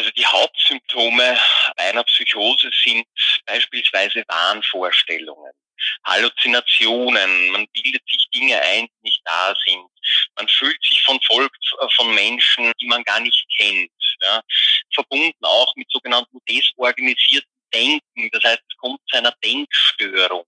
Also 0.00 0.12
die 0.12 0.24
Hauptsymptome 0.24 1.38
einer 1.76 2.02
Psychose 2.04 2.70
sind 2.82 3.04
beispielsweise 3.44 4.24
Wahnvorstellungen, 4.28 5.52
Halluzinationen, 6.04 7.50
man 7.50 7.66
bildet 7.68 8.02
sich 8.08 8.26
Dinge 8.34 8.58
ein, 8.62 8.86
die 8.86 9.02
nicht 9.02 9.20
da 9.26 9.54
sind. 9.66 9.84
Man 10.36 10.48
fühlt 10.48 10.82
sich 10.82 11.02
von 11.02 11.20
Volk 11.20 11.52
von 11.96 12.14
Menschen, 12.14 12.72
die 12.80 12.86
man 12.86 13.04
gar 13.04 13.20
nicht 13.20 13.44
kennt. 13.58 13.90
Ja. 14.22 14.40
Verbunden 14.94 15.44
auch 15.44 15.76
mit 15.76 15.90
sogenannten 15.90 16.38
desorganisierten 16.48 17.50
Denken. 17.74 18.30
Das 18.32 18.42
heißt, 18.42 18.62
es 18.70 18.76
kommt 18.78 19.00
zu 19.06 19.18
einer 19.18 19.32
Denkstörung. 19.44 20.46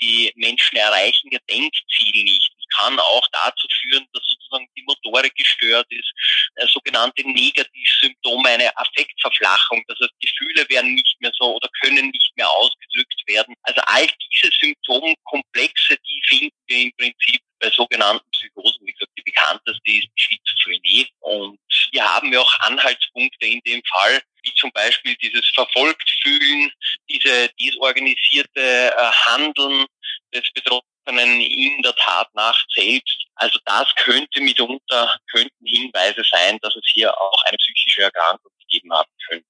Die 0.00 0.32
Menschen 0.36 0.76
erreichen 0.76 1.30
ihr 1.32 1.40
Denkziel 1.50 2.22
nicht. 2.22 2.57
Kann 2.76 2.98
auch 2.98 3.26
dazu 3.32 3.66
führen, 3.80 4.06
dass 4.12 4.22
sozusagen 4.24 4.68
die 4.76 4.82
Motorik 4.82 5.34
gestört 5.34 5.86
ist, 5.90 6.12
äh, 6.56 6.66
sogenannte 6.66 7.22
Negativsymptome, 7.28 8.48
eine 8.48 8.76
Affektverflachung. 8.76 9.84
Das 9.88 9.98
heißt, 10.00 10.14
Gefühle 10.20 10.68
werden 10.68 10.94
nicht 10.94 11.20
mehr 11.20 11.32
so 11.38 11.56
oder 11.56 11.68
können 11.82 12.10
nicht 12.10 12.32
mehr 12.36 12.48
ausgedrückt 12.50 13.22
werden. 13.26 13.54
Also 13.62 13.80
all 13.86 14.06
diese 14.06 14.52
Symptomkomplexe, 14.52 15.96
die 15.96 16.22
finden 16.26 16.56
wir 16.66 16.82
im 16.82 16.92
Prinzip 16.96 17.40
bei 17.60 17.70
sogenannten 17.70 18.28
Psychosen. 18.30 18.86
Wie 18.86 18.92
gesagt, 18.92 19.12
die 19.18 19.22
bekannteste 19.22 19.90
ist 19.90 20.08
Schizophrenie. 20.16 21.08
Und 21.20 21.58
hier 21.90 22.04
haben 22.04 22.30
wir 22.30 22.40
auch 22.40 22.60
Anhaltspunkte 22.60 23.46
in 23.46 23.60
dem 23.66 23.82
Fall, 23.84 24.20
wie 24.42 24.54
zum 24.54 24.70
Beispiel 24.72 25.16
dieses 25.16 25.46
Verfolgtfühlen, 25.48 26.70
diese 27.08 27.48
desorganisierte 27.60 28.94
äh, 28.96 29.10
Handeln 29.26 29.86
des 30.32 30.50
Betroffenen 30.52 30.87
in 31.16 31.82
der 31.82 31.94
Tat 31.94 32.28
nach 32.34 32.58
selbst. 32.74 33.26
Also 33.36 33.58
das 33.64 33.94
könnte 33.96 34.40
mitunter, 34.40 35.16
könnten 35.30 35.64
Hinweise 35.64 36.22
sein, 36.30 36.58
dass 36.62 36.74
es 36.74 36.84
hier 36.92 37.12
auch 37.16 37.42
eine 37.46 37.56
psychische 37.56 38.02
Erkrankung 38.02 38.52
gegeben 38.60 38.92
haben 38.92 39.10
könnte. 39.28 39.46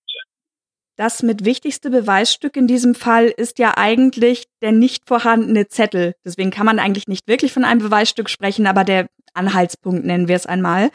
Das 0.97 1.23
mit 1.23 1.45
wichtigste 1.45 1.91
Beweisstück 1.91 2.57
in 2.57 2.67
diesem 2.67 2.97
Fall 2.97 3.27
ist 3.27 3.61
ja 3.61 3.77
eigentlich 3.77 4.47
der 4.63 4.73
nicht 4.73 5.07
vorhandene 5.07 5.69
Zettel. 5.69 6.15
Deswegen 6.25 6.51
kann 6.51 6.67
man 6.67 6.81
eigentlich 6.81 7.07
nicht 7.07 7.29
wirklich 7.29 7.53
von 7.53 7.65
einem 7.65 7.81
Beweisstück 7.81 8.29
sprechen, 8.29 8.67
aber 8.67 8.83
der 8.83 9.09
Anhaltspunkt 9.33 10.05
nennen 10.05 10.27
wir 10.27 10.35
es 10.35 10.47
einmal. 10.47 10.91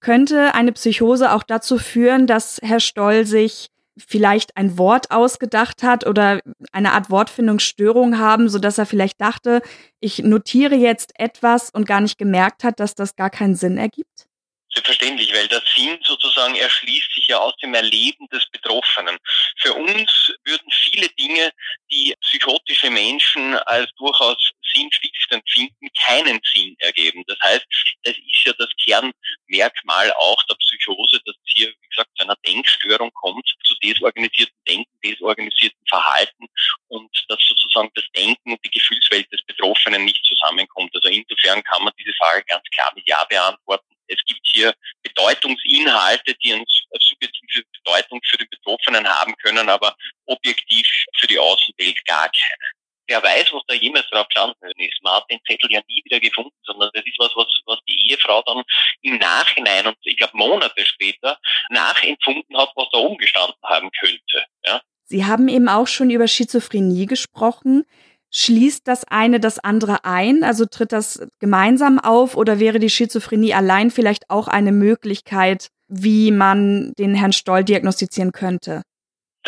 Könnte 0.00 0.54
eine 0.54 0.72
Psychose 0.72 1.32
auch 1.32 1.42
dazu 1.42 1.78
führen, 1.78 2.26
dass 2.26 2.60
Herr 2.62 2.78
Stoll 2.78 3.24
sich 3.24 3.68
vielleicht 4.06 4.56
ein 4.56 4.78
Wort 4.78 5.10
ausgedacht 5.10 5.82
hat 5.82 6.06
oder 6.06 6.40
eine 6.72 6.92
Art 6.92 7.10
Wortfindungsstörung 7.10 8.18
haben, 8.18 8.48
so 8.48 8.58
dass 8.58 8.78
er 8.78 8.86
vielleicht 8.86 9.20
dachte, 9.20 9.62
ich 10.00 10.18
notiere 10.18 10.74
jetzt 10.74 11.12
etwas 11.18 11.70
und 11.70 11.86
gar 11.86 12.00
nicht 12.00 12.18
gemerkt 12.18 12.64
hat, 12.64 12.80
dass 12.80 12.94
das 12.94 13.16
gar 13.16 13.30
keinen 13.30 13.54
Sinn 13.54 13.78
ergibt? 13.78 14.28
Selbstverständlich, 14.70 15.32
weil 15.34 15.48
der 15.48 15.62
Sinn 15.74 15.98
sozusagen 16.04 16.54
erschließt 16.54 17.14
sich 17.14 17.26
ja 17.28 17.38
aus 17.38 17.56
dem 17.56 17.72
Erleben 17.72 18.28
des 18.28 18.44
Betroffenen. 18.50 19.16
Für 19.56 19.72
uns 19.72 20.32
würden 20.44 20.70
viele 20.70 21.08
Dinge, 21.18 21.50
die 21.90 22.14
psychotische 22.20 22.90
Menschen 22.90 23.54
als 23.54 23.90
durchaus 23.96 24.36
sinnstiftend 24.78 25.42
finden, 25.50 25.88
keinen 25.98 26.40
Sinn 26.54 26.76
ergeben. 26.78 27.24
Das 27.26 27.38
heißt, 27.42 27.66
es 28.02 28.16
ist 28.16 28.44
ja 28.44 28.52
das 28.58 28.68
Kernmerkmal 28.84 30.12
auch 30.12 30.42
der 30.44 30.54
Psychose, 30.54 31.20
dass 31.24 31.34
es 31.34 31.52
hier, 31.56 31.68
wie 31.68 31.88
gesagt, 31.88 32.10
zu 32.16 32.24
einer 32.24 32.36
Denkstörung 32.46 33.10
kommt, 33.14 33.46
zu 33.64 33.74
desorganisierten 33.82 34.56
Denken, 34.68 35.00
desorganisierten 35.04 35.80
Verhalten 35.88 36.46
und 36.88 37.10
dass 37.28 37.40
sozusagen 37.46 37.90
das 37.94 38.04
Denken 38.16 38.52
und 38.52 38.64
die 38.64 38.70
Gefühlswelt 38.70 39.30
des 39.32 39.42
Betroffenen 39.44 40.04
nicht 40.04 40.24
zusammenkommt. 40.24 40.94
Also 40.94 41.08
insofern 41.08 41.62
kann 41.64 41.84
man 41.84 41.92
diese 41.98 42.12
Frage 42.14 42.44
ganz 42.44 42.64
klar 42.74 42.92
mit 42.94 43.06
Ja 43.08 43.24
beantworten. 43.24 43.94
Es 44.08 44.22
gibt 44.26 44.40
hier 44.44 44.74
Bedeutungsinhalte, 45.02 46.34
die 46.42 46.54
eine 46.54 46.64
subjektive 46.98 47.62
Bedeutung 47.72 48.20
für 48.24 48.38
den 48.38 48.48
Betroffenen 48.48 49.06
haben 49.06 49.34
können, 49.36 49.68
aber 49.68 49.94
objektiv 50.26 50.88
für 51.16 51.26
die 51.26 51.38
Außenwelt 51.38 52.04
gar 52.06 52.30
keine. 52.30 52.77
Wer 53.08 53.22
weiß, 53.22 53.52
was 53.52 53.62
da 53.66 53.74
jemals 53.74 54.08
drauf 54.10 54.28
gestanden 54.28 54.70
ist. 54.76 55.02
Man 55.02 55.14
hat 55.14 55.24
den 55.30 55.40
Zettel 55.46 55.70
ja 55.72 55.80
nie 55.88 56.02
wieder 56.04 56.20
gefunden, 56.20 56.54
sondern 56.64 56.90
das 56.92 57.04
ist 57.04 57.18
was, 57.18 57.32
was, 57.34 57.46
was 57.66 57.78
die 57.88 58.10
Ehefrau 58.10 58.42
dann 58.46 58.62
im 59.02 59.16
Nachhinein 59.16 59.86
und 59.86 59.96
ich 60.04 60.16
glaube 60.16 60.36
Monate 60.36 60.84
später 60.84 61.38
nachempfunden 61.70 62.56
hat, 62.56 62.70
was 62.76 62.88
da 62.92 62.98
umgestanden 62.98 63.56
haben 63.64 63.90
könnte. 63.98 64.44
Ja. 64.66 64.80
Sie 65.04 65.24
haben 65.24 65.48
eben 65.48 65.68
auch 65.68 65.86
schon 65.86 66.10
über 66.10 66.28
Schizophrenie 66.28 67.06
gesprochen. 67.06 67.84
Schließt 68.30 68.86
das 68.86 69.04
eine 69.04 69.40
das 69.40 69.58
andere 69.58 70.04
ein? 70.04 70.44
Also 70.44 70.66
tritt 70.66 70.92
das 70.92 71.26
gemeinsam 71.38 71.98
auf 71.98 72.36
oder 72.36 72.58
wäre 72.58 72.78
die 72.78 72.90
Schizophrenie 72.90 73.54
allein 73.54 73.90
vielleicht 73.90 74.28
auch 74.28 74.48
eine 74.48 74.72
Möglichkeit, 74.72 75.68
wie 75.88 76.30
man 76.30 76.92
den 76.98 77.14
Herrn 77.14 77.32
Stoll 77.32 77.64
diagnostizieren 77.64 78.32
könnte? 78.32 78.82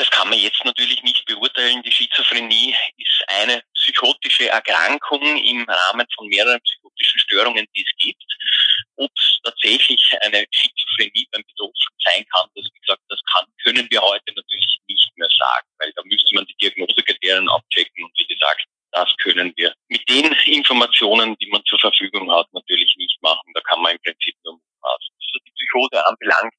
Das 0.01 0.11
kann 0.13 0.31
man 0.31 0.39
jetzt 0.39 0.65
natürlich 0.65 1.03
nicht 1.03 1.27
beurteilen. 1.27 1.83
Die 1.83 1.93
Schizophrenie 1.93 2.75
ist 2.97 3.23
eine 3.27 3.63
psychotische 3.75 4.49
Erkrankung 4.49 5.21
im 5.21 5.69
Rahmen 5.69 6.07
von 6.17 6.27
mehreren 6.29 6.59
psychotischen 6.63 7.19
Störungen, 7.19 7.67
die 7.77 7.83
es 7.83 7.97
gibt. 7.99 8.25
Ob 8.97 9.11
es 9.15 9.39
tatsächlich 9.45 10.01
eine 10.23 10.47
Schizophrenie 10.51 11.29
beim 11.33 11.43
Betroffenen 11.43 11.99
sein 12.03 12.25
kann, 12.33 12.49
das, 12.55 12.65
wie 12.73 12.81
gesagt, 12.81 13.03
das 13.11 13.21
kann, 13.31 13.45
können 13.63 13.87
wir 13.91 14.01
heute 14.01 14.33
natürlich 14.35 14.79
nicht 14.89 15.13
mehr 15.17 15.29
sagen, 15.39 15.69
weil 15.81 15.93
da 15.93 16.03
müsste 16.07 16.35
man 16.35 16.47
die 16.47 16.57
Diagnosekriterien 16.63 17.51
abchecken 17.51 18.03
und 18.03 18.13
wie 18.17 18.27
gesagt, 18.27 18.65
das 18.93 19.15
können 19.19 19.53
wir 19.57 19.75
mit 19.89 20.09
den 20.09 20.33
Informationen, 20.47 21.37
die 21.43 21.49
man 21.51 21.63
zur 21.67 21.79
Verfügung 21.79 22.33
hat, 22.33 22.47
natürlich 22.53 22.95
nicht 22.97 23.21
machen. 23.21 23.53
Da 23.53 23.61
kann 23.61 23.83
man 23.83 23.93
im 23.93 23.99
Prinzip 24.03 24.35
nur. 24.45 24.59
Was 24.81 24.99
die 25.45 25.53
Psychose 25.53 26.07
anbelangt, 26.07 26.55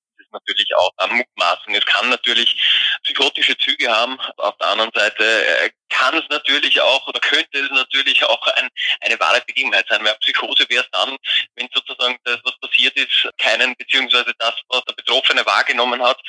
natürlich 0.47 0.75
auch 0.75 0.91
eine 0.97 1.13
Mutmaßung. 1.13 1.75
Es 1.75 1.85
kann 1.85 2.09
natürlich 2.09 2.55
psychotische 3.03 3.57
Züge 3.57 3.89
haben. 3.89 4.19
Auf 4.37 4.57
der 4.57 4.67
anderen 4.67 4.91
Seite 4.93 5.23
äh, 5.23 5.69
kann 5.89 6.15
es 6.15 6.23
natürlich 6.29 6.81
auch 6.81 7.07
oder 7.07 7.19
könnte 7.19 7.59
es 7.59 7.69
natürlich 7.71 8.23
auch 8.25 8.45
ein, 8.47 8.69
eine 9.01 9.19
wahre 9.19 9.41
Begebenheit 9.41 9.85
sein. 9.89 10.03
Weil 10.03 10.15
Psychose 10.15 10.65
wäre 10.69 10.83
es 10.83 10.89
dann, 10.91 11.17
wenn 11.55 11.69
sozusagen 11.73 12.17
das, 12.23 12.39
was 12.43 12.57
passiert 12.59 12.95
ist, 12.95 13.29
keinen, 13.37 13.75
beziehungsweise 13.75 14.33
das, 14.39 14.55
was 14.69 14.83
der 14.85 14.93
Betroffene 14.93 15.45
wahrgenommen 15.45 16.01
hat, 16.01 16.19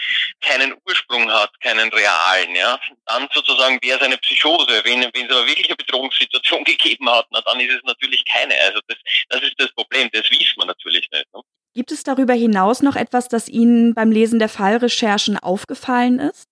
keinen 0.41 0.75
Ursprung 0.87 1.31
hat, 1.33 1.51
keinen 1.61 1.91
realen. 1.93 2.55
Ja? 2.55 2.79
Dann 3.07 3.29
sozusagen 3.33 3.81
wäre 3.83 3.99
es 3.99 4.05
eine 4.05 4.19
Psychose. 4.19 4.85
Wenn, 4.85 5.03
wenn 5.15 5.27
es 5.27 5.33
aber 5.33 5.47
wirklich 5.47 5.67
eine 5.67 5.77
Bedrohungssituation 5.77 6.65
gegeben 6.65 7.09
hat, 7.11 7.27
na, 7.31 7.41
dann 7.43 7.61
ist 7.61 7.75
es 7.75 7.83
natürlich 7.85 8.25
keine. 8.27 8.55
Also 8.63 8.81
das, 8.89 8.99
das 9.29 9.43
ist 9.43 9.55
das 9.59 9.73
Problem, 9.73 10.11
das 10.13 10.31
wies 10.31 10.55
man 10.57 10.67
natürlich 10.69 11.09
nicht. 11.11 11.33
Ne? 11.35 11.41
Gibt 11.75 11.91
es 11.91 12.03
darüber 12.03 12.35
hinaus 12.35 12.83
noch 12.83 12.97
etwas, 12.97 13.29
das 13.29 13.49
Ihnen 13.49 13.95
beim 13.95 14.13
Lesen 14.13 14.39
der 14.39 14.51
Fallrecherchen 14.51 15.39
aufgefallen 15.39 16.19
ist? 16.19 16.49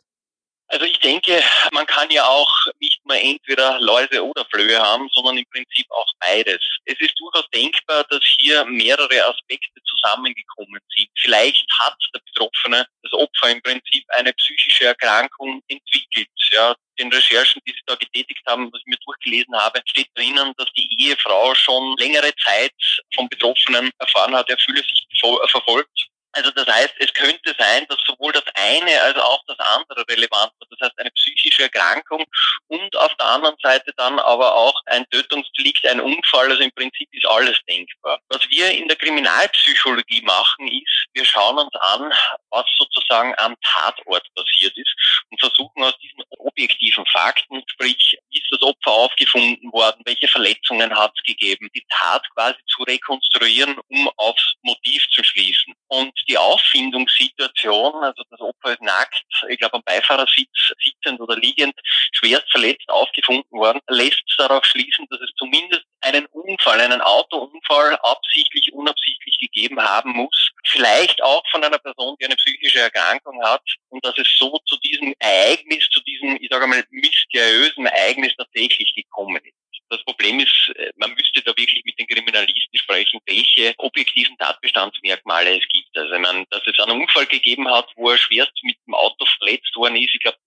Also 0.69 0.85
ich 0.85 1.01
denke, 1.01 1.43
man 1.73 1.85
kann 1.85 2.09
ja 2.11 2.25
auch 2.25 2.49
nicht 2.79 3.05
nur 3.05 3.17
entweder 3.17 3.81
Läuse 3.81 4.25
oder 4.25 4.47
Flöhe 4.53 4.81
haben, 4.81 5.09
sondern 5.13 5.37
im 5.37 5.45
Prinzip 5.53 5.85
auch 5.91 6.07
beides. 6.21 6.61
Es 6.85 6.99
ist 7.01 7.19
durchaus 7.19 7.45
denkbar, 7.51 8.05
dass 8.09 8.23
hier 8.39 8.65
mehrere 8.67 9.27
Aspekte 9.27 9.81
zusammengekommen 10.01 10.81
sind. 10.97 11.09
Vielleicht 11.19 11.67
hat 11.79 11.97
der 12.15 12.21
Betroffene, 12.21 12.87
das 13.03 13.13
Opfer 13.13 13.51
im 13.51 13.63
Prinzip 13.63 14.05
eine 14.09 14.33
psychische 14.35 14.87
Erkrankung 14.87 15.63
entwickelt. 15.69 16.29
Ja, 16.53 16.75
den 16.99 17.13
Recherchen, 17.13 17.63
die 17.67 17.73
Sie 17.73 17.83
da 17.87 17.95
getätigt 17.95 18.43
haben, 18.47 18.71
was 18.73 18.81
ich 18.81 18.87
mir 18.87 18.99
durchgelesen 19.05 19.55
habe, 19.57 19.81
steht 19.87 20.09
drinnen, 20.15 20.53
dass 20.57 20.71
die 20.77 20.89
Ehefrau 20.99 21.55
schon 21.55 21.97
längere 21.99 22.33
Zeit 22.45 22.75
vom 23.15 23.29
Betroffenen 23.29 23.91
erfahren 23.99 24.35
hat, 24.35 24.51
er 24.51 24.59
fühle 24.59 24.83
sich 24.83 25.07
verfolgt 25.49 26.10
also 26.33 26.51
das 26.53 26.67
heißt, 26.67 26.95
es 26.99 27.13
könnte 27.15 27.55
sein, 27.59 27.87
dass 27.89 27.99
sowohl 28.07 28.33
das 28.33 28.45
eine 28.55 29.01
als 29.03 29.17
auch 29.17 29.43
das 29.47 29.59
andere 29.59 30.05
relevant 30.09 30.53
wird. 30.59 30.71
Das 30.71 30.89
heißt, 30.89 30.99
eine 30.99 31.11
psychische 31.11 31.65
Erkrankung 31.65 32.25
und 32.69 32.97
auf 32.97 33.15
der 33.17 33.27
anderen 33.27 33.57
Seite 33.63 33.93
dann 33.97 34.19
aber 34.19 34.55
auch 34.55 34.81
ein 34.87 35.05
Tötungsdelikt, 35.11 35.85
ein 35.87 36.01
Unfall. 36.01 36.51
Also 36.51 36.63
im 36.63 36.73
Prinzip 36.73 37.09
ist 37.13 37.27
alles 37.27 37.59
denkbar. 37.69 38.21
Was 38.29 38.49
wir 38.49 38.71
in 38.71 38.87
der 38.89 38.97
Kriminalpsychologie 38.97 40.23
machen, 40.23 40.69
ist, 40.69 41.07
wir 41.15 41.25
schauen 41.25 41.59
uns 41.59 41.75
an, 41.75 42.13
was 42.51 42.67
sozusagen 42.79 43.35
am 43.39 43.57
Tatort 43.63 44.27
passiert 44.35 44.77
ist 44.77 44.95
und 45.31 45.41
versuchen 45.41 45.83
aus 45.83 45.97
diesen 45.99 46.23
objektiven 46.39 47.05
Fakten, 47.07 47.63
sprich, 47.67 48.17
ist 48.31 48.47
das 48.51 48.63
Opfer 48.63 48.93
aufgefunden 48.93 49.73
worden, 49.73 50.03
welche 50.05 50.29
Verletzungen 50.29 50.97
hat 50.97 51.13
es 51.17 51.23
gegeben, 51.25 51.69
die 51.75 51.85
Tat 51.91 52.25
quasi 52.35 52.59
zu 52.69 52.83
rekonstruieren, 52.85 53.79
um 53.89 54.11
aufs 54.17 54.55
Motiv 54.63 55.07
zu 55.11 55.23
schließen. 55.25 55.75
Und 55.93 56.13
die 56.29 56.39
Auffindungssituation, 56.39 57.95
also 57.97 58.23
das 58.31 58.41
Opfer 58.41 58.75
ist 58.75 58.81
nackt, 58.81 59.25
ich 59.49 59.59
glaube 59.59 59.75
am 59.75 59.83
Beifahrersitz 59.83 60.73
sitzend 60.81 61.21
oder 61.21 61.35
liegend, 61.35 61.75
schwerst 62.13 62.49
verletzt 62.49 62.89
aufgefunden 62.89 63.59
worden, 63.59 63.81
lässt 63.89 64.23
darauf 64.39 64.65
schließen, 64.65 65.09
dass 65.11 65.21
es 65.21 65.31
zumindest 65.37 65.83
einen 66.03 66.27
Unfall, 66.27 66.81
einen 66.81 67.01
Autounfall 67.01 67.97
absichtlich, 68.05 68.73
unabsichtlich 68.73 69.37
gegeben 69.41 69.81
haben 69.81 70.13
muss. 70.13 70.53
Vielleicht 70.65 71.21
auch 71.25 71.43
von 71.51 71.65
einer 71.65 71.79
Person, 71.79 72.15
die 72.21 72.27
eine 72.27 72.37
psychische 72.37 72.79
Erkrankung 72.79 73.43
hat 73.43 73.65
und 73.89 74.05
dass 74.05 74.17
es 74.17 74.29
so 74.39 74.61
zu 74.67 74.77
diesem 74.79 75.13
Ereignis, 75.19 75.89
zu 75.91 76.01
diesem, 76.05 76.39
ich 76.41 76.49
sage 76.53 76.69
mal, 76.69 76.85
mysteriösen 76.91 77.87
Ereignis 77.87 78.33
tatsächlich 78.37 78.95
gekommen 78.95 79.43
ist. 79.45 79.60
Das 79.91 80.03
Problem 80.05 80.39
ist, 80.39 80.73
äh, 80.77 80.93
man 80.97 81.13
müsste 81.15 81.43
da 81.43 81.51
wirklich 81.57 81.85
mit 81.85 81.99
den 81.99 82.07
Kriminalisten 82.07 82.79
sprechen, 82.79 83.21
welche 83.27 83.75
objektiven 83.79 84.39
Tatbestandsmerkmale 84.39 85.59
es 85.59 85.69
gibt. 85.69 85.97
Also 85.99 86.15
ich 86.15 86.21
meine, 86.21 86.47
dass 86.51 86.63
es 86.65 86.79
einen 86.79 87.03
Unfall 87.03 87.27
gegeben 87.27 87.69
hat, 87.69 87.89
wo 87.97 88.11
er 88.11 88.19
schwerst 88.19 88.53
mit 88.63 88.77
dem 88.87 88.95
Auto 88.95 89.27
verletzt 89.39 89.75
worden 89.75 89.97
ist, 89.97 90.15
ich 90.15 90.21
glaube, 90.21 90.39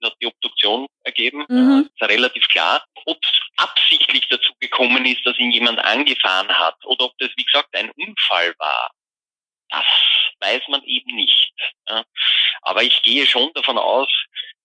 das 0.00 0.10
hat 0.10 0.18
die 0.20 0.26
Obduktion 0.26 0.86
ergeben. 1.04 1.46
Mhm. 1.48 1.88
Ist 1.94 2.08
relativ 2.08 2.46
klar. 2.48 2.84
Ob 3.06 3.18
es 3.22 3.30
absichtlich 3.56 4.26
dazu 4.28 4.52
gekommen 4.60 5.06
ist, 5.06 5.24
dass 5.24 5.38
ihn 5.38 5.52
jemand 5.52 5.78
angefahren 5.78 6.48
hat 6.48 6.76
oder 6.84 7.06
ob 7.06 7.18
das, 7.18 7.30
wie 7.36 7.44
gesagt, 7.44 7.74
ein 7.74 7.90
Unfall 7.92 8.54
war, 8.58 8.90
das 9.70 9.84
weiß 10.40 10.62
man 10.68 10.82
eben 10.84 11.14
nicht. 11.14 11.52
Aber 12.62 12.82
ich 12.82 13.02
gehe 13.02 13.26
schon 13.26 13.52
davon 13.54 13.78
aus, 13.78 14.08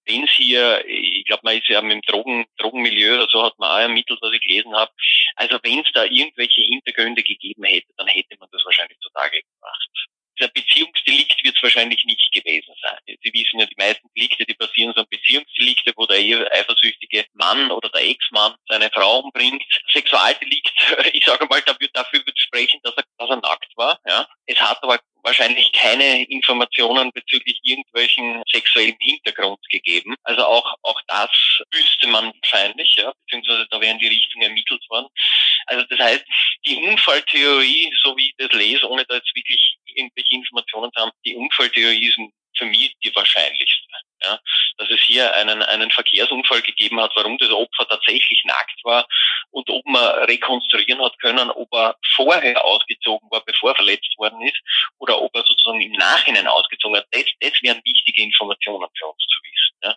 wenn 0.07 0.23
es 0.23 0.31
hier, 0.31 0.83
ich 0.87 1.25
glaube, 1.25 1.41
man 1.43 1.57
ist 1.57 1.67
ja 1.67 1.81
mit 1.81 1.91
dem 1.91 2.01
Drogen, 2.01 2.45
Drogenmilieu 2.57 3.15
oder 3.15 3.27
so, 3.31 3.43
hat 3.43 3.57
man 3.59 3.69
auch 3.69 3.79
ermittelt, 3.79 4.19
was 4.21 4.33
ich 4.33 4.41
gelesen 4.41 4.75
habe. 4.75 4.91
Also 5.35 5.59
wenn 5.63 5.79
es 5.79 5.91
da 5.93 6.05
irgendwelche 6.05 6.61
Hintergründe 6.61 7.23
gegeben 7.23 7.63
hätte, 7.63 7.87
dann 7.97 8.07
hätte 8.07 8.35
man 8.39 8.49
das 8.51 8.63
wahrscheinlich 8.65 8.97
zutage 8.99 9.41
gebracht. 9.41 9.89
Der 10.39 10.49
Beziehungsdelikt 10.49 11.43
wird 11.43 11.55
es 11.55 11.63
wahrscheinlich 11.63 12.03
nicht 12.05 12.31
gewesen 12.31 12.73
sein. 12.81 12.99
Sie 13.07 13.33
wissen 13.33 13.59
ja, 13.59 13.65
die 13.65 13.75
meisten 13.75 14.07
Delikte, 14.15 14.45
die 14.45 14.53
passieren 14.53 14.93
so 14.95 15.03
Beziehungsdelikte, 15.05 15.93
wo 15.95 16.05
der 16.05 16.19
eifersüchtige 16.53 17.25
Mann 17.33 17.71
oder 17.71 17.89
der 17.89 18.07
Ex-Mann 18.07 18.55
seine 18.67 18.91
Frau 18.91 19.21
umbringt. 19.21 19.63
Sexualdelikt, 19.91 20.73
ich 21.13 21.25
sage 21.25 21.47
mal, 21.47 21.61
dafür, 21.61 21.87
dafür 21.91 22.21
sprechen, 22.35 22.79
dass 22.83 22.93
er, 22.95 23.03
dass 23.17 23.29
er 23.29 23.37
nackt 23.37 23.75
war. 23.75 23.99
Ja. 24.05 24.27
Es 24.45 24.61
hat 24.61 24.81
aber 24.83 24.99
wahrscheinlich 25.27 25.71
keine 25.73 26.23
Informationen 26.23 27.11
bezüglich 27.11 27.59
irgendwelchen 27.63 28.41
sexuellen 28.51 28.95
Hintergrund 28.99 29.59
gegeben. 29.69 30.15
Also 30.23 30.43
auch, 30.45 30.73
auch 30.83 30.99
das 31.07 31.29
wüsste 31.71 32.07
man 32.07 32.31
wahrscheinlich, 32.41 32.95
ja, 32.95 33.11
beziehungsweise 33.25 33.67
da 33.69 33.81
wären 33.81 33.99
die 33.99 34.07
Richtungen 34.07 34.43
ermittelt 34.43 34.83
worden. 34.89 35.07
Also 35.67 35.83
das 35.89 35.99
heißt, 35.99 36.25
die 36.65 36.77
Unfalltheorie, 36.77 37.91
so 38.01 38.15
wie 38.15 38.27
ich 38.27 38.35
das 38.37 38.51
lese, 38.53 38.89
ohne 38.89 39.05
da 39.05 39.15
jetzt 39.15 39.35
wirklich 39.35 39.77
irgendwelche 39.85 40.35
Informationen 40.35 40.91
zu 40.93 41.01
haben, 41.01 41.11
die 41.25 41.35
Unfalltheorie 41.35 42.07
ist 42.07 42.17
für 42.57 42.65
mich 42.65 42.95
die 43.03 43.15
wahrscheinlichste. 43.15 43.87
Ja, 44.23 44.39
dass 44.77 44.89
es 44.89 44.99
hier 45.01 45.31
einen, 45.35 45.61
einen 45.61 45.91
Verkehrsunfall 45.91 46.63
gegeben 46.63 46.99
hat, 46.99 47.11
warum 47.15 47.37
das 47.37 47.51
Opfer 47.51 47.87
tatsächlich 47.87 48.41
nackt 48.45 48.83
war 48.83 49.07
und 49.51 49.69
ob 49.69 49.85
man 49.85 50.03
rekonstruieren 50.25 51.03
hat 51.03 51.19
können, 51.19 51.51
ob 51.51 51.71
er 51.71 51.95
vorher 52.15 52.65
ausgezogen 52.65 53.29
war, 53.29 53.43
bevor 53.45 53.71
er 53.71 53.75
verletzt 53.75 54.17
worden 54.17 54.41
ist, 54.41 54.57
oder 54.97 55.21
ob 55.21 55.35
er 55.35 55.43
sozusagen 55.45 55.81
im 55.81 55.91
Nachhinein 55.91 56.47
ausgezogen 56.47 56.97
hat. 56.97 57.05
Das, 57.11 57.25
das 57.39 57.61
wären 57.61 57.81
wichtige 57.85 58.23
Informationen 58.23 58.89
für 58.97 59.05
uns 59.05 59.23
zu 59.23 59.39
wissen. 59.43 59.77
Ja. 59.83 59.95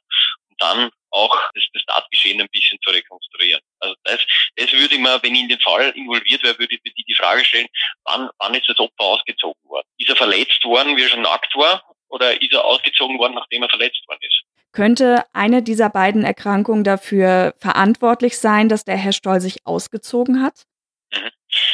Und 0.51 0.63
dann 0.63 0.91
auch 1.11 1.51
das, 1.55 1.65
das 1.73 1.85
Tatgeschehen 1.87 2.41
ein 2.41 2.49
bisschen 2.51 2.79
zu 2.83 2.91
rekonstruieren. 2.91 3.63
Also 3.81 3.95
das, 4.05 4.21
das 4.57 4.73
würde 4.73 4.95
ich 4.95 5.01
mir, 5.01 5.23
wenn 5.23 5.35
ich 5.35 5.43
in 5.43 5.49
den 5.49 5.61
Fall 5.61 5.91
involviert 5.91 6.43
wäre, 6.43 6.59
würde 6.59 6.75
ich 6.75 6.81
mir 6.85 6.93
die, 6.93 7.05
die 7.05 7.15
Frage 7.15 7.45
stellen, 7.45 7.69
wann, 8.05 8.29
wann 8.39 8.55
ist 8.55 8.69
das 8.69 8.79
Opfer 8.79 9.05
ausgezogen 9.05 9.63
worden? 9.65 9.87
Ist 9.99 10.11
er 10.11 10.17
verletzt 10.17 10.63
worden, 10.65 10.97
wie 10.97 11.03
er 11.03 11.09
schon 11.09 11.23
nackt 11.23 11.55
war? 11.57 11.83
Oder 12.11 12.41
ist 12.41 12.53
er 12.53 12.65
ausgezogen 12.65 13.19
worden, 13.19 13.35
nachdem 13.35 13.63
er 13.63 13.69
verletzt 13.69 14.07
worden 14.09 14.21
ist. 14.23 14.43
Könnte 14.73 15.25
eine 15.33 15.63
dieser 15.63 15.91
beiden 15.91 16.25
Erkrankungen 16.25 16.85
dafür 16.85 17.55
verantwortlich 17.59 18.39
sein, 18.39 18.69
dass 18.69 18.85
der 18.85 18.97
Herr 18.97 19.13
Stoll 19.13 19.41
sich 19.41 19.67
ausgezogen 19.67 20.43
hat? 20.43 20.65
Mhm. 21.13 21.31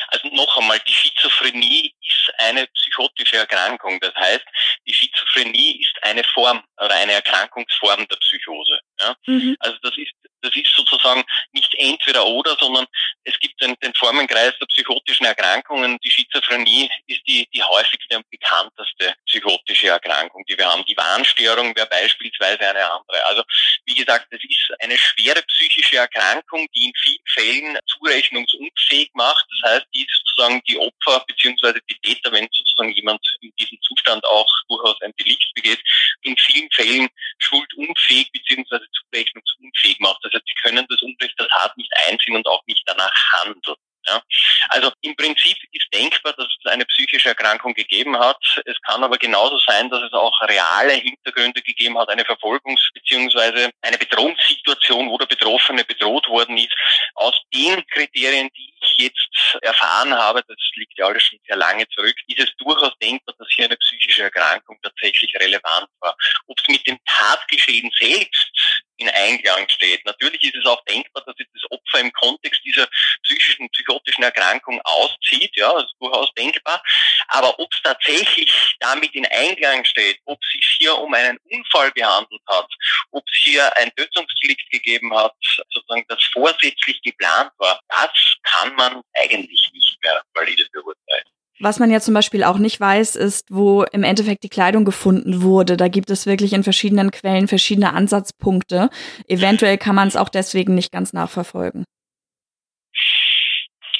Also 0.08 0.28
noch 0.28 0.56
einmal, 0.56 0.78
die 0.88 0.92
Schizophrenie 0.92 1.94
ist 2.00 2.32
eine 2.38 2.66
psychotische 2.68 3.36
Erkrankung. 3.36 3.98
Das 4.00 4.14
heißt, 4.14 4.44
die 4.86 4.94
Schizophrenie 4.94 5.82
ist 5.82 5.94
eine 6.02 6.24
Form 6.24 6.62
oder 6.78 6.94
eine 6.94 7.12
Erkrankungsform 7.12 8.06
der 8.08 8.16
Psychose. 8.16 8.78
Ja? 9.00 9.14
Mhm. 9.26 9.56
Also 9.60 9.76
das 9.82 9.96
ist 9.98 10.12
das 10.46 10.54
ist 10.54 10.74
sozusagen 10.74 11.24
nicht 11.52 11.74
entweder 11.74 12.26
oder, 12.26 12.56
sondern 12.60 12.86
es 13.26 13.38
gibt 13.40 13.60
den, 13.60 13.74
den 13.82 13.92
Formenkreis 13.94 14.54
der 14.60 14.66
psychotischen 14.66 15.26
Erkrankungen. 15.26 15.98
Die 16.04 16.10
Schizophrenie 16.10 16.88
ist 17.06 17.22
die, 17.26 17.46
die 17.52 17.62
häufigste 17.62 18.16
und 18.16 18.30
bekannteste 18.30 19.14
psychotische 19.26 19.88
Erkrankung, 19.88 20.44
die 20.48 20.56
wir 20.56 20.66
haben. 20.66 20.84
Die 20.86 20.96
Wahnstörung 20.96 21.74
wäre 21.74 21.88
beispielsweise 21.88 22.60
eine 22.60 22.84
andere. 22.84 23.24
Also 23.26 23.42
wie 23.84 23.94
gesagt, 23.94 24.28
es 24.30 24.42
ist 24.44 24.72
eine 24.80 24.96
schwere 24.96 25.42
psychische 25.42 25.96
Erkrankung, 25.96 26.66
die 26.74 26.86
in 26.86 26.92
vielen 26.96 27.18
Fällen 27.26 27.78
zurechnungsunfähig 27.86 29.10
macht. 29.14 29.44
Das 29.60 29.72
heißt, 29.72 29.86
die 29.94 30.06
sozusagen 30.24 30.62
die 30.68 30.78
Opfer 30.78 31.24
beziehungsweise 31.26 31.80
die 31.90 31.98
Täter, 32.02 32.30
wenn 32.32 32.48
sozusagen 32.52 32.92
jemand 32.92 33.20
in 33.40 33.52
diesem 33.58 33.78
Zustand 33.82 34.24
auch 34.24 34.50
durchaus 34.68 35.00
ein 35.02 35.12
Delikt 35.18 35.52
begeht, 35.54 35.80
in 36.22 36.36
vielen 36.36 36.70
Fällen 36.70 37.08
schuldunfähig 37.38 38.30
beziehungsweise 38.32 38.86
zurechnungsunfähig 38.92 39.98
macht. 39.98 40.20
Das 40.22 40.32
heißt, 40.32 40.44
sie 40.46 40.62
können 40.62 40.86
das 40.88 41.02
Unrecht 41.02 41.38
der 41.38 41.48
Tat 41.48 41.76
nicht 41.76 41.92
einsehen 42.06 42.36
und 42.36 42.46
auch 42.46 42.62
nicht 42.66 42.82
danach 42.86 43.15
handeln. 43.32 43.76
Ja. 44.08 44.22
Also 44.68 44.92
im 45.00 45.16
Prinzip 45.16 45.56
ist 45.72 45.88
denkbar, 45.92 46.32
dass 46.34 46.46
es 46.46 46.70
eine 46.70 46.84
psychische 46.86 47.30
Erkrankung 47.30 47.74
gegeben 47.74 48.16
hat. 48.18 48.38
Es 48.64 48.80
kann 48.82 49.02
aber 49.02 49.18
genauso 49.18 49.58
sein, 49.58 49.90
dass 49.90 50.02
es 50.02 50.12
auch 50.12 50.40
reale 50.42 50.92
Hintergründe 50.92 51.60
gegeben 51.62 51.98
hat, 51.98 52.08
eine 52.08 52.22
Verfolgungs- 52.22 52.88
bzw. 52.94 53.70
eine 53.82 53.98
Bedrohungssituation, 53.98 55.10
wo 55.10 55.18
der 55.18 55.26
Betroffene 55.26 55.84
bedroht 55.84 56.28
worden 56.28 56.56
ist. 56.56 56.72
Aus 57.14 57.34
den 57.52 57.84
Kriterien, 57.88 58.48
die 58.56 58.74
ich 58.80 58.98
jetzt 58.98 59.58
erfahren 59.62 60.14
habe, 60.14 60.42
das 60.46 60.56
liegt 60.76 60.96
ja 60.98 61.06
alles 61.06 61.24
schon 61.24 61.38
sehr 61.46 61.56
lange 61.56 61.88
zurück, 61.88 62.16
ist 62.28 62.38
es 62.40 62.56
durchaus 62.58 62.92
denkbar, 63.02 63.34
dass 63.38 63.48
hier 63.50 63.64
eine 63.64 63.76
psychische 63.76 64.22
Erkrankung 64.22 64.78
tatsächlich 64.82 65.34
relevant 65.34 65.88
war. 66.00 66.16
Ob 66.46 66.58
es 66.60 66.68
mit 66.68 66.86
dem 66.86 66.98
Tatgeschehen 67.06 67.90
selbst 67.98 68.52
in 68.98 69.08
Einklang 69.08 69.68
steht. 69.68 70.04
Natürlich 70.04 70.42
ist 70.42 70.56
es 70.56 70.66
auch 70.66 70.82
denkbar, 70.84 71.22
dass 71.24 71.36
sich 71.36 71.46
das 71.52 71.70
Opfer 71.70 72.00
im 72.00 72.12
Kontext 72.12 72.60
dieser 72.64 72.88
psychischen, 73.22 73.68
psychotischen 73.70 74.24
Erkrankung 74.24 74.80
auszieht. 74.84 75.50
Ja, 75.56 75.72
das 75.72 75.84
ist 75.84 75.96
durchaus 76.00 76.32
denkbar. 76.34 76.82
Aber 77.28 77.58
ob 77.58 77.72
es 77.72 77.80
tatsächlich 77.82 78.76
damit 78.80 79.14
in 79.14 79.26
Einklang 79.26 79.84
steht, 79.84 80.18
ob 80.24 80.38
es 80.42 80.50
sich 80.52 80.76
hier 80.78 80.96
um 80.96 81.12
einen 81.14 81.38
Unfall 81.50 81.90
gehandelt 81.92 82.42
hat, 82.48 82.68
ob 83.10 83.24
es 83.28 83.38
hier 83.42 83.76
ein 83.76 83.94
Tötungsdelikt 83.94 84.70
gegeben 84.70 85.14
hat, 85.16 85.34
sozusagen 85.72 86.04
das 86.08 86.22
vorsätzlich 86.32 87.00
geplant 87.02 87.52
war, 87.58 87.80
das 87.88 88.10
kann 88.42 88.74
man 88.74 89.02
eigentlich 89.14 89.70
nicht 89.72 89.98
mehr 90.02 90.22
valide 90.34 90.66
beurteilen. 90.72 91.24
Was 91.58 91.78
man 91.78 91.90
ja 91.90 92.00
zum 92.00 92.12
Beispiel 92.12 92.44
auch 92.44 92.58
nicht 92.58 92.78
weiß, 92.78 93.16
ist, 93.16 93.46
wo 93.50 93.82
im 93.84 94.02
Endeffekt 94.02 94.44
die 94.44 94.50
Kleidung 94.50 94.84
gefunden 94.84 95.42
wurde. 95.42 95.76
Da 95.78 95.88
gibt 95.88 96.10
es 96.10 96.26
wirklich 96.26 96.52
in 96.52 96.64
verschiedenen 96.64 97.10
Quellen 97.10 97.48
verschiedene 97.48 97.94
Ansatzpunkte. 97.94 98.90
Eventuell 99.26 99.78
kann 99.78 99.94
man 99.94 100.08
es 100.08 100.16
auch 100.16 100.28
deswegen 100.28 100.74
nicht 100.74 100.92
ganz 100.92 101.14
nachverfolgen. 101.14 101.84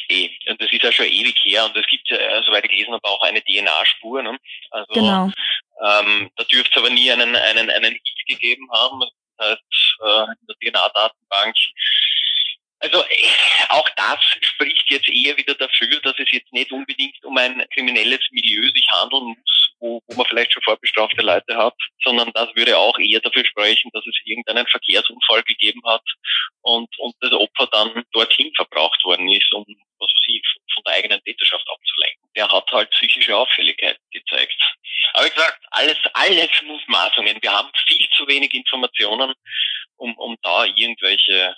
Eh, 0.09 0.31
und 0.49 0.61
das 0.61 0.71
ist 0.71 0.83
ja 0.83 0.93
schon 0.93 1.07
ewig 1.07 1.37
her 1.45 1.65
und 1.65 1.77
es 1.77 1.87
gibt 1.89 2.09
ja, 2.11 2.17
äh, 2.17 2.43
soweit 2.45 2.65
ich 2.65 2.71
gelesen 2.71 2.93
habe, 2.93 3.05
auch 3.09 3.23
eine 3.23 3.43
DNA-Spur. 3.43 4.23
Ne? 4.23 4.39
Also 4.71 4.93
genau. 4.93 5.25
ähm, 5.83 6.31
da 6.37 6.45
dürfte 6.45 6.71
es 6.71 6.77
aber 6.77 6.91
nie 6.91 7.11
einen, 7.11 7.35
einen, 7.35 7.71
einen 7.71 7.93
Hit 7.93 8.27
gegeben 8.29 8.71
haben. 8.71 9.01
Das 9.01 9.49
heißt, 9.49 9.63
äh, 10.05 10.33
in 10.41 10.47
der 10.47 10.73
DNA-Datenbank 10.73 11.57
also 12.93 13.05
auch 13.71 13.89
das 13.97 14.19
spricht 14.41 14.91
jetzt 14.91 15.09
eher 15.09 15.37
wieder 15.37 15.55
dafür, 15.55 16.01
dass 16.01 16.15
es 16.19 16.31
jetzt 16.31 16.53
nicht 16.53 16.73
unbedingt 16.73 17.23
um 17.25 17.37
ein 17.37 17.65
kriminelles 17.75 18.21
Milieu 18.31 18.69
sich 18.71 18.87
handeln 18.91 19.37
muss, 19.39 19.71
wo, 19.79 20.01
wo 20.07 20.17
man 20.17 20.27
vielleicht 20.27 20.53
schon 20.53 20.63
vorbestrafte 20.63 21.23
Leute 21.23 21.57
hat, 21.57 21.75
sondern 22.03 22.31
das 22.33 22.55
würde 22.55 22.77
auch 22.77 22.99
eher 22.99 23.21
dafür 23.21 23.45
sprechen, 23.45 23.91
dass 23.93 24.07
es 24.07 24.15
irgendeinen 24.25 24.67
Verkehrsunfall 24.67 25.43
gegeben 25.43 25.83
hat 25.85 26.05
und, 26.63 26.89
und 26.99 27.15
das 27.21 27.33
Opfer 27.33 27.69
dann 27.73 28.05
dorthin 28.13 28.53
verbraucht 28.55 29.03
worden 29.05 29.29
ist, 29.29 29.53
um 29.53 29.65
was 29.99 30.11
weiß 30.11 30.25
ich, 30.29 30.43
von 30.75 30.83
der 30.87 30.95
eigenen 30.95 31.23
Täterschaft 31.25 31.67
abzulenken. 31.69 32.29
Der 32.37 32.49
hat 32.49 32.71
halt 32.71 32.91
psychische 32.91 33.37
Auffälligkeit 33.37 33.99
gezeigt. 34.11 34.55
Aber 35.15 35.25
wie 35.25 35.31
gesagt, 35.31 35.65
alles, 35.71 35.97
alles 36.13 36.51
Mutmaßungen. 36.63 37.39
Wir 37.41 37.53
haben 37.53 37.71
viel 37.87 38.07
zu 38.17 38.27
wenig 38.29 38.53
Informationen, 38.53 39.33
um, 39.97 40.15
um 40.19 40.37
da 40.43 40.67
irgendwelche 40.67 41.57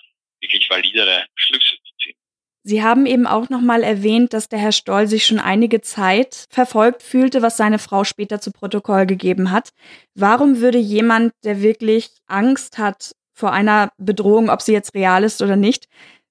wirklich 0.49 0.71
validere 0.71 1.27
Schlüsse 1.35 1.77
zu 1.85 1.93
ziehen. 2.03 2.17
Sie 2.65 2.83
haben 2.83 3.07
eben 3.07 3.27
auch 3.27 3.49
nochmal 3.49 3.83
erwähnt, 3.83 4.33
dass 4.33 4.49
der 4.49 4.59
Herr 4.59 4.73
Stoll 4.73 5.07
sich 5.07 5.27
schon 5.27 5.39
einige 5.39 5.81
Zeit 5.81 6.47
verfolgt 6.51 7.03
fühlte, 7.03 7.41
was 7.41 7.57
seine 7.57 7.79
Frau 7.79 8.05
später 8.05 8.41
zu 8.41 8.51
Protokoll 8.53 9.07
gegeben 9.07 9.51
hat. 9.51 9.71
Warum 10.15 10.61
würde 10.61 10.79
jemand, 10.79 11.33
der 11.45 11.63
wirklich 11.63 12.11
Angst 12.27 12.79
hat 12.79 13.13
vor 13.33 13.53
einer 13.53 13.93
Bedrohung, 13.97 14.51
ob 14.51 14.61
sie 14.61 14.73
jetzt 14.73 14.95
real 14.95 15.25
ist 15.25 15.41
oder 15.41 15.57
nicht, 15.57 15.87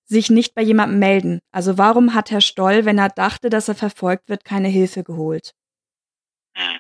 sich 0.06 0.30
nicht 0.30 0.54
bei 0.54 0.62
jemandem 0.62 1.00
melden? 1.00 1.40
Also 1.52 1.78
warum 1.78 2.14
hat 2.14 2.30
Herr 2.32 2.42
Stoll, 2.42 2.86
wenn 2.86 2.98
er 2.98 3.10
dachte, 3.10 3.50
dass 3.50 3.68
er 3.68 3.76
verfolgt 3.76 4.30
wird, 4.30 4.44
keine 4.44 4.68
Hilfe 4.68 5.04
geholt? 5.04 5.54
Hm. 6.56 6.78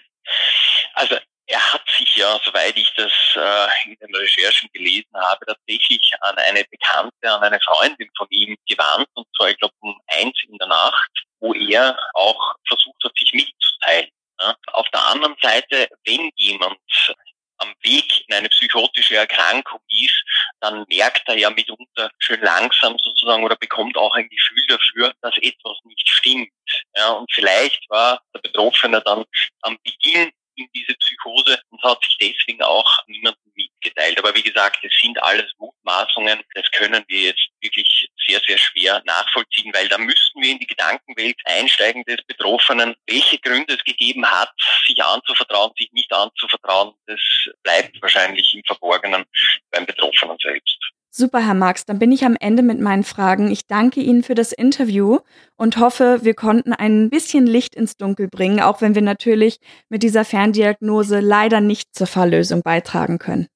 Also 0.93 1.15
er 1.47 1.73
hat 1.73 1.83
sich 1.97 2.15
ja, 2.17 2.39
soweit 2.43 2.77
ich 2.77 2.93
das 2.95 3.11
äh, 3.35 3.89
in 3.89 3.95
den 3.99 4.15
Recherchen 4.15 4.69
gelesen 4.73 5.15
habe, 5.15 5.45
tatsächlich 5.45 6.11
an 6.21 6.37
eine 6.37 6.65
Bekannte, 6.65 7.31
an 7.31 7.41
eine 7.41 7.59
Freundin 7.61 8.09
von 8.17 8.27
ihm 8.29 8.55
gewandt, 8.67 9.07
und 9.13 9.25
zwar, 9.35 9.49
ich 9.49 9.57
glaube, 9.57 9.73
um 9.79 9.99
eins 10.07 10.37
in 10.47 10.57
der 10.57 10.67
Nacht, 10.67 11.11
wo 11.39 11.53
er 11.53 11.97
auch 12.13 12.55
versucht 12.67 13.01
hat, 13.03 13.13
sich 13.17 13.33
mitzuteilen. 13.33 14.09
Ja. 14.41 14.55
Auf 14.73 14.87
der 14.89 15.03
anderen 15.07 15.35
Seite, 15.41 15.87
wenn 16.05 16.29
jemand 16.35 16.79
am 17.59 17.73
Weg 17.81 18.27
in 18.27 18.35
eine 18.35 18.49
psychotische 18.49 19.15
Erkrankung 19.15 19.79
ist, 19.89 20.23
dann 20.59 20.85
merkt 20.89 21.27
er 21.27 21.37
ja 21.37 21.49
mitunter 21.49 22.11
schön 22.19 22.41
langsam 22.41 22.97
sozusagen 22.99 23.43
oder 23.43 23.55
bekommt 23.55 23.97
auch 23.97 24.13
ein 24.13 24.29
Gefühl 24.29 24.67
dafür, 24.67 25.13
dass 25.21 25.35
etwas 25.37 25.77
nicht 25.85 26.07
stimmt. 26.07 26.51
Ja, 26.95 27.09
und 27.13 27.31
vielleicht 27.31 27.89
war 27.89 28.21
der 28.35 28.41
Betroffene 28.41 29.01
dann 29.01 29.25
am 29.61 29.77
Beginn 29.83 30.31
in 30.57 30.67
diese 30.75 30.93
Psychose 30.95 31.59
und 31.69 31.81
hat 31.83 32.03
sich 32.03 32.17
deswegen 32.17 32.61
auch 32.63 32.89
niemandem 33.07 33.51
mitgeteilt. 33.55 34.19
Aber 34.19 34.35
wie 34.35 34.43
gesagt, 34.43 34.83
es 34.83 34.93
sind 35.01 35.21
alles 35.23 35.51
Mutmaßungen. 35.57 36.41
Das 36.53 36.69
können 36.71 37.03
wir 37.07 37.21
jetzt 37.21 37.47
wirklich 37.61 38.09
sehr, 38.27 38.39
sehr 38.45 38.57
schwer 38.57 39.01
nachvollziehen, 39.05 39.73
weil 39.73 39.87
da 39.87 39.97
müssten 39.97 40.41
wir 40.41 40.51
in 40.51 40.59
die 40.59 40.67
Gedankenwelt 40.67 41.37
einsteigen 41.45 42.03
des 42.03 42.23
Betroffenen, 42.27 42.95
welche 43.07 43.39
Gründe 43.39 43.75
es 43.75 43.83
gegeben 43.83 44.25
hat, 44.25 44.51
sich 44.85 45.01
anzuvertrauen, 45.03 45.71
sich 45.77 45.91
nicht 45.91 46.11
anzuvertrauen, 46.11 46.93
das 47.05 47.19
bleibt 47.63 48.01
wahrscheinlich 48.01 48.53
im 48.53 48.63
Verborgenen 48.65 49.25
beim 49.71 49.85
Betroffenen 49.85 50.37
selbst. 50.41 50.77
Super, 51.19 51.43
Herr 51.43 51.55
Marx, 51.55 51.83
dann 51.83 51.97
bin 51.97 52.11
ich 52.11 52.25
am 52.25 52.37
Ende 52.39 52.61
mit 52.61 52.79
meinen 52.79 53.03
Fragen. 53.03 53.49
Ich 53.49 53.65
danke 53.65 54.01
Ihnen 54.01 54.21
für 54.21 54.35
das 54.35 54.51
Interview 54.51 55.17
und 55.55 55.77
hoffe, 55.77 56.19
wir 56.21 56.35
konnten 56.35 56.73
ein 56.73 57.09
bisschen 57.09 57.47
Licht 57.47 57.73
ins 57.73 57.97
Dunkel 57.97 58.27
bringen, 58.27 58.59
auch 58.59 58.81
wenn 58.81 58.93
wir 58.93 59.01
natürlich 59.01 59.59
mit 59.89 60.03
dieser 60.03 60.25
Ferndiagnose 60.25 61.19
leider 61.19 61.59
nicht 61.59 61.95
zur 61.95 62.05
Falllösung 62.05 62.61
beitragen 62.61 63.17
können. 63.17 63.47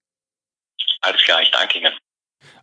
Alles 1.01 1.21
klar, 1.21 1.39
ich 1.43 1.51
danke 1.51 1.77
Ihnen. 1.77 1.93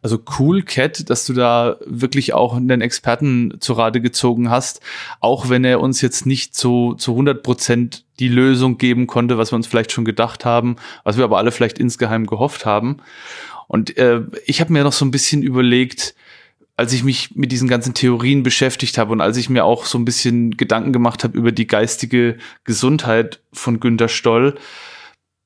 Also 0.02 0.18
cool, 0.40 0.64
Cat, 0.64 1.08
dass 1.10 1.26
du 1.26 1.32
da 1.32 1.76
wirklich 1.84 2.34
auch 2.34 2.56
einen 2.56 2.80
Experten 2.80 3.60
zu 3.60 3.74
Rate 3.74 4.00
gezogen 4.00 4.50
hast, 4.50 4.80
auch 5.20 5.48
wenn 5.48 5.64
er 5.64 5.78
uns 5.78 6.00
jetzt 6.00 6.26
nicht 6.26 6.56
so 6.56 6.94
zu 6.94 7.12
100 7.12 7.44
Prozent 7.44 8.04
die 8.18 8.28
Lösung 8.28 8.78
geben 8.78 9.06
konnte, 9.06 9.38
was 9.38 9.52
wir 9.52 9.56
uns 9.56 9.68
vielleicht 9.68 9.92
schon 9.92 10.04
gedacht 10.04 10.44
haben, 10.44 10.74
was 11.04 11.16
wir 11.16 11.24
aber 11.24 11.38
alle 11.38 11.52
vielleicht 11.52 11.78
insgeheim 11.78 12.26
gehofft 12.26 12.66
haben. 12.66 13.00
Und 13.68 13.96
äh, 13.96 14.22
ich 14.46 14.60
habe 14.60 14.72
mir 14.72 14.82
noch 14.82 14.92
so 14.92 15.04
ein 15.04 15.10
bisschen 15.10 15.42
überlegt, 15.42 16.14
als 16.76 16.92
ich 16.92 17.04
mich 17.04 17.34
mit 17.36 17.52
diesen 17.52 17.68
ganzen 17.68 17.94
Theorien 17.94 18.42
beschäftigt 18.42 18.98
habe 18.98 19.12
und 19.12 19.20
als 19.20 19.36
ich 19.36 19.50
mir 19.50 19.64
auch 19.64 19.84
so 19.84 19.98
ein 19.98 20.04
bisschen 20.04 20.56
Gedanken 20.56 20.92
gemacht 20.92 21.24
habe 21.24 21.36
über 21.36 21.52
die 21.52 21.66
geistige 21.66 22.38
Gesundheit 22.64 23.40
von 23.52 23.80
Günter 23.80 24.08
Stoll, 24.08 24.56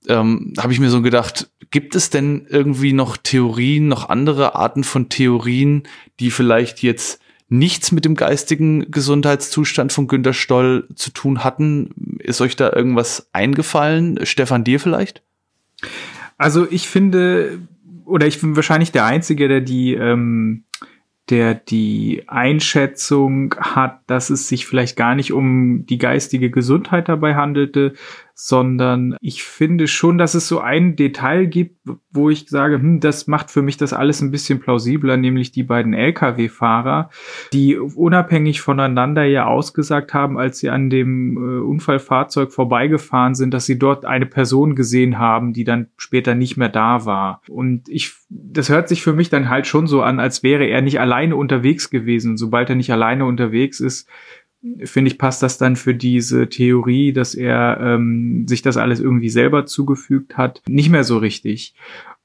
ähm, 0.08 0.52
habe 0.58 0.72
ich 0.72 0.80
mir 0.80 0.90
so 0.90 1.00
gedacht, 1.00 1.48
gibt 1.70 1.94
es 1.94 2.10
denn 2.10 2.46
irgendwie 2.48 2.92
noch 2.92 3.16
Theorien, 3.16 3.88
noch 3.88 4.08
andere 4.08 4.54
Arten 4.54 4.84
von 4.84 5.08
Theorien, 5.08 5.84
die 6.20 6.30
vielleicht 6.30 6.82
jetzt 6.82 7.20
nichts 7.48 7.92
mit 7.92 8.04
dem 8.04 8.14
geistigen 8.14 8.90
Gesundheitszustand 8.90 9.92
von 9.92 10.08
Günter 10.08 10.32
Stoll 10.32 10.88
zu 10.94 11.10
tun 11.10 11.44
hatten? 11.44 12.18
Ist 12.18 12.40
euch 12.40 12.56
da 12.56 12.72
irgendwas 12.72 13.28
eingefallen? 13.32 14.20
Stefan, 14.24 14.64
dir 14.64 14.80
vielleicht? 14.80 15.22
Also 16.36 16.66
ich 16.70 16.88
finde, 16.88 17.60
oder 18.12 18.26
ich 18.26 18.40
bin 18.42 18.54
wahrscheinlich 18.56 18.92
der 18.92 19.06
Einzige, 19.06 19.48
der 19.48 19.62
die, 19.62 19.94
ähm, 19.94 20.64
der 21.30 21.54
die 21.54 22.24
Einschätzung 22.26 23.54
hat, 23.58 24.00
dass 24.06 24.28
es 24.28 24.48
sich 24.48 24.66
vielleicht 24.66 24.96
gar 24.96 25.14
nicht 25.14 25.32
um 25.32 25.86
die 25.86 25.96
geistige 25.96 26.50
Gesundheit 26.50 27.08
dabei 27.08 27.36
handelte, 27.36 27.94
sondern 28.34 29.16
ich 29.20 29.42
finde 29.42 29.86
schon, 29.86 30.18
dass 30.18 30.34
es 30.34 30.48
so 30.48 30.60
ein 30.60 30.96
Detail 30.96 31.46
gibt, 31.46 31.76
wo 32.10 32.30
ich 32.30 32.48
sage, 32.48 32.76
hm, 32.76 33.00
das 33.00 33.26
macht 33.26 33.50
für 33.50 33.62
mich 33.62 33.76
das 33.76 33.92
alles 33.92 34.20
ein 34.20 34.30
bisschen 34.30 34.60
plausibler, 34.60 35.16
nämlich 35.16 35.52
die 35.52 35.62
beiden 35.62 35.94
Lkw-Fahrer, 35.94 37.10
die 37.52 37.76
unabhängig 37.76 38.60
voneinander 38.60 39.24
ja 39.24 39.46
ausgesagt 39.46 40.14
haben, 40.14 40.38
als 40.38 40.58
sie 40.58 40.70
an 40.70 40.90
dem 40.90 41.36
äh, 41.36 41.60
Unfallfahrzeug 41.62 42.52
vorbeigefahren 42.52 43.34
sind, 43.34 43.52
dass 43.52 43.66
sie 43.66 43.78
dort 43.78 44.04
eine 44.04 44.26
Person 44.26 44.74
gesehen 44.74 45.18
haben, 45.18 45.52
die 45.52 45.64
dann 45.64 45.88
später 45.96 46.34
nicht 46.34 46.56
mehr 46.56 46.68
da 46.68 47.04
war. 47.04 47.42
Und 47.48 47.88
ich, 47.88 48.12
das 48.28 48.68
hört 48.68 48.88
sich 48.88 49.02
für 49.02 49.12
mich 49.12 49.30
dann 49.30 49.48
halt 49.48 49.66
schon 49.66 49.86
so 49.86 50.02
an, 50.02 50.20
als 50.20 50.42
wäre 50.42 50.66
er 50.66 50.82
nicht 50.82 51.00
alleine 51.00 51.36
unterwegs 51.36 51.90
gewesen. 51.90 52.36
Sobald 52.36 52.70
er 52.70 52.76
nicht 52.76 52.92
alleine 52.92 53.24
unterwegs 53.24 53.80
ist, 53.80 54.08
finde 54.84 55.10
ich, 55.10 55.18
passt 55.18 55.42
das 55.42 55.58
dann 55.58 55.76
für 55.76 55.94
diese 55.94 56.48
Theorie, 56.48 57.12
dass 57.12 57.34
er 57.34 57.78
ähm, 57.80 58.46
sich 58.46 58.62
das 58.62 58.76
alles 58.76 59.00
irgendwie 59.00 59.28
selber 59.28 59.66
zugefügt 59.66 60.36
hat, 60.36 60.62
nicht 60.68 60.90
mehr 60.90 61.04
so 61.04 61.18
richtig. 61.18 61.74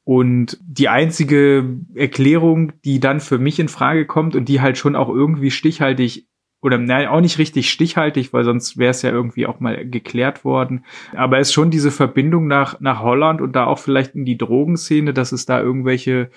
Und 0.03 0.57
die 0.61 0.87
einzige 0.87 1.65
Erklärung, 1.93 2.73
die 2.85 2.99
dann 2.99 3.19
für 3.19 3.39
mich 3.39 3.59
in 3.59 3.67
Frage 3.67 4.05
kommt 4.05 4.35
und 4.35 4.47
die 4.47 4.61
halt 4.61 4.77
schon 4.77 4.95
auch 4.95 5.09
irgendwie 5.09 5.51
stichhaltig 5.51 6.27
oder 6.61 6.77
nein, 6.77 7.07
auch 7.07 7.21
nicht 7.21 7.37
richtig 7.37 7.69
stichhaltig, 7.69 8.33
weil 8.33 8.43
sonst 8.43 8.77
wäre 8.77 8.91
es 8.91 9.01
ja 9.01 9.11
irgendwie 9.11 9.45
auch 9.45 9.59
mal 9.59 9.87
geklärt 9.87 10.43
worden. 10.43 10.85
Aber 11.13 11.39
es 11.39 11.49
ist 11.49 11.53
schon 11.53 11.71
diese 11.71 11.91
Verbindung 11.91 12.47
nach, 12.47 12.79
nach 12.79 13.01
Holland 13.01 13.41
und 13.41 13.55
da 13.55 13.65
auch 13.65 13.79
vielleicht 13.79 14.15
in 14.15 14.25
die 14.25 14.37
Drogenszene, 14.37 15.13
dass 15.13 15.31
es 15.31 15.45
da 15.45 15.61
irgendwelche 15.61 16.29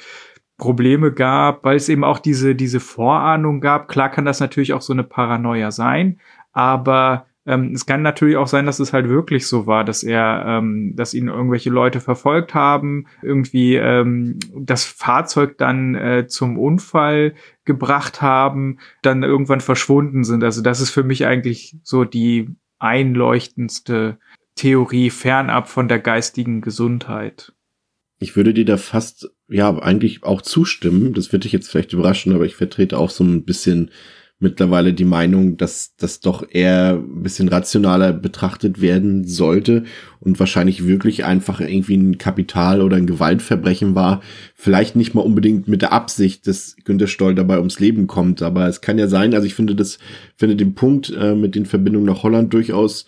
Probleme 0.60 1.10
gab, 1.10 1.64
weil 1.64 1.76
es 1.76 1.88
eben 1.88 2.04
auch 2.04 2.20
diese, 2.20 2.54
diese 2.54 2.78
Vorahnung 2.78 3.60
gab. 3.60 3.88
Klar 3.88 4.10
kann 4.10 4.24
das 4.24 4.38
natürlich 4.38 4.72
auch 4.74 4.82
so 4.82 4.92
eine 4.92 5.02
Paranoia 5.02 5.72
sein, 5.72 6.20
aber 6.52 7.26
ähm, 7.46 7.72
es 7.74 7.86
kann 7.86 8.02
natürlich 8.02 8.36
auch 8.36 8.46
sein, 8.46 8.66
dass 8.66 8.78
es 8.78 8.92
halt 8.92 9.08
wirklich 9.08 9.46
so 9.46 9.66
war, 9.66 9.82
dass 9.82 10.02
er, 10.02 10.44
ähm, 10.46 10.94
dass 10.94 11.14
ihn 11.14 11.28
irgendwelche 11.28 11.70
Leute 11.70 12.00
verfolgt 12.00 12.54
haben, 12.54 13.06
irgendwie 13.22 13.76
ähm, 13.76 14.38
das 14.54 14.84
Fahrzeug 14.84 15.56
dann 15.56 15.94
äh, 15.94 16.26
zum 16.28 16.58
Unfall 16.58 17.34
gebracht 17.64 18.20
haben, 18.20 18.78
dann 19.02 19.22
irgendwann 19.22 19.60
verschwunden 19.60 20.22
sind. 20.22 20.44
Also 20.44 20.62
das 20.62 20.80
ist 20.80 20.90
für 20.90 21.02
mich 21.02 21.26
eigentlich 21.26 21.76
so 21.82 22.04
die 22.04 22.54
einleuchtendste 22.78 24.18
Theorie 24.54 25.08
fernab 25.08 25.68
von 25.68 25.88
der 25.88 25.98
geistigen 25.98 26.60
Gesundheit. 26.60 27.54
Ich 28.18 28.36
würde 28.36 28.52
dir 28.52 28.66
da 28.66 28.76
fast, 28.76 29.30
ja, 29.50 29.76
eigentlich 29.78 30.22
auch 30.22 30.42
zustimmen. 30.42 31.12
Das 31.12 31.32
wird 31.32 31.44
dich 31.44 31.52
jetzt 31.52 31.68
vielleicht 31.68 31.92
überraschen, 31.92 32.32
aber 32.34 32.44
ich 32.44 32.56
vertrete 32.56 32.98
auch 32.98 33.10
so 33.10 33.24
ein 33.24 33.44
bisschen 33.44 33.90
mittlerweile 34.42 34.94
die 34.94 35.04
Meinung, 35.04 35.58
dass 35.58 35.96
das 35.96 36.20
doch 36.20 36.42
eher 36.50 36.94
ein 36.94 37.22
bisschen 37.22 37.48
rationaler 37.48 38.14
betrachtet 38.14 38.80
werden 38.80 39.26
sollte 39.26 39.84
und 40.18 40.40
wahrscheinlich 40.40 40.86
wirklich 40.86 41.26
einfach 41.26 41.60
irgendwie 41.60 41.96
ein 41.96 42.16
Kapital- 42.16 42.80
oder 42.80 42.96
ein 42.96 43.06
Gewaltverbrechen 43.06 43.94
war. 43.94 44.22
Vielleicht 44.54 44.96
nicht 44.96 45.12
mal 45.12 45.20
unbedingt 45.20 45.68
mit 45.68 45.82
der 45.82 45.92
Absicht, 45.92 46.46
dass 46.46 46.74
Günter 46.84 47.06
Stoll 47.06 47.34
dabei 47.34 47.58
ums 47.58 47.80
Leben 47.80 48.06
kommt, 48.06 48.40
aber 48.40 48.66
es 48.66 48.80
kann 48.80 48.98
ja 48.98 49.08
sein, 49.08 49.34
also 49.34 49.46
ich 49.46 49.54
finde 49.54 49.74
das, 49.74 49.98
finde 50.36 50.56
den 50.56 50.74
Punkt 50.74 51.10
äh, 51.10 51.34
mit 51.34 51.54
den 51.54 51.66
Verbindungen 51.66 52.06
nach 52.06 52.22
Holland 52.22 52.54
durchaus, 52.54 53.04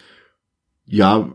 ja, 0.84 1.34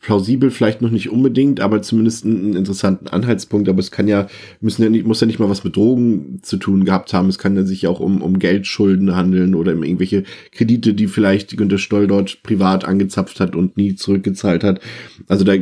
plausibel 0.00 0.50
vielleicht 0.50 0.82
noch 0.82 0.90
nicht 0.90 1.10
unbedingt, 1.10 1.60
aber 1.60 1.80
zumindest 1.80 2.26
einen 2.26 2.54
interessanten 2.54 3.08
Anhaltspunkt. 3.08 3.68
Aber 3.68 3.78
es 3.78 3.90
kann 3.90 4.08
ja, 4.08 4.26
müssen 4.60 4.82
ja 4.82 4.90
nicht, 4.90 5.06
muss 5.06 5.20
ja 5.20 5.26
nicht 5.26 5.38
mal 5.38 5.48
was 5.48 5.64
mit 5.64 5.76
Drogen 5.76 6.40
zu 6.42 6.56
tun 6.56 6.84
gehabt 6.84 7.14
haben. 7.14 7.28
Es 7.28 7.38
kann 7.38 7.56
ja 7.56 7.62
sich 7.62 7.86
auch 7.86 8.00
um, 8.00 8.20
um 8.20 8.38
Geldschulden 8.38 9.14
handeln 9.14 9.54
oder 9.54 9.72
um 9.72 9.82
irgendwelche 9.82 10.24
Kredite, 10.50 10.94
die 10.94 11.06
vielleicht 11.06 11.56
Günter 11.56 11.78
Stoll 11.78 12.06
dort 12.06 12.42
privat 12.42 12.84
angezapft 12.84 13.40
hat 13.40 13.56
und 13.56 13.76
nie 13.76 13.94
zurückgezahlt 13.94 14.64
hat. 14.64 14.80
Also 15.28 15.44
da 15.44 15.54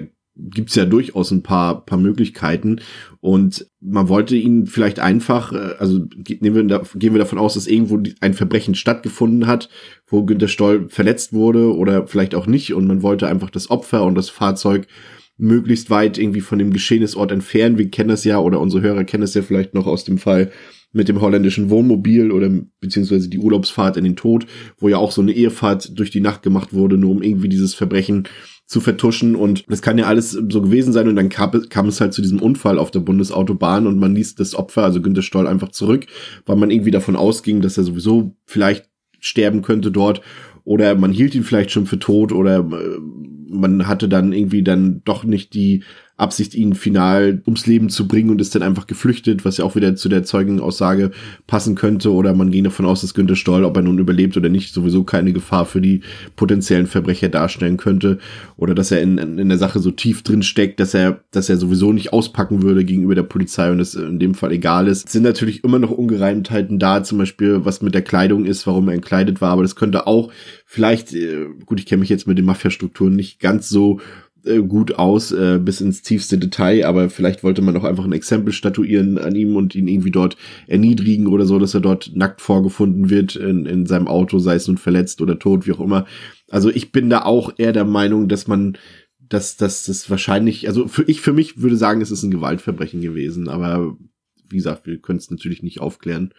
gibt's 0.48 0.74
ja 0.74 0.84
durchaus 0.84 1.30
ein 1.30 1.42
paar, 1.42 1.84
paar 1.84 1.98
Möglichkeiten. 1.98 2.80
Und 3.20 3.66
man 3.80 4.08
wollte 4.08 4.36
ihn 4.36 4.66
vielleicht 4.66 4.98
einfach, 4.98 5.52
äh, 5.52 5.74
also 5.78 6.06
nehmen 6.40 6.68
wir 6.68 6.82
gehen 6.96 7.14
wir 7.14 7.18
davon 7.18 7.38
aus, 7.38 7.54
dass 7.54 7.66
irgendwo 7.66 8.02
ein 8.20 8.34
Verbrechen 8.34 8.74
stattgefunden 8.74 9.46
hat, 9.46 9.68
wo 10.06 10.24
Günter 10.24 10.48
Stoll 10.48 10.88
verletzt 10.88 11.32
wurde 11.32 11.74
oder 11.74 12.06
vielleicht 12.06 12.34
auch 12.34 12.46
nicht. 12.46 12.74
Und 12.74 12.86
man 12.86 13.02
wollte 13.02 13.28
einfach 13.28 13.50
das 13.50 13.70
Opfer 13.70 14.04
und 14.04 14.14
das 14.14 14.30
Fahrzeug 14.30 14.86
möglichst 15.36 15.88
weit 15.90 16.18
irgendwie 16.18 16.42
von 16.42 16.58
dem 16.58 16.72
Geschehnisort 16.72 17.32
entfernen. 17.32 17.78
Wir 17.78 17.90
kennen 17.90 18.10
das 18.10 18.24
ja 18.24 18.38
oder 18.38 18.60
unsere 18.60 18.82
Hörer 18.82 19.04
kennen 19.04 19.22
es 19.22 19.34
ja 19.34 19.42
vielleicht 19.42 19.74
noch 19.74 19.86
aus 19.86 20.04
dem 20.04 20.18
Fall 20.18 20.50
mit 20.92 21.08
dem 21.08 21.20
holländischen 21.20 21.70
Wohnmobil 21.70 22.32
oder 22.32 22.50
beziehungsweise 22.80 23.28
die 23.28 23.38
Urlaubsfahrt 23.38 23.96
in 23.96 24.04
den 24.04 24.16
Tod, 24.16 24.46
wo 24.78 24.88
ja 24.88 24.98
auch 24.98 25.12
so 25.12 25.22
eine 25.22 25.32
Ehefahrt 25.32 25.98
durch 25.98 26.10
die 26.10 26.20
Nacht 26.20 26.42
gemacht 26.42 26.72
wurde, 26.72 26.98
nur 26.98 27.12
um 27.12 27.22
irgendwie 27.22 27.48
dieses 27.48 27.74
Verbrechen 27.74 28.24
zu 28.70 28.80
vertuschen 28.80 29.34
und 29.34 29.64
das 29.66 29.82
kann 29.82 29.98
ja 29.98 30.04
alles 30.04 30.30
so 30.30 30.62
gewesen 30.62 30.92
sein 30.92 31.08
und 31.08 31.16
dann 31.16 31.28
kam, 31.28 31.50
kam 31.68 31.88
es 31.88 32.00
halt 32.00 32.14
zu 32.14 32.22
diesem 32.22 32.40
Unfall 32.40 32.78
auf 32.78 32.92
der 32.92 33.00
Bundesautobahn 33.00 33.88
und 33.88 33.98
man 33.98 34.14
ließ 34.14 34.36
das 34.36 34.54
Opfer, 34.54 34.84
also 34.84 35.02
Günter 35.02 35.22
Stoll, 35.22 35.48
einfach 35.48 35.70
zurück, 35.70 36.06
weil 36.46 36.54
man 36.54 36.70
irgendwie 36.70 36.92
davon 36.92 37.16
ausging, 37.16 37.62
dass 37.62 37.78
er 37.78 37.82
sowieso 37.82 38.36
vielleicht 38.44 38.88
sterben 39.18 39.62
könnte 39.62 39.90
dort 39.90 40.20
oder 40.62 40.94
man 40.94 41.10
hielt 41.10 41.34
ihn 41.34 41.42
vielleicht 41.42 41.72
schon 41.72 41.86
für 41.86 41.98
tot 41.98 42.30
oder 42.30 42.58
äh, 42.58 43.00
man 43.48 43.88
hatte 43.88 44.08
dann 44.08 44.32
irgendwie 44.32 44.62
dann 44.62 45.02
doch 45.04 45.24
nicht 45.24 45.52
die 45.52 45.82
Absicht, 46.20 46.54
ihn 46.54 46.74
final 46.74 47.42
ums 47.46 47.66
Leben 47.66 47.88
zu 47.88 48.06
bringen 48.06 48.30
und 48.30 48.40
ist 48.40 48.54
dann 48.54 48.62
einfach 48.62 48.86
geflüchtet, 48.86 49.44
was 49.44 49.56
ja 49.56 49.64
auch 49.64 49.76
wieder 49.76 49.96
zu 49.96 50.08
der 50.08 50.24
Zeugenaussage 50.24 51.10
passen 51.46 51.74
könnte. 51.74 52.12
Oder 52.12 52.34
man 52.34 52.50
ging 52.50 52.64
davon 52.64 52.86
aus, 52.86 53.00
dass 53.00 53.14
Günter 53.14 53.36
Stoll, 53.36 53.64
ob 53.64 53.76
er 53.76 53.82
nun 53.82 53.98
überlebt 53.98 54.36
oder 54.36 54.48
nicht, 54.48 54.72
sowieso 54.72 55.04
keine 55.04 55.32
Gefahr 55.32 55.66
für 55.66 55.80
die 55.80 56.02
potenziellen 56.36 56.86
Verbrecher 56.86 57.28
darstellen 57.28 57.76
könnte. 57.76 58.18
Oder 58.56 58.74
dass 58.74 58.90
er 58.90 59.02
in, 59.02 59.18
in 59.18 59.48
der 59.48 59.58
Sache 59.58 59.78
so 59.78 59.90
tief 59.90 60.22
drin 60.22 60.42
steckt, 60.42 60.80
dass 60.80 60.94
er, 60.94 61.24
dass 61.30 61.48
er 61.48 61.56
sowieso 61.56 61.92
nicht 61.92 62.12
auspacken 62.12 62.62
würde 62.62 62.84
gegenüber 62.84 63.14
der 63.14 63.22
Polizei 63.22 63.70
und 63.70 63.80
es 63.80 63.94
in 63.94 64.18
dem 64.18 64.34
Fall 64.34 64.52
egal 64.52 64.88
ist. 64.88 65.06
Es 65.06 65.12
sind 65.12 65.22
natürlich 65.22 65.64
immer 65.64 65.78
noch 65.78 65.90
Ungereimtheiten 65.90 66.78
da, 66.78 67.02
zum 67.02 67.18
Beispiel, 67.18 67.64
was 67.64 67.82
mit 67.82 67.94
der 67.94 68.02
Kleidung 68.02 68.44
ist, 68.44 68.66
warum 68.66 68.88
er 68.88 68.94
entkleidet 68.94 69.40
war, 69.40 69.50
aber 69.50 69.62
das 69.62 69.76
könnte 69.76 70.06
auch 70.06 70.30
vielleicht, 70.66 71.12
äh, 71.14 71.46
gut, 71.66 71.80
ich 71.80 71.86
kenne 71.86 72.00
mich 72.00 72.08
jetzt 72.08 72.26
mit 72.26 72.38
den 72.38 72.44
Mafia-Strukturen 72.44 73.16
nicht 73.16 73.40
ganz 73.40 73.68
so 73.68 74.00
äh, 74.44 74.58
gut 74.58 74.94
aus, 74.94 75.32
äh, 75.32 75.58
bis 75.58 75.80
ins 75.80 76.02
tiefste 76.02 76.38
Detail, 76.38 76.84
aber 76.84 77.10
vielleicht 77.10 77.42
wollte 77.42 77.62
man 77.62 77.76
auch 77.76 77.84
einfach 77.84 78.04
ein 78.04 78.12
Exempel 78.12 78.52
statuieren 78.52 79.18
an 79.18 79.34
ihm 79.34 79.56
und 79.56 79.74
ihn 79.74 79.88
irgendwie 79.88 80.10
dort 80.10 80.36
erniedrigen 80.66 81.26
oder 81.26 81.44
so, 81.44 81.58
dass 81.58 81.74
er 81.74 81.80
dort 81.80 82.12
nackt 82.14 82.40
vorgefunden 82.40 83.10
wird 83.10 83.36
in, 83.36 83.66
in 83.66 83.86
seinem 83.86 84.08
Auto, 84.08 84.38
sei 84.38 84.54
es 84.54 84.68
nun 84.68 84.78
verletzt 84.78 85.20
oder 85.20 85.38
tot, 85.38 85.66
wie 85.66 85.72
auch 85.72 85.80
immer. 85.80 86.06
Also 86.50 86.70
ich 86.70 86.92
bin 86.92 87.10
da 87.10 87.24
auch 87.24 87.52
eher 87.56 87.72
der 87.72 87.84
Meinung, 87.84 88.28
dass 88.28 88.46
man, 88.46 88.78
dass, 89.18 89.56
dass 89.56 89.84
das 89.84 90.10
wahrscheinlich, 90.10 90.68
also 90.68 90.88
für 90.88 91.04
ich 91.04 91.20
für 91.20 91.32
mich 91.32 91.60
würde 91.60 91.76
sagen, 91.76 92.00
es 92.00 92.10
ist 92.10 92.22
ein 92.22 92.30
Gewaltverbrechen 92.30 93.00
gewesen, 93.00 93.48
aber 93.48 93.96
wie 94.48 94.56
gesagt, 94.56 94.86
wir 94.86 94.98
können 94.98 95.18
es 95.18 95.30
natürlich 95.30 95.62
nicht 95.62 95.80
aufklären. 95.80 96.34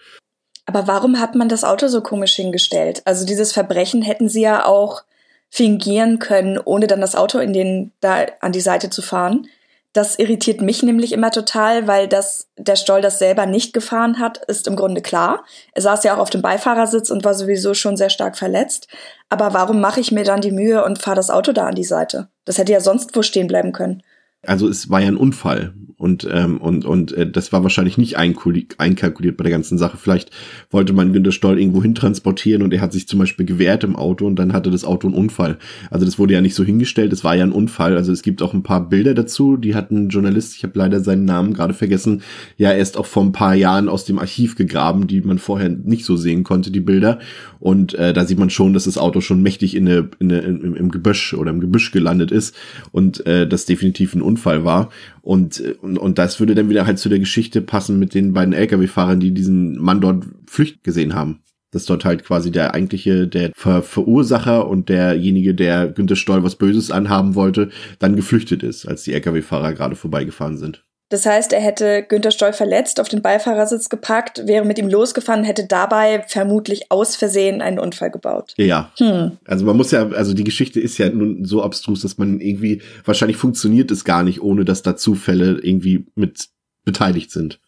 Aber 0.65 0.87
warum 0.87 1.19
hat 1.19 1.35
man 1.35 1.49
das 1.49 1.63
Auto 1.63 1.87
so 1.87 2.01
komisch 2.01 2.35
hingestellt? 2.35 3.01
Also 3.05 3.25
dieses 3.25 3.51
Verbrechen 3.51 4.01
hätten 4.01 4.29
sie 4.29 4.41
ja 4.41 4.65
auch 4.65 5.03
fingieren 5.51 6.17
können, 6.19 6.57
ohne 6.57 6.87
dann 6.87 7.01
das 7.01 7.15
Auto 7.15 7.37
in 7.37 7.53
den 7.53 7.91
da 7.99 8.25
an 8.39 8.53
die 8.53 8.61
Seite 8.61 8.89
zu 8.89 9.01
fahren. 9.01 9.47
Das 9.93 10.17
irritiert 10.17 10.61
mich 10.61 10.83
nämlich 10.83 11.11
immer 11.11 11.31
total, 11.31 11.85
weil 11.85 12.07
das, 12.07 12.47
der 12.57 12.77
Stoll 12.77 13.01
das 13.01 13.19
selber 13.19 13.45
nicht 13.45 13.73
gefahren 13.73 14.19
hat, 14.19 14.37
ist 14.45 14.65
im 14.67 14.77
Grunde 14.77 15.01
klar. 15.01 15.43
Er 15.73 15.81
saß 15.81 16.05
ja 16.05 16.15
auch 16.15 16.19
auf 16.19 16.29
dem 16.29 16.41
Beifahrersitz 16.41 17.09
und 17.09 17.25
war 17.25 17.33
sowieso 17.33 17.73
schon 17.73 17.97
sehr 17.97 18.09
stark 18.09 18.37
verletzt. 18.37 18.87
Aber 19.27 19.53
warum 19.53 19.81
mache 19.81 19.99
ich 19.99 20.13
mir 20.13 20.23
dann 20.23 20.39
die 20.39 20.53
Mühe 20.53 20.85
und 20.85 20.99
fahre 20.99 21.17
das 21.17 21.29
Auto 21.29 21.51
da 21.51 21.67
an 21.67 21.75
die 21.75 21.83
Seite? 21.83 22.29
Das 22.45 22.57
hätte 22.57 22.71
ja 22.71 22.79
sonst 22.79 23.13
wo 23.17 23.21
stehen 23.21 23.47
bleiben 23.47 23.73
können. 23.73 24.01
Also 24.43 24.67
es 24.67 24.89
war 24.89 25.01
ja 25.01 25.07
ein 25.07 25.17
Unfall 25.17 25.73
und 26.01 26.27
ähm, 26.31 26.57
und 26.57 26.83
und 26.83 27.11
äh, 27.11 27.29
das 27.29 27.53
war 27.53 27.61
wahrscheinlich 27.61 27.99
nicht 27.99 28.17
einkalkuliert 28.17 29.37
bei 29.37 29.43
der 29.43 29.51
ganzen 29.51 29.77
Sache. 29.77 29.97
Vielleicht 29.97 30.31
wollte 30.71 30.93
man 30.93 31.13
Günter 31.13 31.31
Stoll 31.31 31.59
irgendwo 31.59 31.83
hin 31.83 31.93
transportieren 31.93 32.63
und 32.63 32.73
er 32.73 32.81
hat 32.81 32.91
sich 32.91 33.07
zum 33.07 33.19
Beispiel 33.19 33.45
gewehrt 33.45 33.83
im 33.83 33.95
Auto 33.95 34.25
und 34.25 34.35
dann 34.37 34.51
hatte 34.51 34.71
das 34.71 34.83
Auto 34.83 35.07
einen 35.07 35.15
Unfall. 35.15 35.59
Also 35.91 36.07
das 36.07 36.17
wurde 36.17 36.33
ja 36.33 36.41
nicht 36.41 36.55
so 36.55 36.63
hingestellt, 36.63 37.13
es 37.13 37.23
war 37.23 37.35
ja 37.35 37.43
ein 37.43 37.51
Unfall. 37.51 37.97
Also 37.97 38.11
es 38.11 38.23
gibt 38.23 38.41
auch 38.41 38.55
ein 38.55 38.63
paar 38.63 38.89
Bilder 38.89 39.13
dazu. 39.13 39.57
Die 39.57 39.75
hat 39.75 39.91
ein 39.91 40.09
Journalist, 40.09 40.55
ich 40.55 40.63
habe 40.63 40.73
leider 40.79 41.01
seinen 41.01 41.25
Namen 41.25 41.53
gerade 41.53 41.75
vergessen, 41.75 42.23
ja 42.57 42.71
erst 42.71 42.97
auch 42.97 43.05
vor 43.05 43.23
ein 43.23 43.33
paar 43.33 43.53
Jahren 43.53 43.87
aus 43.87 44.03
dem 44.03 44.17
Archiv 44.17 44.55
gegraben, 44.55 45.05
die 45.05 45.21
man 45.21 45.37
vorher 45.37 45.69
nicht 45.69 46.05
so 46.05 46.17
sehen 46.17 46.43
konnte, 46.43 46.71
die 46.71 46.79
Bilder. 46.79 47.19
Und 47.59 47.93
äh, 47.93 48.11
da 48.11 48.25
sieht 48.25 48.39
man 48.39 48.49
schon, 48.49 48.73
dass 48.73 48.85
das 48.85 48.97
Auto 48.97 49.21
schon 49.21 49.43
mächtig 49.43 49.75
in 49.75 49.87
eine, 49.87 50.09
in 50.17 50.31
eine, 50.31 50.41
im, 50.41 50.75
im 50.75 50.89
Gebüsch 50.89 51.35
oder 51.35 51.51
im 51.51 51.59
Gebüsch 51.59 51.91
gelandet 51.91 52.31
ist 52.31 52.55
und 52.91 53.23
äh, 53.27 53.47
das 53.47 53.67
definitiv 53.67 54.15
ein 54.15 54.23
Unfall 54.31 54.63
war. 54.65 54.89
Und, 55.21 55.59
und, 55.81 55.97
und 55.97 56.17
das 56.17 56.39
würde 56.39 56.55
dann 56.55 56.69
wieder 56.69 56.85
halt 56.85 56.99
zu 56.99 57.09
der 57.09 57.19
Geschichte 57.19 57.61
passen 57.61 57.99
mit 57.99 58.13
den 58.13 58.33
beiden 58.33 58.53
Lkw-Fahrern, 58.53 59.19
die 59.19 59.33
diesen 59.33 59.77
Mann 59.77 60.01
dort 60.01 60.25
Flücht 60.47 60.83
gesehen 60.83 61.13
haben. 61.13 61.41
Dass 61.71 61.85
dort 61.85 62.03
halt 62.03 62.25
quasi 62.25 62.51
der 62.51 62.73
eigentliche, 62.73 63.27
der 63.27 63.51
Ver 63.55 63.81
Verursacher 63.81 64.67
und 64.67 64.89
derjenige, 64.89 65.55
der 65.55 65.87
Günther 65.87 66.17
Stoll 66.17 66.43
was 66.43 66.57
Böses 66.57 66.91
anhaben 66.91 67.35
wollte, 67.35 67.69
dann 67.99 68.17
geflüchtet 68.17 68.63
ist, 68.63 68.85
als 68.85 69.03
die 69.03 69.13
Lkw-Fahrer 69.13 69.73
gerade 69.73 69.95
vorbeigefahren 69.95 70.57
sind. 70.57 70.83
Das 71.11 71.25
heißt, 71.25 71.51
er 71.51 71.59
hätte 71.59 72.03
Günter 72.07 72.31
Stoll 72.31 72.53
verletzt, 72.53 73.01
auf 73.01 73.09
den 73.09 73.21
Beifahrersitz 73.21 73.89
gepackt, 73.89 74.47
wäre 74.47 74.63
mit 74.63 74.79
ihm 74.79 74.87
losgefahren, 74.87 75.43
hätte 75.43 75.67
dabei 75.67 76.23
vermutlich 76.25 76.89
aus 76.89 77.17
Versehen 77.17 77.61
einen 77.61 77.79
Unfall 77.79 78.09
gebaut. 78.09 78.53
Ja. 78.55 78.93
Hm. 78.97 79.37
Also 79.45 79.65
man 79.65 79.75
muss 79.75 79.91
ja, 79.91 80.07
also 80.07 80.33
die 80.33 80.45
Geschichte 80.45 80.79
ist 80.79 80.97
ja 80.97 81.09
nun 81.09 81.43
so 81.43 81.63
abstrus, 81.63 82.01
dass 82.01 82.17
man 82.17 82.39
irgendwie, 82.39 82.81
wahrscheinlich 83.03 83.35
funktioniert 83.35 83.91
es 83.91 84.05
gar 84.05 84.23
nicht, 84.23 84.41
ohne 84.41 84.63
dass 84.63 84.83
da 84.83 84.95
Zufälle 84.95 85.59
irgendwie 85.61 86.05
mit 86.15 86.47
beteiligt 86.85 87.29
sind. 87.29 87.59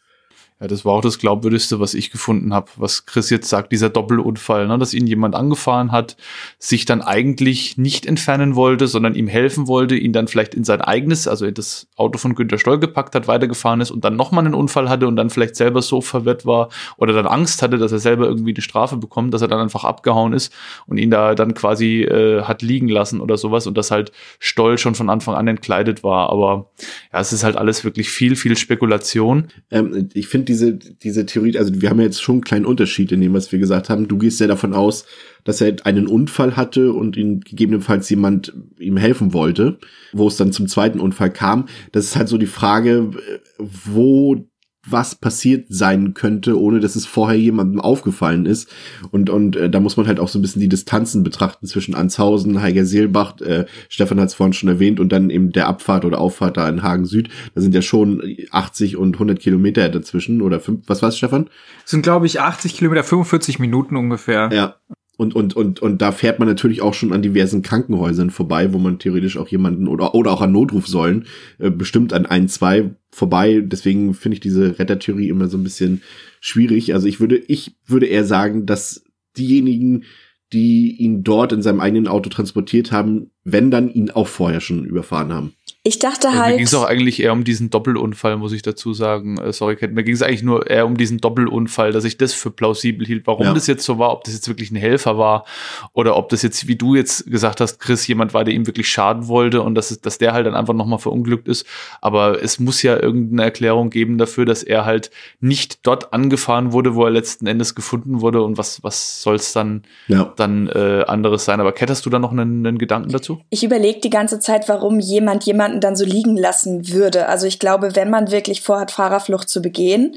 Ja, 0.63 0.69
das 0.69 0.85
war 0.85 0.93
auch 0.93 1.01
das 1.01 1.19
glaubwürdigste, 1.19 1.81
was 1.81 1.93
ich 1.93 2.09
gefunden 2.09 2.53
habe, 2.53 2.71
was 2.77 3.05
Chris 3.05 3.29
jetzt 3.29 3.49
sagt, 3.49 3.73
dieser 3.73 3.89
Doppelunfall, 3.89 4.65
ne, 4.65 4.77
dass 4.77 4.93
ihn 4.93 5.05
jemand 5.05 5.35
angefahren 5.35 5.91
hat, 5.91 6.15
sich 6.57 6.85
dann 6.85 7.01
eigentlich 7.01 7.77
nicht 7.77 8.05
entfernen 8.05 8.55
wollte, 8.55 8.87
sondern 8.87 9.13
ihm 9.13 9.27
helfen 9.27 9.67
wollte, 9.67 9.97
ihn 9.97 10.13
dann 10.13 10.29
vielleicht 10.29 10.55
in 10.55 10.63
sein 10.63 10.79
eigenes, 10.79 11.27
also 11.27 11.45
in 11.45 11.53
das 11.53 11.87
Auto 11.97 12.17
von 12.17 12.33
Günter 12.33 12.57
Stoll 12.57 12.79
gepackt 12.79 13.13
hat, 13.13 13.27
weitergefahren 13.27 13.81
ist 13.81 13.91
und 13.91 14.05
dann 14.05 14.15
nochmal 14.15 14.45
einen 14.45 14.53
Unfall 14.53 14.87
hatte 14.87 15.05
und 15.05 15.17
dann 15.17 15.29
vielleicht 15.29 15.57
selber 15.57 15.81
so 15.81 15.99
verwirrt 15.99 16.45
war 16.45 16.69
oder 16.95 17.11
dann 17.11 17.27
Angst 17.27 17.61
hatte, 17.61 17.77
dass 17.77 17.91
er 17.91 17.99
selber 17.99 18.27
irgendwie 18.27 18.53
eine 18.53 18.61
Strafe 18.61 18.95
bekommt, 18.95 19.33
dass 19.33 19.41
er 19.41 19.49
dann 19.49 19.59
einfach 19.59 19.83
abgehauen 19.83 20.31
ist 20.31 20.53
und 20.87 20.95
ihn 20.97 21.11
da 21.11 21.35
dann 21.35 21.55
quasi 21.55 22.03
äh, 22.03 22.43
hat 22.43 22.61
liegen 22.61 22.87
lassen 22.87 23.19
oder 23.19 23.35
sowas 23.35 23.67
und 23.67 23.77
dass 23.77 23.91
halt 23.91 24.13
Stoll 24.39 24.77
schon 24.77 24.95
von 24.95 25.09
Anfang 25.09 25.35
an 25.35 25.45
entkleidet 25.45 26.05
war. 26.05 26.29
Aber 26.29 26.71
ja, 27.11 27.19
es 27.19 27.33
ist 27.33 27.43
halt 27.43 27.57
alles 27.57 27.83
wirklich 27.83 28.09
viel, 28.09 28.37
viel 28.37 28.55
Spekulation. 28.55 29.49
Ähm, 29.69 30.07
ich 30.13 30.29
finde 30.29 30.52
diese, 30.53 30.73
diese 30.75 31.25
Theorie, 31.25 31.57
also 31.57 31.81
wir 31.81 31.89
haben 31.89 31.99
ja 31.99 32.05
jetzt 32.05 32.21
schon 32.21 32.35
einen 32.35 32.43
kleinen 32.43 32.65
Unterschied 32.65 33.11
in 33.11 33.21
dem, 33.21 33.33
was 33.33 33.51
wir 33.51 33.57
gesagt 33.57 33.89
haben. 33.89 34.07
Du 34.07 34.19
gehst 34.19 34.39
ja 34.39 34.47
davon 34.47 34.73
aus, 34.73 35.05
dass 35.43 35.61
er 35.61 35.75
einen 35.83 36.07
Unfall 36.07 36.55
hatte 36.55 36.93
und 36.93 37.17
ihn 37.17 37.41
gegebenenfalls 37.41 38.09
jemand 38.09 38.53
ihm 38.77 38.97
helfen 38.97 39.33
wollte, 39.33 39.79
wo 40.11 40.27
es 40.27 40.37
dann 40.37 40.51
zum 40.51 40.67
zweiten 40.67 40.99
Unfall 40.99 41.31
kam. 41.31 41.65
Das 41.91 42.05
ist 42.05 42.15
halt 42.15 42.27
so 42.27 42.37
die 42.37 42.45
Frage, 42.45 43.11
wo 43.57 44.47
was 44.85 45.15
passiert 45.15 45.67
sein 45.69 46.13
könnte, 46.13 46.59
ohne 46.59 46.79
dass 46.79 46.95
es 46.95 47.05
vorher 47.05 47.39
jemandem 47.39 47.79
aufgefallen 47.79 48.45
ist. 48.45 48.69
Und, 49.11 49.29
und 49.29 49.55
äh, 49.55 49.69
da 49.69 49.79
muss 49.79 49.95
man 49.95 50.07
halt 50.07 50.19
auch 50.19 50.27
so 50.27 50.37
ein 50.37 50.41
bisschen 50.41 50.61
die 50.61 50.69
Distanzen 50.69 51.23
betrachten 51.23 51.67
zwischen 51.67 51.95
Anshausen, 51.95 52.61
Heiger 52.61 52.85
Seelbach, 52.85 53.39
äh, 53.41 53.65
Stefan 53.87 54.19
hat 54.19 54.29
es 54.29 54.33
vorhin 54.33 54.53
schon 54.53 54.69
erwähnt, 54.69 54.99
und 54.99 55.11
dann 55.11 55.29
eben 55.29 55.51
der 55.51 55.67
Abfahrt 55.67 56.03
oder 56.03 56.19
Auffahrt 56.19 56.57
da 56.57 56.67
in 56.67 56.83
Hagen 56.83 57.05
Süd. 57.05 57.29
Da 57.55 57.61
sind 57.61 57.73
ja 57.73 57.81
schon 57.81 58.21
80 58.51 58.97
und 58.97 59.15
100 59.15 59.39
Kilometer 59.39 59.87
dazwischen 59.89 60.41
oder 60.41 60.59
fünf, 60.59 60.81
was 60.87 61.01
war's, 61.01 61.17
Stefan? 61.17 61.49
Das 61.83 61.91
sind, 61.91 62.01
glaube 62.01 62.25
ich, 62.25 62.41
80 62.41 62.75
Kilometer, 62.75 63.03
45 63.03 63.59
Minuten 63.59 63.95
ungefähr. 63.95 64.49
Ja. 64.51 64.75
Und, 65.15 65.35
und, 65.35 65.55
und, 65.55 65.79
und 65.79 66.01
da 66.01 66.11
fährt 66.11 66.39
man 66.39 66.47
natürlich 66.47 66.81
auch 66.81 66.95
schon 66.95 67.13
an 67.13 67.21
diversen 67.21 67.61
Krankenhäusern 67.61 68.31
vorbei, 68.31 68.73
wo 68.73 68.79
man 68.79 68.97
theoretisch 68.97 69.37
auch 69.37 69.47
jemanden 69.47 69.87
oder, 69.87 70.15
oder 70.15 70.31
auch 70.31 70.41
an 70.41 70.51
Notrufsäulen, 70.51 71.27
äh, 71.59 71.69
bestimmt 71.69 72.13
an 72.13 72.25
ein, 72.25 72.47
zwei 72.47 72.95
vorbei. 73.11 73.61
Deswegen 73.63 74.15
finde 74.15 74.35
ich 74.35 74.39
diese 74.39 74.79
Rettertheorie 74.79 75.29
immer 75.29 75.47
so 75.47 75.57
ein 75.57 75.63
bisschen 75.63 76.01
schwierig. 76.41 76.95
Also 76.95 77.07
ich 77.07 77.19
würde, 77.19 77.37
ich 77.37 77.75
würde 77.85 78.07
eher 78.07 78.25
sagen, 78.25 78.65
dass 78.65 79.03
diejenigen, 79.37 80.03
die 80.51 80.95
ihn 80.95 81.23
dort 81.23 81.51
in 81.51 81.61
seinem 81.61 81.79
eigenen 81.79 82.07
Auto 82.07 82.29
transportiert 82.29 82.91
haben, 82.91 83.29
wenn 83.43 83.69
dann 83.69 83.89
ihn 83.89 84.09
auch 84.09 84.27
vorher 84.27 84.61
schon 84.61 84.85
überfahren 84.85 85.31
haben. 85.31 85.53
Ich 85.85 85.99
dachte 85.99 86.29
also 86.29 86.39
halt. 86.39 86.51
Mir 86.51 86.57
ging 86.59 86.65
es 86.65 86.73
auch 86.73 86.85
eigentlich 86.85 87.21
eher 87.21 87.33
um 87.33 87.43
diesen 87.43 87.69
Doppelunfall, 87.69 88.37
muss 88.37 88.53
ich 88.53 88.61
dazu 88.61 88.93
sagen. 88.93 89.37
Äh, 89.37 89.51
sorry, 89.51 89.75
Kat. 89.75 89.91
Mir 89.91 90.05
ging 90.05 90.13
es 90.13 90.21
eigentlich 90.21 90.41
nur 90.41 90.69
eher 90.69 90.85
um 90.85 90.95
diesen 90.95 91.17
Doppelunfall, 91.17 91.91
dass 91.91 92.05
ich 92.05 92.17
das 92.17 92.33
für 92.33 92.51
plausibel 92.51 93.05
hielt. 93.05 93.27
Warum 93.27 93.47
ja. 93.47 93.53
das 93.53 93.67
jetzt 93.67 93.83
so 93.83 93.99
war, 93.99 94.13
ob 94.13 94.23
das 94.23 94.33
jetzt 94.33 94.47
wirklich 94.47 94.71
ein 94.71 94.77
Helfer 94.77 95.17
war 95.17 95.43
oder 95.91 96.15
ob 96.15 96.29
das 96.29 96.41
jetzt, 96.41 96.69
wie 96.69 96.77
du 96.77 96.95
jetzt 96.95 97.29
gesagt 97.29 97.59
hast, 97.59 97.79
Chris, 97.79 98.07
jemand 98.07 98.33
war, 98.33 98.45
der 98.45 98.53
ihm 98.53 98.65
wirklich 98.65 98.87
schaden 98.87 99.27
wollte 99.27 99.61
und 99.61 99.75
dass, 99.75 99.99
dass 99.99 100.17
der 100.17 100.31
halt 100.31 100.45
dann 100.45 100.55
einfach 100.55 100.73
nochmal 100.73 100.99
verunglückt 100.99 101.49
ist. 101.49 101.65
Aber 101.99 102.41
es 102.41 102.61
muss 102.61 102.81
ja 102.81 102.97
irgendeine 102.97 103.43
Erklärung 103.43 103.89
geben 103.89 104.17
dafür, 104.17 104.45
dass 104.45 104.63
er 104.63 104.85
halt 104.85 105.11
nicht 105.41 105.85
dort 105.85 106.13
angefahren 106.13 106.71
wurde, 106.71 106.95
wo 106.95 107.03
er 107.03 107.11
letzten 107.11 107.45
Endes 107.45 107.75
gefunden 107.75 108.21
wurde. 108.21 108.41
Und 108.41 108.57
was, 108.57 108.81
was 108.83 109.21
soll 109.21 109.35
es 109.35 109.51
dann, 109.51 109.83
ja. 110.07 110.31
dann 110.37 110.69
äh, 110.69 111.03
anderes 111.07 111.43
sein? 111.43 111.59
Aber 111.59 111.73
Kat, 111.73 111.89
hast 111.89 112.05
du 112.05 112.09
da 112.09 112.19
noch 112.19 112.31
einen, 112.31 112.65
einen 112.65 112.77
Gedanken 112.77 113.09
dazu? 113.11 113.41
Ich 113.49 113.65
überlege 113.65 113.99
die 113.99 114.09
ganze 114.09 114.39
Zeit, 114.39 114.69
warum 114.69 115.01
jemand 115.01 115.43
jemanden 115.43 115.72
jemanden 115.73 115.81
dann 115.81 115.95
so 115.95 116.05
liegen 116.05 116.37
lassen 116.37 116.89
würde. 116.89 117.27
Also 117.27 117.47
ich 117.47 117.59
glaube, 117.59 117.95
wenn 117.95 118.09
man 118.09 118.31
wirklich 118.31 118.61
vorhat, 118.61 118.91
Fahrerflucht 118.91 119.49
zu 119.49 119.61
begehen, 119.61 120.15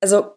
also 0.00 0.34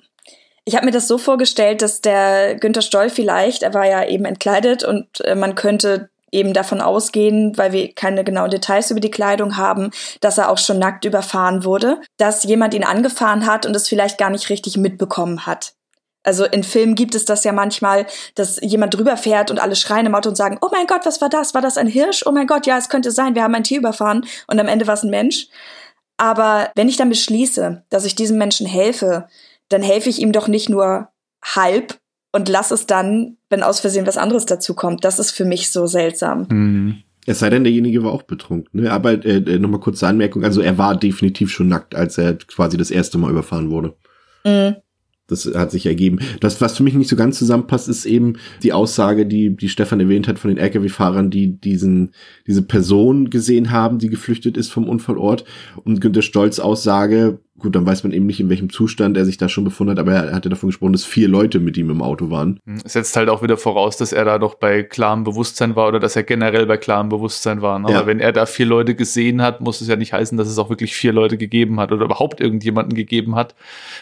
ich 0.65 0.75
habe 0.75 0.85
mir 0.85 0.91
das 0.91 1.07
so 1.07 1.17
vorgestellt, 1.17 1.81
dass 1.81 2.01
der 2.01 2.55
Günther 2.55 2.81
Stoll 2.81 3.09
vielleicht, 3.09 3.63
er 3.63 3.73
war 3.73 3.85
ja 3.85 4.05
eben 4.07 4.25
entkleidet 4.25 4.83
und 4.83 5.21
äh, 5.21 5.35
man 5.35 5.55
könnte 5.55 6.09
eben 6.31 6.53
davon 6.53 6.81
ausgehen, 6.81 7.57
weil 7.57 7.73
wir 7.73 7.93
keine 7.93 8.23
genauen 8.23 8.49
Details 8.49 8.89
über 8.89 9.01
die 9.01 9.11
Kleidung 9.11 9.57
haben, 9.57 9.91
dass 10.21 10.37
er 10.37 10.49
auch 10.49 10.57
schon 10.57 10.79
nackt 10.79 11.03
überfahren 11.03 11.65
wurde, 11.65 11.99
dass 12.17 12.43
jemand 12.43 12.73
ihn 12.73 12.85
angefahren 12.85 13.45
hat 13.45 13.65
und 13.65 13.75
es 13.75 13.89
vielleicht 13.89 14.17
gar 14.17 14.29
nicht 14.29 14.49
richtig 14.49 14.77
mitbekommen 14.77 15.45
hat. 15.45 15.73
Also 16.23 16.45
in 16.45 16.63
Filmen 16.63 16.95
gibt 16.95 17.15
es 17.15 17.25
das 17.25 17.43
ja 17.43 17.51
manchmal, 17.51 18.05
dass 18.35 18.59
jemand 18.61 18.93
drüber 18.93 19.17
fährt 19.17 19.49
und 19.49 19.59
alle 19.59 19.75
schreien 19.75 20.05
im 20.05 20.15
Auto 20.15 20.29
und 20.29 20.35
sagen, 20.35 20.59
oh 20.61 20.69
mein 20.71 20.87
Gott, 20.87 21.01
was 21.05 21.19
war 21.21 21.29
das? 21.29 21.53
War 21.53 21.61
das 21.61 21.77
ein 21.77 21.87
Hirsch? 21.87 22.23
Oh 22.25 22.31
mein 22.31 22.47
Gott, 22.47 22.67
ja, 22.67 22.77
es 22.77 22.89
könnte 22.89 23.11
sein, 23.11 23.35
wir 23.35 23.43
haben 23.43 23.55
ein 23.55 23.63
Tier 23.63 23.79
überfahren 23.79 24.25
und 24.47 24.59
am 24.59 24.67
Ende 24.67 24.85
war 24.87 24.93
es 24.93 25.03
ein 25.03 25.09
Mensch. 25.09 25.47
Aber 26.17 26.69
wenn 26.75 26.87
ich 26.87 26.97
dann 26.97 27.09
beschließe, 27.09 27.83
dass 27.89 28.05
ich 28.05 28.13
diesem 28.13 28.37
Menschen 28.37 28.67
helfe, 28.67 29.27
dann 29.69 29.81
helfe 29.81 30.09
ich 30.09 30.21
ihm 30.21 30.31
doch 30.31 30.47
nicht 30.47 30.69
nur 30.69 31.07
halb 31.43 31.97
und 32.31 32.47
lass 32.47 32.71
es 32.71 32.85
dann, 32.85 33.37
wenn 33.49 33.63
aus 33.63 33.79
Versehen 33.79 34.05
was 34.05 34.17
anderes 34.17 34.45
dazu 34.45 34.75
kommt. 34.75 35.03
Das 35.03 35.17
ist 35.17 35.31
für 35.31 35.45
mich 35.45 35.71
so 35.71 35.87
seltsam. 35.87 36.45
Mhm. 36.49 37.03
Es 37.25 37.39
sei 37.39 37.49
denn, 37.49 37.63
derjenige 37.63 38.03
war 38.03 38.11
auch 38.11 38.23
betrunken. 38.23 38.81
Ne? 38.81 38.91
Aber 38.91 39.13
äh, 39.13 39.37
äh 39.37 39.59
nochmal 39.59 39.79
kurze 39.79 40.07
Anmerkung. 40.07 40.43
Also 40.43 40.61
er 40.61 40.77
war 40.77 40.95
definitiv 40.95 41.51
schon 41.51 41.67
nackt, 41.67 41.93
als 41.93 42.17
er 42.17 42.35
quasi 42.35 42.77
das 42.77 42.91
erste 42.91 43.17
Mal 43.17 43.31
überfahren 43.31 43.69
wurde. 43.69 43.95
Mhm. 44.43 44.75
Das 45.31 45.45
hat 45.45 45.71
sich 45.71 45.85
ergeben. 45.85 46.19
Das, 46.41 46.59
was 46.59 46.75
für 46.75 46.83
mich 46.83 46.93
nicht 46.93 47.09
so 47.09 47.15
ganz 47.15 47.37
zusammenpasst, 47.39 47.87
ist 47.87 48.05
eben 48.05 48.33
die 48.63 48.73
Aussage, 48.73 49.25
die, 49.25 49.55
die 49.55 49.69
Stefan 49.69 50.01
erwähnt 50.01 50.27
hat 50.27 50.39
von 50.39 50.49
den 50.49 50.57
Lkw-Fahrern, 50.57 51.29
die 51.29 51.59
diesen, 51.59 52.11
diese 52.47 52.61
Person 52.61 53.29
gesehen 53.29 53.71
haben, 53.71 53.97
die 53.97 54.09
geflüchtet 54.09 54.57
ist 54.57 54.71
vom 54.71 54.89
Unfallort. 54.89 55.45
Und 55.83 56.01
Günter 56.01 56.21
Stolz 56.21 56.59
Aussage, 56.59 57.39
Gut, 57.61 57.75
dann 57.75 57.85
weiß 57.85 58.03
man 58.03 58.11
eben 58.11 58.25
nicht, 58.25 58.39
in 58.39 58.49
welchem 58.49 58.71
Zustand 58.71 59.15
er 59.17 59.25
sich 59.25 59.37
da 59.37 59.47
schon 59.47 59.63
befunden 59.63 59.91
hat, 59.91 59.99
aber 59.99 60.13
er 60.13 60.33
hatte 60.33 60.49
davon 60.49 60.69
gesprochen, 60.69 60.93
dass 60.93 61.05
vier 61.05 61.27
Leute 61.27 61.59
mit 61.59 61.77
ihm 61.77 61.91
im 61.91 62.01
Auto 62.01 62.31
waren. 62.31 62.59
Hm, 62.65 62.79
es 62.83 62.93
setzt 62.93 63.15
halt 63.15 63.29
auch 63.29 63.43
wieder 63.43 63.55
voraus, 63.55 63.97
dass 63.97 64.13
er 64.13 64.25
da 64.25 64.39
doch 64.39 64.55
bei 64.55 64.81
klarem 64.81 65.23
Bewusstsein 65.23 65.75
war 65.75 65.87
oder 65.87 65.99
dass 65.99 66.15
er 66.15 66.23
generell 66.23 66.65
bei 66.65 66.77
klarem 66.77 67.09
Bewusstsein 67.09 67.61
war. 67.61 67.77
Ne? 67.77 67.91
Ja. 67.91 67.99
Aber 67.99 68.07
wenn 68.07 68.19
er 68.19 68.31
da 68.31 68.47
vier 68.47 68.65
Leute 68.65 68.95
gesehen 68.95 69.43
hat, 69.43 69.61
muss 69.61 69.79
es 69.79 69.87
ja 69.87 69.95
nicht 69.95 70.11
heißen, 70.11 70.37
dass 70.39 70.47
es 70.47 70.57
auch 70.57 70.69
wirklich 70.69 70.95
vier 70.95 71.13
Leute 71.13 71.37
gegeben 71.37 71.79
hat 71.79 71.91
oder 71.91 72.05
überhaupt 72.05 72.41
irgendjemanden 72.41 72.95
gegeben 72.95 73.35
hat. 73.35 73.53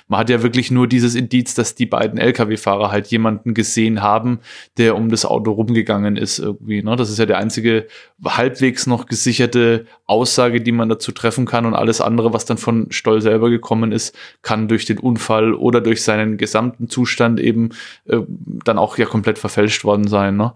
Man 0.07 0.21
hat 0.21 0.29
ja 0.29 0.41
wirklich 0.41 0.71
nur 0.71 0.87
dieses 0.87 1.15
Indiz, 1.15 1.53
dass 1.53 1.75
die 1.75 1.85
beiden 1.85 2.17
Lkw-Fahrer 2.17 2.91
halt 2.91 3.07
jemanden 3.07 3.53
gesehen 3.53 4.01
haben, 4.01 4.39
der 4.77 4.95
um 4.95 5.09
das 5.09 5.25
Auto 5.25 5.51
rumgegangen 5.51 6.15
ist 6.15 6.39
irgendwie. 6.39 6.81
Ne? 6.81 6.95
Das 6.95 7.09
ist 7.09 7.19
ja 7.19 7.25
der 7.25 7.39
einzige 7.39 7.87
halbwegs 8.23 8.87
noch 8.87 9.05
gesicherte 9.05 9.85
Aussage, 10.09 10.61
die 10.61 10.71
man 10.71 10.89
dazu 10.89 11.11
treffen 11.11 11.45
kann 11.45 11.65
und 11.65 11.73
alles 11.75 11.99
andere, 11.99 12.33
was 12.33 12.45
dann 12.45 12.57
von 12.57 12.87
Stoll 12.91 13.21
selber 13.21 13.49
vorgekommen 13.49 13.91
ist, 13.91 14.15
kann 14.41 14.67
durch 14.67 14.85
den 14.85 14.99
Unfall 14.99 15.53
oder 15.53 15.81
durch 15.81 16.03
seinen 16.03 16.37
gesamten 16.37 16.87
Zustand 16.87 17.39
eben 17.39 17.69
äh, 18.05 18.19
dann 18.27 18.77
auch 18.77 18.97
ja 18.97 19.05
komplett 19.05 19.39
verfälscht 19.39 19.83
worden 19.83 20.07
sein. 20.07 20.37
Ne? 20.37 20.53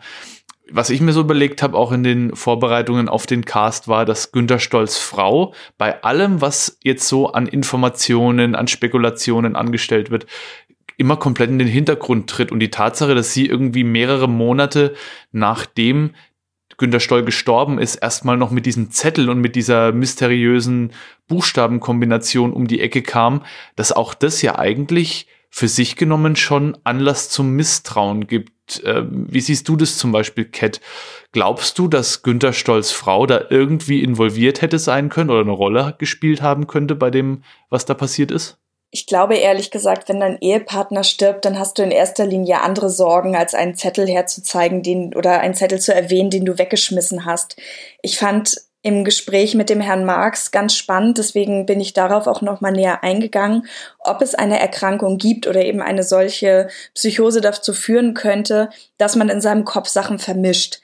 was 0.72 0.90
ich 0.90 1.02
mir 1.02 1.12
so 1.12 1.22
überlegt 1.22 1.62
habe, 1.62 1.78
auch 1.78 1.92
in 1.92 2.04
den 2.04 2.36
Vorbereitungen 2.36 3.08
auf 3.08 3.28
den 3.28 3.46
Cast, 3.46 3.88
war, 3.88 4.06
dass 4.06 4.32
Günter 4.32 4.58
Stolz 4.58 4.98
Frau 4.98 5.54
bei 5.78 6.02
allem, 6.04 6.42
was 6.42 6.80
jetzt 6.82 7.08
so 7.08 7.28
an 7.28 7.46
Informationen, 7.46 8.56
an 8.56 8.68
Spekulationen 8.68 9.56
angestellt 9.56 10.10
wird, 10.10 10.26
immer 10.98 11.18
komplett 11.18 11.52
in 11.52 11.60
den 11.60 11.68
Hintergrund 11.68 12.28
tritt. 12.28 12.52
Und 12.52 12.60
die 12.60 12.72
Tatsache, 12.72 13.14
dass 13.14 13.34
sie 13.34 13.46
irgendwie 13.46 13.84
mehrere 13.84 14.28
Monate 14.28 14.96
nachdem 15.32 16.12
Günter 16.84 17.00
Stoll 17.00 17.24
gestorben 17.24 17.80
ist, 17.80 17.96
erstmal 17.96 18.36
noch 18.36 18.52
mit 18.52 18.66
diesem 18.66 18.92
Zettel 18.92 19.30
und 19.30 19.40
mit 19.40 19.56
dieser 19.56 19.94
mysteriösen 19.94 20.92
Buchstabenkombination 21.30 22.52
um 22.52 22.68
die 22.68 22.82
Ecke 22.82 23.02
kam, 23.02 23.46
dass 23.78 23.94
auch 23.94 24.14
das 24.14 24.42
ja 24.42 24.60
eigentlich 24.60 25.28
für 25.50 25.70
sich 25.70 25.96
genommen 25.96 26.36
schon 26.36 26.78
Anlass 26.84 27.30
zum 27.30 27.52
Misstrauen 27.52 28.28
gibt. 28.28 28.84
Äh, 28.84 29.04
wie 29.08 29.40
siehst 29.40 29.70
du 29.70 29.78
das 29.78 29.98
zum 29.98 30.12
Beispiel, 30.12 30.44
Cat? 30.44 30.82
Glaubst 31.32 31.80
du, 31.80 31.88
dass 31.88 32.22
Günter 32.22 32.52
Stolz 32.52 32.92
Frau 32.92 33.26
da 33.28 33.46
irgendwie 33.50 34.04
involviert 34.04 34.62
hätte 34.62 34.78
sein 34.78 35.08
können 35.08 35.30
oder 35.30 35.40
eine 35.40 35.52
Rolle 35.52 35.96
gespielt 36.00 36.42
haben 36.42 36.68
könnte 36.68 36.96
bei 36.96 37.12
dem, 37.12 37.44
was 37.70 37.86
da 37.86 37.94
passiert 37.94 38.30
ist? 38.30 38.63
Ich 38.96 39.08
glaube 39.08 39.38
ehrlich 39.38 39.72
gesagt, 39.72 40.08
wenn 40.08 40.20
dein 40.20 40.38
Ehepartner 40.40 41.04
stirbt, 41.04 41.46
dann 41.46 41.58
hast 41.58 41.80
du 41.80 41.82
in 41.82 41.90
erster 41.90 42.28
Linie 42.28 42.62
andere 42.62 42.92
Sorgen, 42.92 43.36
als 43.36 43.56
einen 43.56 43.74
Zettel 43.74 44.08
herzuzeigen, 44.08 44.84
den 44.84 45.16
oder 45.16 45.40
einen 45.40 45.56
Zettel 45.56 45.82
zu 45.82 45.96
erwähnen, 45.96 46.30
den 46.30 46.46
du 46.46 46.60
weggeschmissen 46.60 47.26
hast. 47.26 47.60
Ich 48.04 48.20
fand 48.20 48.56
im 48.84 49.04
Gespräch 49.04 49.56
mit 49.56 49.72
dem 49.72 49.82
Herrn 49.82 50.06
Marx 50.06 50.52
ganz 50.52 50.76
spannend. 50.76 51.18
Deswegen 51.18 51.66
bin 51.66 51.80
ich 51.80 51.94
darauf 51.94 52.28
auch 52.28 52.44
noch 52.44 52.62
mal 52.62 52.72
näher 52.72 53.04
eingegangen, 53.04 53.66
ob 53.98 54.22
es 54.22 54.36
eine 54.36 54.60
Erkrankung 54.60 55.18
gibt 55.18 55.48
oder 55.48 55.66
eben 55.66 55.82
eine 55.82 56.04
solche 56.04 56.68
Psychose 56.94 57.42
dazu 57.42 57.74
führen 57.74 58.14
könnte, 58.14 58.70
dass 59.00 59.16
man 59.16 59.30
in 59.30 59.42
seinem 59.42 59.66
Kopf 59.66 59.88
Sachen 59.88 60.20
vermischt. 60.20 60.82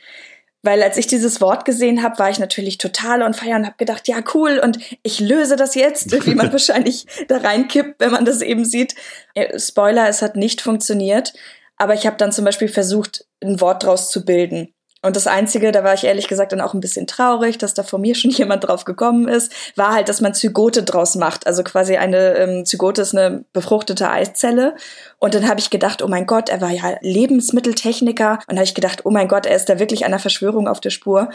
Weil 0.61 0.83
als 0.83 0.97
ich 0.97 1.07
dieses 1.07 1.39
Wort 1.39 1.63
gesehen 1.63 2.03
habe, 2.03 2.19
war 2.19 2.29
ich 2.29 2.39
natürlich 2.39 2.77
total 2.77 3.21
on 3.21 3.33
fire 3.33 3.55
und 3.55 3.65
habe 3.65 3.77
gedacht, 3.77 4.07
ja 4.07 4.21
cool 4.33 4.59
und 4.59 4.77
ich 5.03 5.19
löse 5.19 5.55
das 5.55 5.75
jetzt, 5.75 6.25
wie 6.25 6.35
man 6.35 6.51
wahrscheinlich 6.51 7.05
da 7.27 7.37
reinkippt, 7.37 7.99
wenn 7.99 8.11
man 8.11 8.25
das 8.25 8.41
eben 8.41 8.65
sieht. 8.65 8.95
Äh, 9.35 9.57
Spoiler, 9.57 10.09
es 10.09 10.21
hat 10.21 10.35
nicht 10.35 10.61
funktioniert, 10.61 11.33
aber 11.77 11.93
ich 11.93 12.05
habe 12.05 12.17
dann 12.17 12.33
zum 12.33 12.43
Beispiel 12.43 12.67
versucht, 12.67 13.25
ein 13.41 13.61
Wort 13.61 13.83
draus 13.83 14.11
zu 14.11 14.25
bilden. 14.25 14.73
Und 15.01 15.15
das 15.15 15.27
Einzige, 15.27 15.71
da 15.71 15.83
war 15.85 15.93
ich 15.93 16.03
ehrlich 16.03 16.27
gesagt 16.27 16.51
dann 16.51 16.59
auch 16.59 16.73
ein 16.73 16.81
bisschen 16.81 17.07
traurig, 17.07 17.57
dass 17.57 17.73
da 17.73 17.83
vor 17.83 17.99
mir 17.99 18.15
schon 18.15 18.31
jemand 18.31 18.67
drauf 18.67 18.83
gekommen 18.83 19.27
ist, 19.27 19.51
war 19.75 19.93
halt, 19.93 20.09
dass 20.09 20.19
man 20.19 20.33
Zygote 20.33 20.83
draus 20.83 21.15
macht. 21.15 21.47
Also 21.47 21.63
quasi 21.63 21.95
eine 21.97 22.35
ähm, 22.35 22.65
Zygote 22.65 23.01
ist 23.01 23.15
eine 23.15 23.45
befruchtete 23.53 24.09
Eiszelle. 24.09 24.75
Und 25.17 25.35
dann 25.35 25.47
habe 25.47 25.59
ich 25.59 25.69
gedacht, 25.69 26.01
oh 26.01 26.07
mein 26.07 26.25
Gott, 26.25 26.49
er 26.49 26.59
war 26.59 26.71
ja 26.71 26.97
Lebensmitteltechniker. 27.01 28.39
Und 28.47 28.57
habe 28.57 28.65
ich 28.65 28.75
gedacht, 28.75 29.05
oh 29.05 29.11
mein 29.11 29.29
Gott, 29.29 29.45
er 29.45 29.55
ist 29.55 29.69
da 29.69 29.79
wirklich 29.79 30.05
einer 30.05 30.19
Verschwörung 30.19 30.67
auf 30.67 30.81
der 30.81 30.89
Spur. 30.89 31.29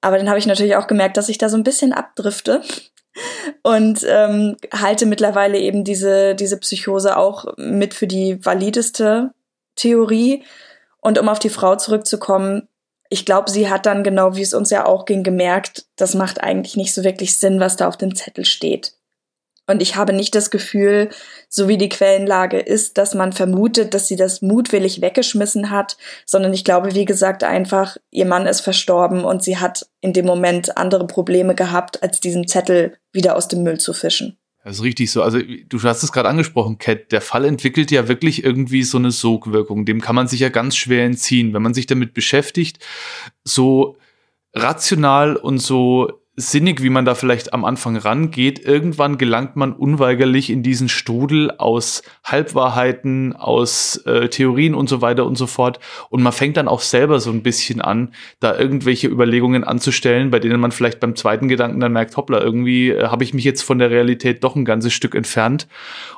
Aber 0.00 0.16
dann 0.16 0.28
habe 0.28 0.38
ich 0.38 0.46
natürlich 0.46 0.76
auch 0.76 0.86
gemerkt, 0.86 1.16
dass 1.16 1.28
ich 1.28 1.38
da 1.38 1.48
so 1.48 1.56
ein 1.56 1.64
bisschen 1.64 1.92
abdrifte 1.92 2.62
und 3.62 4.04
ähm, 4.08 4.56
halte 4.72 5.06
mittlerweile 5.06 5.58
eben 5.58 5.84
diese, 5.84 6.34
diese 6.34 6.58
Psychose 6.58 7.16
auch 7.16 7.56
mit 7.56 7.94
für 7.94 8.06
die 8.06 8.44
valideste 8.44 9.32
Theorie. 9.76 10.44
Und 11.00 11.18
um 11.18 11.28
auf 11.28 11.40
die 11.40 11.50
Frau 11.50 11.76
zurückzukommen, 11.76 12.68
ich 13.12 13.26
glaube, 13.26 13.50
sie 13.50 13.68
hat 13.68 13.84
dann 13.84 14.02
genau, 14.02 14.36
wie 14.36 14.42
es 14.42 14.54
uns 14.54 14.70
ja 14.70 14.86
auch 14.86 15.04
ging, 15.04 15.22
gemerkt, 15.22 15.84
das 15.96 16.14
macht 16.14 16.42
eigentlich 16.42 16.76
nicht 16.76 16.94
so 16.94 17.04
wirklich 17.04 17.38
Sinn, 17.38 17.60
was 17.60 17.76
da 17.76 17.86
auf 17.86 17.98
dem 17.98 18.14
Zettel 18.14 18.46
steht. 18.46 18.94
Und 19.66 19.82
ich 19.82 19.96
habe 19.96 20.14
nicht 20.14 20.34
das 20.34 20.50
Gefühl, 20.50 21.10
so 21.48 21.68
wie 21.68 21.76
die 21.76 21.90
Quellenlage 21.90 22.58
ist, 22.58 22.96
dass 22.98 23.14
man 23.14 23.32
vermutet, 23.32 23.92
dass 23.92 24.08
sie 24.08 24.16
das 24.16 24.40
mutwillig 24.40 25.02
weggeschmissen 25.02 25.70
hat, 25.70 25.98
sondern 26.26 26.54
ich 26.54 26.64
glaube, 26.64 26.94
wie 26.94 27.04
gesagt, 27.04 27.44
einfach, 27.44 27.98
ihr 28.10 28.26
Mann 28.26 28.46
ist 28.46 28.62
verstorben 28.62 29.24
und 29.24 29.42
sie 29.42 29.58
hat 29.58 29.86
in 30.00 30.14
dem 30.14 30.26
Moment 30.26 30.78
andere 30.78 31.06
Probleme 31.06 31.54
gehabt, 31.54 32.02
als 32.02 32.18
diesen 32.18 32.48
Zettel 32.48 32.96
wieder 33.12 33.36
aus 33.36 33.46
dem 33.46 33.62
Müll 33.62 33.78
zu 33.78 33.92
fischen. 33.92 34.38
Das 34.64 34.76
ist 34.76 34.82
richtig 34.82 35.10
so. 35.10 35.22
Also 35.22 35.40
du 35.40 35.82
hast 35.82 36.02
es 36.02 36.12
gerade 36.12 36.28
angesprochen, 36.28 36.78
Cat. 36.78 37.10
Der 37.10 37.20
Fall 37.20 37.44
entwickelt 37.44 37.90
ja 37.90 38.06
wirklich 38.06 38.44
irgendwie 38.44 38.84
so 38.84 38.98
eine 38.98 39.10
Sogwirkung. 39.10 39.84
Dem 39.84 40.00
kann 40.00 40.14
man 40.14 40.28
sich 40.28 40.40
ja 40.40 40.50
ganz 40.50 40.76
schwer 40.76 41.04
entziehen. 41.04 41.52
Wenn 41.52 41.62
man 41.62 41.74
sich 41.74 41.86
damit 41.86 42.14
beschäftigt, 42.14 42.78
so 43.42 43.96
rational 44.54 45.36
und 45.36 45.58
so 45.58 46.21
sinnig, 46.34 46.82
wie 46.82 46.88
man 46.88 47.04
da 47.04 47.14
vielleicht 47.14 47.52
am 47.52 47.64
Anfang 47.66 47.96
rangeht, 47.96 48.58
irgendwann 48.58 49.18
gelangt 49.18 49.54
man 49.54 49.74
unweigerlich 49.74 50.48
in 50.48 50.62
diesen 50.62 50.88
Strudel 50.88 51.50
aus 51.50 52.02
Halbwahrheiten, 52.24 53.36
aus 53.36 53.98
äh, 54.06 54.28
Theorien 54.28 54.74
und 54.74 54.88
so 54.88 55.02
weiter 55.02 55.26
und 55.26 55.36
so 55.36 55.46
fort. 55.46 55.78
Und 56.08 56.22
man 56.22 56.32
fängt 56.32 56.56
dann 56.56 56.68
auch 56.68 56.80
selber 56.80 57.20
so 57.20 57.30
ein 57.30 57.42
bisschen 57.42 57.82
an, 57.82 58.14
da 58.40 58.58
irgendwelche 58.58 59.08
Überlegungen 59.08 59.62
anzustellen, 59.62 60.30
bei 60.30 60.38
denen 60.38 60.58
man 60.58 60.72
vielleicht 60.72 61.00
beim 61.00 61.16
zweiten 61.16 61.48
Gedanken 61.48 61.80
dann 61.80 61.92
merkt, 61.92 62.16
hoppla, 62.16 62.40
irgendwie 62.40 62.90
äh, 62.90 63.08
habe 63.08 63.24
ich 63.24 63.34
mich 63.34 63.44
jetzt 63.44 63.62
von 63.62 63.78
der 63.78 63.90
Realität 63.90 64.42
doch 64.42 64.56
ein 64.56 64.64
ganzes 64.64 64.94
Stück 64.94 65.14
entfernt. 65.14 65.68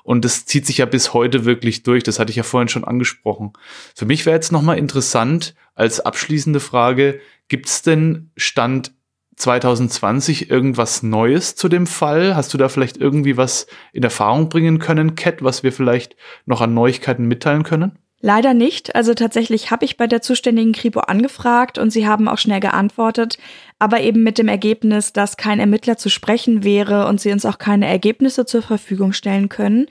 Und 0.04 0.24
das 0.24 0.46
zieht 0.46 0.64
sich 0.64 0.78
ja 0.78 0.86
bis 0.86 1.12
heute 1.12 1.44
wirklich 1.44 1.82
durch. 1.82 2.04
Das 2.04 2.20
hatte 2.20 2.30
ich 2.30 2.36
ja 2.36 2.44
vorhin 2.44 2.68
schon 2.68 2.84
angesprochen. 2.84 3.52
Für 3.96 4.06
mich 4.06 4.26
wäre 4.26 4.36
jetzt 4.36 4.52
nochmal 4.52 4.78
interessant, 4.78 5.56
als 5.74 5.98
abschließende 5.98 6.60
Frage, 6.60 7.18
gibt 7.48 7.66
es 7.66 7.82
denn 7.82 8.30
Stand 8.36 8.92
2020 9.36 10.50
irgendwas 10.50 11.02
Neues 11.02 11.56
zu 11.56 11.68
dem 11.68 11.86
Fall? 11.86 12.36
Hast 12.36 12.54
du 12.54 12.58
da 12.58 12.68
vielleicht 12.68 12.96
irgendwie 12.96 13.36
was 13.36 13.66
in 13.92 14.02
Erfahrung 14.02 14.48
bringen 14.48 14.78
können, 14.78 15.14
Cat, 15.14 15.42
was 15.42 15.62
wir 15.62 15.72
vielleicht 15.72 16.16
noch 16.46 16.60
an 16.60 16.74
Neuigkeiten 16.74 17.26
mitteilen 17.26 17.62
können? 17.62 17.98
Leider 18.26 18.54
nicht. 18.54 18.94
Also 18.94 19.12
tatsächlich 19.12 19.70
habe 19.70 19.84
ich 19.84 19.98
bei 19.98 20.06
der 20.06 20.22
zuständigen 20.22 20.72
Kripo 20.72 21.00
angefragt 21.00 21.76
und 21.76 21.90
sie 21.90 22.08
haben 22.08 22.26
auch 22.26 22.38
schnell 22.38 22.60
geantwortet, 22.60 23.36
aber 23.78 24.00
eben 24.00 24.22
mit 24.22 24.38
dem 24.38 24.48
Ergebnis, 24.48 25.12
dass 25.12 25.36
kein 25.36 25.60
Ermittler 25.60 25.98
zu 25.98 26.08
sprechen 26.08 26.64
wäre 26.64 27.06
und 27.06 27.20
sie 27.20 27.32
uns 27.32 27.44
auch 27.44 27.58
keine 27.58 27.86
Ergebnisse 27.86 28.46
zur 28.46 28.62
Verfügung 28.62 29.12
stellen 29.12 29.50
können. 29.50 29.88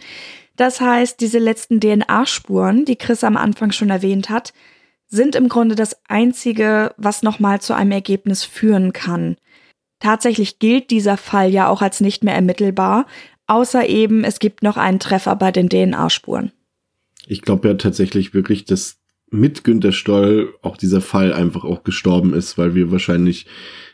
Das 0.55 0.81
heißt, 0.81 1.21
diese 1.21 1.37
letzten 1.37 1.79
DNA-Spuren, 1.79 2.85
die 2.85 2.95
Chris 2.95 3.23
am 3.23 3.37
Anfang 3.37 3.71
schon 3.71 3.91
erwähnt 3.91 4.31
hat, 4.31 4.51
sind 5.13 5.35
im 5.35 5.47
Grunde 5.47 5.75
das 5.75 5.95
Einzige, 6.07 6.93
was 6.97 7.21
nochmal 7.21 7.61
zu 7.61 7.75
einem 7.75 7.91
Ergebnis 7.91 8.43
führen 8.43 8.93
kann. 8.93 9.37
Tatsächlich 9.99 10.57
gilt 10.57 10.89
dieser 10.89 11.17
Fall 11.17 11.51
ja 11.51 11.67
auch 11.67 11.83
als 11.83 12.01
nicht 12.01 12.23
mehr 12.23 12.33
ermittelbar, 12.33 13.05
außer 13.45 13.87
eben 13.87 14.23
es 14.23 14.39
gibt 14.39 14.63
noch 14.63 14.75
einen 14.75 14.99
Treffer 14.99 15.35
bei 15.35 15.51
den 15.51 15.69
DNA-Spuren. 15.69 16.51
Ich 17.27 17.43
glaube 17.43 17.67
ja 17.67 17.75
tatsächlich 17.75 18.33
wirklich, 18.33 18.65
dass 18.65 18.97
mit 19.29 19.63
Günter 19.63 19.91
Stoll 19.91 20.55
auch 20.63 20.77
dieser 20.77 20.99
Fall 20.99 21.31
einfach 21.31 21.63
auch 21.63 21.83
gestorben 21.83 22.33
ist, 22.33 22.57
weil 22.57 22.73
wir 22.73 22.91
wahrscheinlich 22.91 23.45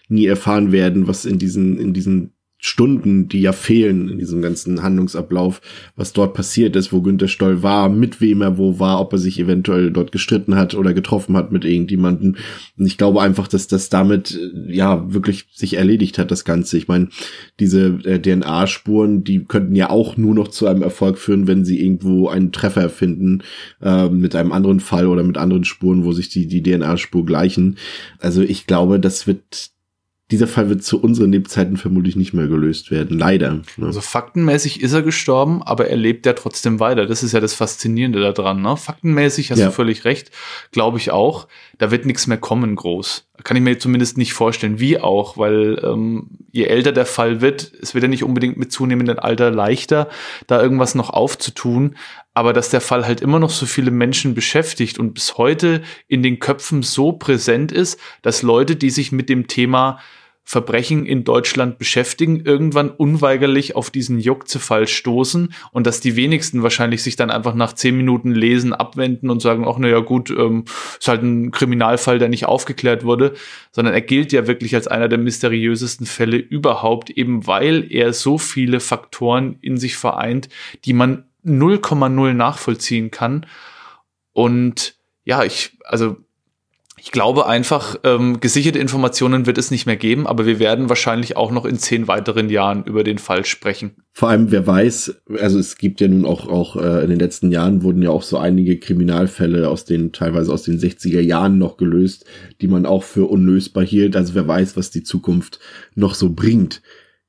nie 0.07 0.25
erfahren 0.25 0.71
werden, 0.71 1.07
was 1.07 1.25
in 1.25 1.37
diesen, 1.37 1.79
in 1.79 1.93
diesen 1.93 2.33
Stunden, 2.61 3.29
die 3.29 3.39
ja 3.39 3.53
fehlen 3.53 4.09
in 4.09 4.19
diesem 4.19 4.41
ganzen 4.41 4.83
Handlungsablauf, 4.83 5.61
was 5.95 6.11
dort 6.11 6.33
passiert 6.33 6.75
ist, 6.75 6.91
wo 6.91 7.01
Günter 7.01 7.29
Stoll 7.29 7.63
war, 7.63 7.87
mit 7.87 8.19
wem 8.19 8.41
er 8.41 8.57
wo 8.57 8.79
war, 8.79 8.99
ob 8.99 9.13
er 9.13 9.17
sich 9.17 9.39
eventuell 9.39 9.91
dort 9.91 10.11
gestritten 10.11 10.55
hat 10.55 10.75
oder 10.75 10.93
getroffen 10.93 11.37
hat 11.37 11.53
mit 11.53 11.63
irgendjemanden. 11.63 12.37
Und 12.77 12.85
ich 12.85 12.97
glaube 12.97 13.21
einfach, 13.21 13.47
dass 13.47 13.67
das 13.67 13.87
damit 13.87 14.37
äh, 14.37 14.75
ja 14.75 15.05
wirklich 15.13 15.45
sich 15.53 15.77
erledigt 15.77 16.17
hat, 16.17 16.31
das 16.31 16.43
Ganze. 16.43 16.77
Ich 16.77 16.89
meine, 16.89 17.07
diese 17.61 17.97
äh, 18.03 18.19
DNA-Spuren, 18.19 19.23
die 19.23 19.45
könnten 19.45 19.75
ja 19.75 19.89
auch 19.89 20.17
nur 20.17 20.35
noch 20.35 20.49
zu 20.49 20.67
einem 20.67 20.81
Erfolg 20.81 21.17
führen, 21.17 21.47
wenn 21.47 21.63
sie 21.63 21.81
irgendwo 21.81 22.27
einen 22.27 22.51
Treffer 22.51 22.89
finden 22.89 23.41
äh, 23.81 24.09
mit 24.09 24.35
einem 24.35 24.51
anderen 24.51 24.81
Fall 24.81 25.07
oder 25.07 25.23
mit 25.23 25.37
anderen 25.37 25.63
Spuren, 25.63 26.03
wo 26.03 26.11
sich 26.11 26.27
die, 26.27 26.47
die 26.47 26.61
DNA-Spur 26.61 27.25
gleichen. 27.25 27.77
Also 28.19 28.41
ich 28.41 28.67
glaube, 28.67 28.99
das 28.99 29.27
wird 29.27 29.71
dieser 30.31 30.47
Fall 30.47 30.69
wird 30.69 30.83
zu 30.83 31.01
unseren 31.01 31.31
Lebzeiten 31.31 31.77
vermutlich 31.77 32.15
nicht 32.15 32.33
mehr 32.33 32.47
gelöst 32.47 32.91
werden. 32.91 33.17
Leider. 33.17 33.61
Ne? 33.77 33.87
Also 33.87 33.99
faktenmäßig 33.99 34.81
ist 34.81 34.93
er 34.93 35.01
gestorben, 35.01 35.63
aber 35.63 35.87
er 35.87 35.97
lebt 35.97 36.25
ja 36.27 36.33
trotzdem 36.33 36.79
weiter. 36.79 37.07
Das 37.07 37.23
ist 37.23 37.31
ja 37.31 37.39
das 37.39 37.55
Faszinierende 37.55 38.31
daran. 38.31 38.61
Ne? 38.61 38.77
Faktenmäßig 38.77 39.49
hast 39.49 39.57
ja. 39.57 39.67
du 39.67 39.71
völlig 39.71 40.05
recht, 40.05 40.29
glaube 40.71 40.99
ich 40.99 41.09
auch. 41.09 41.47
Da 41.79 41.89
wird 41.89 42.05
nichts 42.05 42.27
mehr 42.27 42.37
kommen 42.37 42.75
groß. 42.75 43.25
Kann 43.43 43.57
ich 43.57 43.63
mir 43.63 43.79
zumindest 43.79 44.17
nicht 44.17 44.33
vorstellen, 44.33 44.79
wie 44.79 44.99
auch, 44.99 45.37
weil 45.37 45.81
ähm, 45.83 46.29
je 46.51 46.65
älter 46.65 46.91
der 46.91 47.05
Fall 47.07 47.41
wird, 47.41 47.71
es 47.81 47.95
wird 47.95 48.03
ja 48.03 48.09
nicht 48.09 48.23
unbedingt 48.23 48.57
mit 48.57 48.71
zunehmendem 48.71 49.17
Alter 49.17 49.49
leichter, 49.49 50.09
da 50.45 50.61
irgendwas 50.61 50.93
noch 50.93 51.09
aufzutun. 51.09 51.95
Aber 52.35 52.53
dass 52.53 52.69
der 52.69 52.81
Fall 52.81 53.07
halt 53.07 53.21
immer 53.21 53.39
noch 53.39 53.49
so 53.49 53.65
viele 53.65 53.89
Menschen 53.89 54.35
beschäftigt 54.35 54.99
und 54.99 55.13
bis 55.13 55.37
heute 55.37 55.81
in 56.07 56.21
den 56.21 56.37
Köpfen 56.39 56.83
so 56.83 57.13
präsent 57.13 57.71
ist, 57.71 57.99
dass 58.21 58.43
Leute, 58.43 58.75
die 58.75 58.91
sich 58.91 59.11
mit 59.11 59.27
dem 59.29 59.47
Thema 59.47 59.99
Verbrechen 60.49 61.05
in 61.05 61.25
Deutschland 61.25 61.77
beschäftigen, 61.77 62.39
irgendwann 62.43 62.89
unweigerlich 62.89 63.75
auf 63.75 63.91
diesen 63.91 64.19
Juckzefall 64.19 64.87
stoßen 64.87 65.53
und 65.71 65.85
dass 65.85 65.99
die 65.99 66.15
wenigsten 66.15 66.63
wahrscheinlich 66.63 67.03
sich 67.03 67.15
dann 67.15 67.29
einfach 67.29 67.53
nach 67.53 67.73
zehn 67.73 67.95
Minuten 67.95 68.31
Lesen 68.31 68.73
abwenden 68.73 69.29
und 69.29 69.43
sagen, 69.43 69.63
ach 69.67 69.77
naja 69.77 69.99
gut, 69.99 70.31
ähm, 70.31 70.65
ist 70.97 71.07
halt 71.07 71.21
ein 71.21 71.51
Kriminalfall, 71.51 72.17
der 72.17 72.29
nicht 72.29 72.47
aufgeklärt 72.47 73.03
wurde, 73.03 73.35
sondern 73.71 73.93
er 73.93 74.01
gilt 74.01 74.31
ja 74.31 74.47
wirklich 74.47 74.73
als 74.73 74.87
einer 74.87 75.07
der 75.07 75.19
mysteriösesten 75.19 76.07
Fälle 76.07 76.37
überhaupt, 76.37 77.11
eben 77.11 77.45
weil 77.45 77.85
er 77.87 78.11
so 78.11 78.39
viele 78.39 78.79
Faktoren 78.79 79.57
in 79.61 79.77
sich 79.77 79.97
vereint, 79.97 80.49
die 80.83 80.93
man 80.93 81.25
0,0 81.45 82.33
nachvollziehen 82.33 83.11
kann. 83.11 83.45
Und 84.33 84.95
ja, 85.25 85.43
ich, 85.43 85.77
also 85.83 86.17
ich 87.01 87.11
glaube 87.11 87.47
einfach, 87.47 87.97
ähm, 88.03 88.39
gesicherte 88.39 88.79
Informationen 88.79 89.45
wird 89.45 89.57
es 89.57 89.71
nicht 89.71 89.85
mehr 89.85 89.95
geben, 89.95 90.27
aber 90.27 90.45
wir 90.45 90.59
werden 90.59 90.89
wahrscheinlich 90.89 91.37
auch 91.37 91.51
noch 91.51 91.65
in 91.65 91.77
zehn 91.77 92.07
weiteren 92.07 92.49
Jahren 92.49 92.83
über 92.83 93.03
den 93.03 93.17
Fall 93.17 93.45
sprechen. 93.45 93.91
Vor 94.11 94.29
allem, 94.29 94.51
wer 94.51 94.65
weiß, 94.65 95.21
also 95.39 95.59
es 95.59 95.77
gibt 95.77 96.01
ja 96.01 96.07
nun 96.07 96.25
auch, 96.25 96.47
auch 96.47 96.75
äh, 96.75 97.03
in 97.03 97.09
den 97.09 97.19
letzten 97.19 97.51
Jahren 97.51 97.83
wurden 97.83 98.01
ja 98.01 98.09
auch 98.09 98.23
so 98.23 98.37
einige 98.37 98.77
Kriminalfälle 98.79 99.69
aus 99.69 99.85
den, 99.85 100.11
teilweise 100.11 100.51
aus 100.51 100.63
den 100.63 100.79
60er 100.79 101.21
Jahren 101.21 101.57
noch 101.57 101.77
gelöst, 101.77 102.25
die 102.61 102.67
man 102.67 102.85
auch 102.85 103.03
für 103.03 103.29
unlösbar 103.29 103.85
hielt. 103.85 104.15
Also 104.15 104.35
wer 104.35 104.47
weiß, 104.47 104.75
was 104.75 104.91
die 104.91 105.03
Zukunft 105.03 105.59
noch 105.95 106.15
so 106.15 106.29
bringt. 106.31 106.81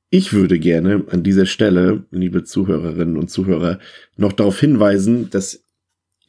Ich 0.09 0.33
würde 0.33 0.59
gerne 0.59 1.05
an 1.09 1.23
dieser 1.23 1.45
Stelle, 1.45 2.03
liebe 2.11 2.43
Zuhörerinnen 2.43 3.15
und 3.15 3.29
Zuhörer, 3.29 3.79
noch 4.17 4.33
darauf 4.33 4.59
hinweisen, 4.59 5.29
dass 5.29 5.63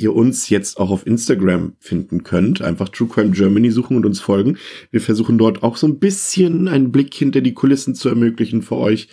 ihr 0.02 0.14
uns 0.14 0.48
jetzt 0.48 0.78
auch 0.78 0.90
auf 0.90 1.06
Instagram 1.06 1.74
finden 1.78 2.22
könnt. 2.24 2.60
Einfach 2.60 2.88
True 2.88 3.08
Crime 3.08 3.30
Germany 3.30 3.70
suchen 3.70 3.96
und 3.96 4.06
uns 4.06 4.20
folgen. 4.20 4.58
Wir 4.90 5.00
versuchen 5.00 5.38
dort 5.38 5.62
auch 5.62 5.76
so 5.76 5.86
ein 5.86 5.98
bisschen 5.98 6.68
einen 6.68 6.92
Blick 6.92 7.14
hinter 7.14 7.40
die 7.40 7.54
Kulissen 7.54 7.94
zu 7.94 8.08
ermöglichen 8.08 8.62
für 8.62 8.76
euch. 8.76 9.08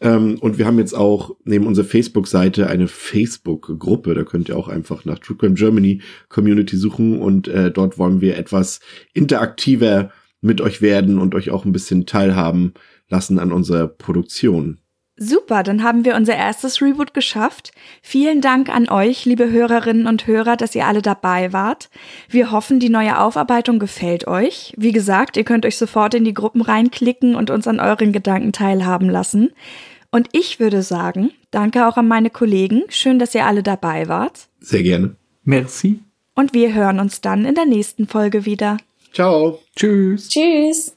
Ähm, 0.00 0.38
und 0.40 0.58
wir 0.58 0.66
haben 0.66 0.78
jetzt 0.78 0.94
auch 0.94 1.36
neben 1.44 1.66
unserer 1.66 1.86
Facebook-Seite 1.86 2.66
eine 2.66 2.88
Facebook-Gruppe. 2.88 4.14
Da 4.14 4.24
könnt 4.24 4.48
ihr 4.48 4.56
auch 4.56 4.68
einfach 4.68 5.04
nach 5.04 5.20
True 5.20 5.36
Crime 5.36 5.54
Germany 5.54 6.02
Community 6.28 6.76
suchen 6.76 7.20
und 7.20 7.48
äh, 7.48 7.70
dort 7.70 7.98
wollen 7.98 8.20
wir 8.20 8.36
etwas 8.36 8.80
interaktiver 9.14 10.10
mit 10.40 10.60
euch 10.60 10.82
werden 10.82 11.18
und 11.18 11.34
euch 11.36 11.50
auch 11.50 11.64
ein 11.64 11.72
bisschen 11.72 12.04
teilhaben 12.04 12.74
lassen 13.08 13.38
an 13.38 13.52
unserer 13.52 13.86
Produktion. 13.86 14.81
Super, 15.24 15.62
dann 15.62 15.84
haben 15.84 16.04
wir 16.04 16.16
unser 16.16 16.34
erstes 16.34 16.82
Reboot 16.82 17.14
geschafft. 17.14 17.70
Vielen 18.02 18.40
Dank 18.40 18.68
an 18.68 18.88
euch, 18.88 19.24
liebe 19.24 19.48
Hörerinnen 19.48 20.08
und 20.08 20.26
Hörer, 20.26 20.56
dass 20.56 20.74
ihr 20.74 20.84
alle 20.84 21.00
dabei 21.00 21.52
wart. 21.52 21.90
Wir 22.28 22.50
hoffen, 22.50 22.80
die 22.80 22.88
neue 22.88 23.20
Aufarbeitung 23.20 23.78
gefällt 23.78 24.26
euch. 24.26 24.74
Wie 24.76 24.90
gesagt, 24.90 25.36
ihr 25.36 25.44
könnt 25.44 25.64
euch 25.64 25.76
sofort 25.76 26.14
in 26.14 26.24
die 26.24 26.34
Gruppen 26.34 26.60
reinklicken 26.60 27.36
und 27.36 27.50
uns 27.50 27.68
an 27.68 27.78
euren 27.78 28.12
Gedanken 28.12 28.50
teilhaben 28.50 29.08
lassen. 29.08 29.52
Und 30.10 30.28
ich 30.32 30.58
würde 30.58 30.82
sagen, 30.82 31.30
danke 31.52 31.86
auch 31.86 31.96
an 31.96 32.08
meine 32.08 32.30
Kollegen. 32.30 32.82
Schön, 32.88 33.20
dass 33.20 33.32
ihr 33.36 33.46
alle 33.46 33.62
dabei 33.62 34.08
wart. 34.08 34.48
Sehr 34.58 34.82
gerne. 34.82 35.14
Merci. 35.44 36.00
Und 36.34 36.52
wir 36.52 36.74
hören 36.74 36.98
uns 36.98 37.20
dann 37.20 37.44
in 37.44 37.54
der 37.54 37.66
nächsten 37.66 38.08
Folge 38.08 38.44
wieder. 38.44 38.76
Ciao. 39.12 39.60
Tschüss. 39.76 40.28
Tschüss. 40.28 40.96